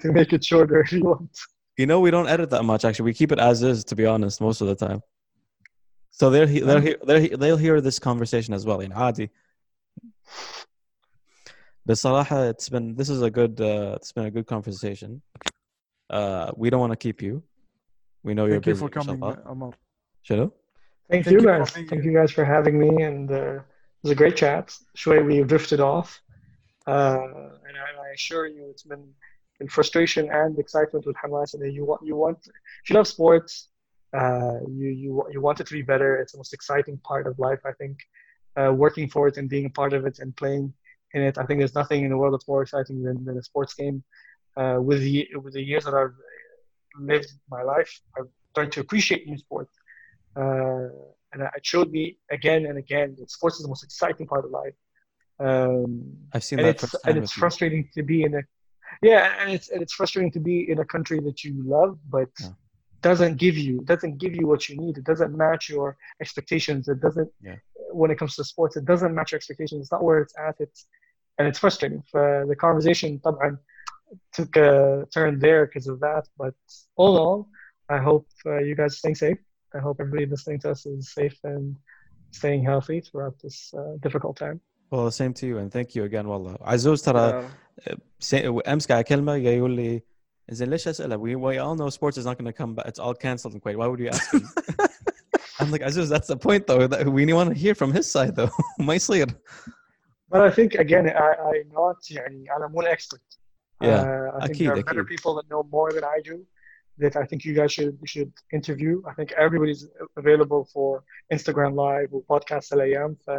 to 0.00 0.12
make 0.12 0.34
it 0.34 0.44
shorter 0.44 0.80
if 0.80 0.92
you 0.92 1.02
want. 1.02 1.30
You 1.78 1.86
know, 1.86 2.00
we 2.00 2.10
don't 2.10 2.28
edit 2.28 2.50
that 2.50 2.64
much. 2.64 2.84
Actually, 2.84 3.06
we 3.06 3.14
keep 3.14 3.32
it 3.32 3.38
as 3.38 3.62
is. 3.62 3.84
To 3.84 3.96
be 3.96 4.04
honest, 4.04 4.38
most 4.40 4.60
of 4.60 4.66
the 4.66 4.74
time. 4.74 5.02
So 6.10 6.28
they're 6.28 6.46
they're 6.46 6.78
um, 6.78 6.94
they're 7.04 7.28
they'll 7.28 7.56
hear 7.56 7.80
this 7.80 7.98
conversation 7.98 8.52
as 8.52 8.66
well 8.66 8.80
in 8.80 8.92
Adi. 8.92 9.30
But 11.86 11.94
Salaha, 11.94 12.50
it's 12.50 12.68
been 12.68 12.96
this 12.96 13.08
is 13.08 13.22
a 13.22 13.30
good 13.30 13.58
uh, 13.60 13.94
it's 13.96 14.12
been 14.12 14.26
a 14.26 14.30
good 14.30 14.46
conversation. 14.46 15.22
Uh, 16.10 16.50
we 16.54 16.68
don't 16.68 16.80
want 16.80 16.92
to 16.92 16.96
keep 16.96 17.22
you. 17.22 17.42
We 18.22 18.34
know 18.34 18.42
Thank 18.42 18.52
you're 18.52 18.60
busy. 18.60 18.80
Thank 18.80 18.94
you 18.94 19.02
for 19.02 19.38
coming, 19.38 19.66
uh, 19.66 19.70
Shadow? 20.22 20.52
Thank, 21.10 21.24
Thank 21.24 21.40
you 21.40 21.46
guys. 21.46 21.76
You. 21.76 21.86
Thank 21.86 22.04
you 22.04 22.12
guys 22.12 22.30
for 22.30 22.44
having 22.44 22.78
me. 22.78 23.02
And 23.02 23.30
uh, 23.30 23.54
it 23.56 23.62
was 24.02 24.12
a 24.12 24.14
great 24.14 24.36
chat. 24.36 24.74
Shui, 24.94 25.22
we 25.22 25.42
drifted 25.42 25.80
off. 25.80 26.20
Uh, 26.86 27.18
and 27.66 27.76
I, 27.76 28.08
I, 28.08 28.12
assure 28.14 28.46
you, 28.46 28.68
it's 28.70 28.82
been 28.82 29.06
in 29.60 29.68
frustration 29.68 30.30
and 30.30 30.58
excitement 30.58 31.06
with 31.06 31.16
Hamas. 31.16 31.54
And 31.54 31.74
you 31.74 31.84
want, 31.84 32.02
you 32.04 32.16
want, 32.16 32.38
if 32.46 32.90
you 32.90 32.96
love 32.96 33.06
sports, 33.06 33.68
uh, 34.16 34.60
you, 34.68 34.88
you, 34.88 35.24
you 35.32 35.40
want 35.40 35.60
it 35.60 35.66
to 35.66 35.72
be 35.72 35.82
better. 35.82 36.16
It's 36.16 36.32
the 36.32 36.38
most 36.38 36.52
exciting 36.52 36.98
part 36.98 37.26
of 37.26 37.38
life, 37.38 37.60
I 37.64 37.72
think. 37.72 37.98
Uh, 38.56 38.72
working 38.72 39.08
for 39.08 39.28
it 39.28 39.36
and 39.36 39.48
being 39.48 39.66
a 39.66 39.70
part 39.70 39.92
of 39.92 40.06
it 40.06 40.18
and 40.18 40.36
playing 40.36 40.72
in 41.14 41.22
it, 41.22 41.38
I 41.38 41.44
think 41.44 41.60
there's 41.60 41.74
nothing 41.74 42.04
in 42.04 42.10
the 42.10 42.16
world 42.16 42.34
that's 42.34 42.48
more 42.48 42.62
exciting 42.62 43.02
than, 43.02 43.24
than 43.24 43.38
a 43.38 43.42
sports 43.42 43.74
game. 43.74 44.02
Uh, 44.56 44.78
with 44.82 45.00
the 45.00 45.28
with 45.36 45.54
the 45.54 45.62
years 45.62 45.84
that 45.84 45.94
I've 45.94 46.12
lived 46.99 47.31
my 47.49 47.61
life, 47.63 47.91
I've 48.17 48.29
started 48.51 48.71
to 48.73 48.79
appreciate 48.81 49.27
new 49.27 49.37
sports. 49.37 49.73
Uh, 50.35 50.87
and 51.31 51.43
it 51.43 51.65
showed 51.65 51.91
me 51.91 52.17
again 52.31 52.65
and 52.65 52.77
again 52.77 53.15
that 53.19 53.29
sports 53.29 53.55
is 53.57 53.63
the 53.63 53.67
most 53.67 53.83
exciting 53.83 54.25
part 54.27 54.45
of 54.45 54.51
life. 54.51 54.73
Um, 55.39 56.13
I've 56.33 56.43
seen 56.43 56.59
and 56.59 56.65
that 56.67 56.75
it's 56.75 56.81
firsthand 56.81 57.01
and 57.07 57.15
with 57.15 57.23
it's 57.25 57.35
you. 57.35 57.39
frustrating 57.41 57.89
to 57.95 58.03
be 58.03 58.23
in 58.23 58.35
a 58.35 58.41
yeah, 59.01 59.33
and 59.41 59.51
it's 59.51 59.69
and 59.69 59.81
it's 59.81 59.93
frustrating 59.93 60.31
to 60.31 60.39
be 60.39 60.69
in 60.71 60.79
a 60.79 60.85
country 60.85 61.19
that 61.27 61.43
you 61.43 61.53
love 61.77 61.97
but 62.09 62.29
Yeah. 62.39 62.53
doesn't 63.01 63.35
give 63.37 63.57
you 63.57 63.81
doesn't 63.81 64.17
give 64.23 64.33
you 64.39 64.45
what 64.47 64.61
you 64.69 64.77
need. 64.83 64.97
It 64.97 65.03
doesn't 65.03 65.35
match 65.35 65.63
your 65.69 65.97
expectations. 66.23 66.87
It 66.87 66.99
doesn't 67.01 67.29
Yeah. 67.41 67.57
when 67.99 68.09
it 68.11 68.17
comes 68.21 68.33
to 68.37 68.43
sports. 68.53 68.73
It 68.77 68.85
doesn't 68.85 69.13
match 69.17 69.29
your 69.31 69.37
expectations. 69.41 69.79
It's 69.83 69.91
not 69.91 70.03
where 70.07 70.19
it's 70.23 70.35
at. 70.47 70.55
It's 70.65 70.87
and 71.37 71.47
it's 71.49 71.59
frustrating. 71.59 72.01
Uh, 72.13 72.45
the 72.51 72.55
conversation 72.65 73.19
طبعا 73.19 73.57
took 74.33 74.55
a 74.57 75.05
turn 75.13 75.39
there 75.39 75.65
because 75.65 75.87
of 75.87 75.99
that. 76.01 76.23
But 76.37 76.55
all 76.95 77.15
in 77.15 77.21
all, 77.21 77.49
I 77.89 77.97
hope 77.97 78.27
uh, 78.45 78.59
you 78.67 78.75
guys 78.75 78.97
staying 78.97 79.15
safe. 79.15 79.37
I 79.73 79.79
hope 79.79 79.97
everybody 79.99 80.25
listening 80.25 80.59
to 80.61 80.71
us 80.71 80.85
is 80.85 81.13
safe 81.13 81.37
and 81.43 81.75
staying 82.31 82.63
healthy 82.63 83.01
throughout 83.01 83.35
this 83.43 83.57
uh, 83.77 83.93
difficult 84.01 84.35
time. 84.37 84.59
Well, 84.91 85.05
the 85.05 85.11
same 85.11 85.33
to 85.39 85.45
you 85.47 85.57
and 85.57 85.71
thank 85.71 85.95
you 85.95 86.03
again 86.03 86.25
والله. 86.27 86.57
عزوز 86.61 87.01
ترى 87.01 87.49
سي- 88.19 88.47
امس 88.67 88.87
قاعد 88.87 89.03
اكلمه 89.03 89.31
قاعد 89.31 89.45
يقول 89.57 89.71
لي 89.75 90.01
زين 90.49 90.69
ليش 90.69 90.87
اساله؟ 90.87 91.17
We, 91.17 91.35
we 91.35 91.57
all 91.57 91.75
know 91.75 91.89
sports 91.89 92.17
is 92.17 92.25
not 92.25 92.37
going 92.37 92.45
to 92.45 92.53
come 92.53 92.75
back. 92.75 92.85
It's 92.87 92.99
all 92.99 93.13
cancelled 93.13 93.53
in 93.55 93.59
Kuwait. 93.61 93.75
Why 93.77 93.87
would 93.87 93.99
you 93.99 94.09
ask 94.09 94.31
him? 94.33 94.47
I'm 95.59 95.71
like, 95.71 95.81
Azuz, 95.81 96.09
that's 96.09 96.27
the 96.27 96.37
point 96.37 96.67
though. 96.67 96.85
That 96.87 97.07
we 97.07 97.33
want 97.33 97.49
to 97.53 97.55
hear 97.65 97.75
from 97.75 97.91
his 97.93 98.05
side 98.11 98.35
though. 98.35 98.51
ما 98.79 98.93
يصير. 98.95 99.27
But 100.29 100.41
I 100.41 100.51
think 100.51 100.75
again, 100.75 101.05
I, 101.09 101.33
I'm 101.49 101.69
not 101.73 101.97
يعني 102.11 102.45
أنا 102.57 102.67
مو 102.67 102.81
an 102.81 102.87
expert. 102.87 103.37
Yeah, 103.81 104.01
Uh, 104.01 104.43
I 104.43 104.47
think 104.47 104.57
أكيد, 104.57 104.67
there 104.67 104.77
are 104.77 104.83
better 104.83 105.03
أكيد. 105.03 105.07
people 105.19 105.33
that 105.35 105.47
know 105.49 105.63
more 105.63 105.91
than 105.91 106.03
I 106.03 106.19
do 106.21 106.37
that 106.97 107.15
I 107.17 107.25
think 107.25 107.43
you 107.45 107.53
guys 107.53 107.71
should 107.73 107.95
should 108.05 108.31
interview. 108.53 109.01
I 109.09 109.13
think 109.17 109.29
everybody's 109.45 109.83
available 110.17 110.63
for 110.73 111.03
Instagram 111.33 111.73
Live 111.75 112.09
or 112.13 112.21
podcast 112.33 112.71
الأيام. 112.73 113.17
ف 113.25 113.29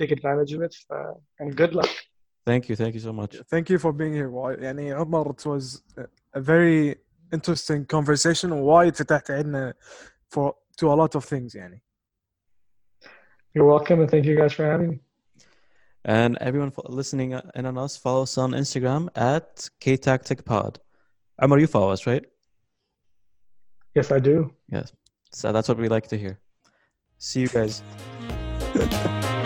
take 0.00 0.10
advantage 0.12 0.52
of 0.56 0.62
it. 0.62 0.74
ف 0.74 0.92
and 1.40 1.56
good 1.56 1.74
luck. 1.74 1.90
Thank 2.46 2.68
you, 2.68 2.76
thank 2.76 2.94
you 2.94 3.00
so 3.00 3.12
much. 3.12 3.32
Thank 3.54 3.68
you 3.70 3.78
for 3.78 3.92
being 3.92 4.14
here. 4.14 4.30
Why- 4.30 4.56
يعني 4.62 4.92
عمر 4.92 5.32
it 5.32 5.44
was 5.46 5.82
a- 5.98 6.08
a 6.34 6.40
very 6.40 6.94
interesting 7.34 7.84
conversation 7.86 8.52
وايد 8.52 8.96
فتحت 8.96 9.30
عنا 9.30 9.74
for 10.34 10.52
to 10.80 10.86
a 10.86 10.96
lot 10.96 11.14
of 11.18 11.24
things 11.24 11.54
يعني. 11.54 11.82
You're 13.54 13.66
welcome 13.66 14.00
and 14.00 14.08
thank 14.10 14.24
you 14.24 14.36
guys 14.36 14.52
for 14.52 14.64
having 14.64 14.90
me. 14.90 15.00
And 16.05 16.37
everyone 16.39 16.71
listening 16.85 17.33
uh, 17.33 17.41
in 17.55 17.65
on 17.65 17.79
us, 17.79 17.97
follow 17.97 18.21
us 18.23 18.37
on 18.37 18.51
Instagram 18.51 19.09
at 19.15 19.67
KTacticPod. 19.81 20.77
Amar, 21.39 21.57
you 21.57 21.65
follow 21.65 21.89
us, 21.89 22.05
right? 22.05 22.23
Yes, 23.95 24.11
I 24.11 24.19
do. 24.19 24.53
Yes. 24.69 24.93
So 25.31 25.51
that's 25.51 25.67
what 25.67 25.79
we 25.79 25.89
like 25.89 26.07
to 26.09 26.17
hear. 26.17 26.39
See 27.17 27.41
you 27.41 27.47
guys. 27.47 27.81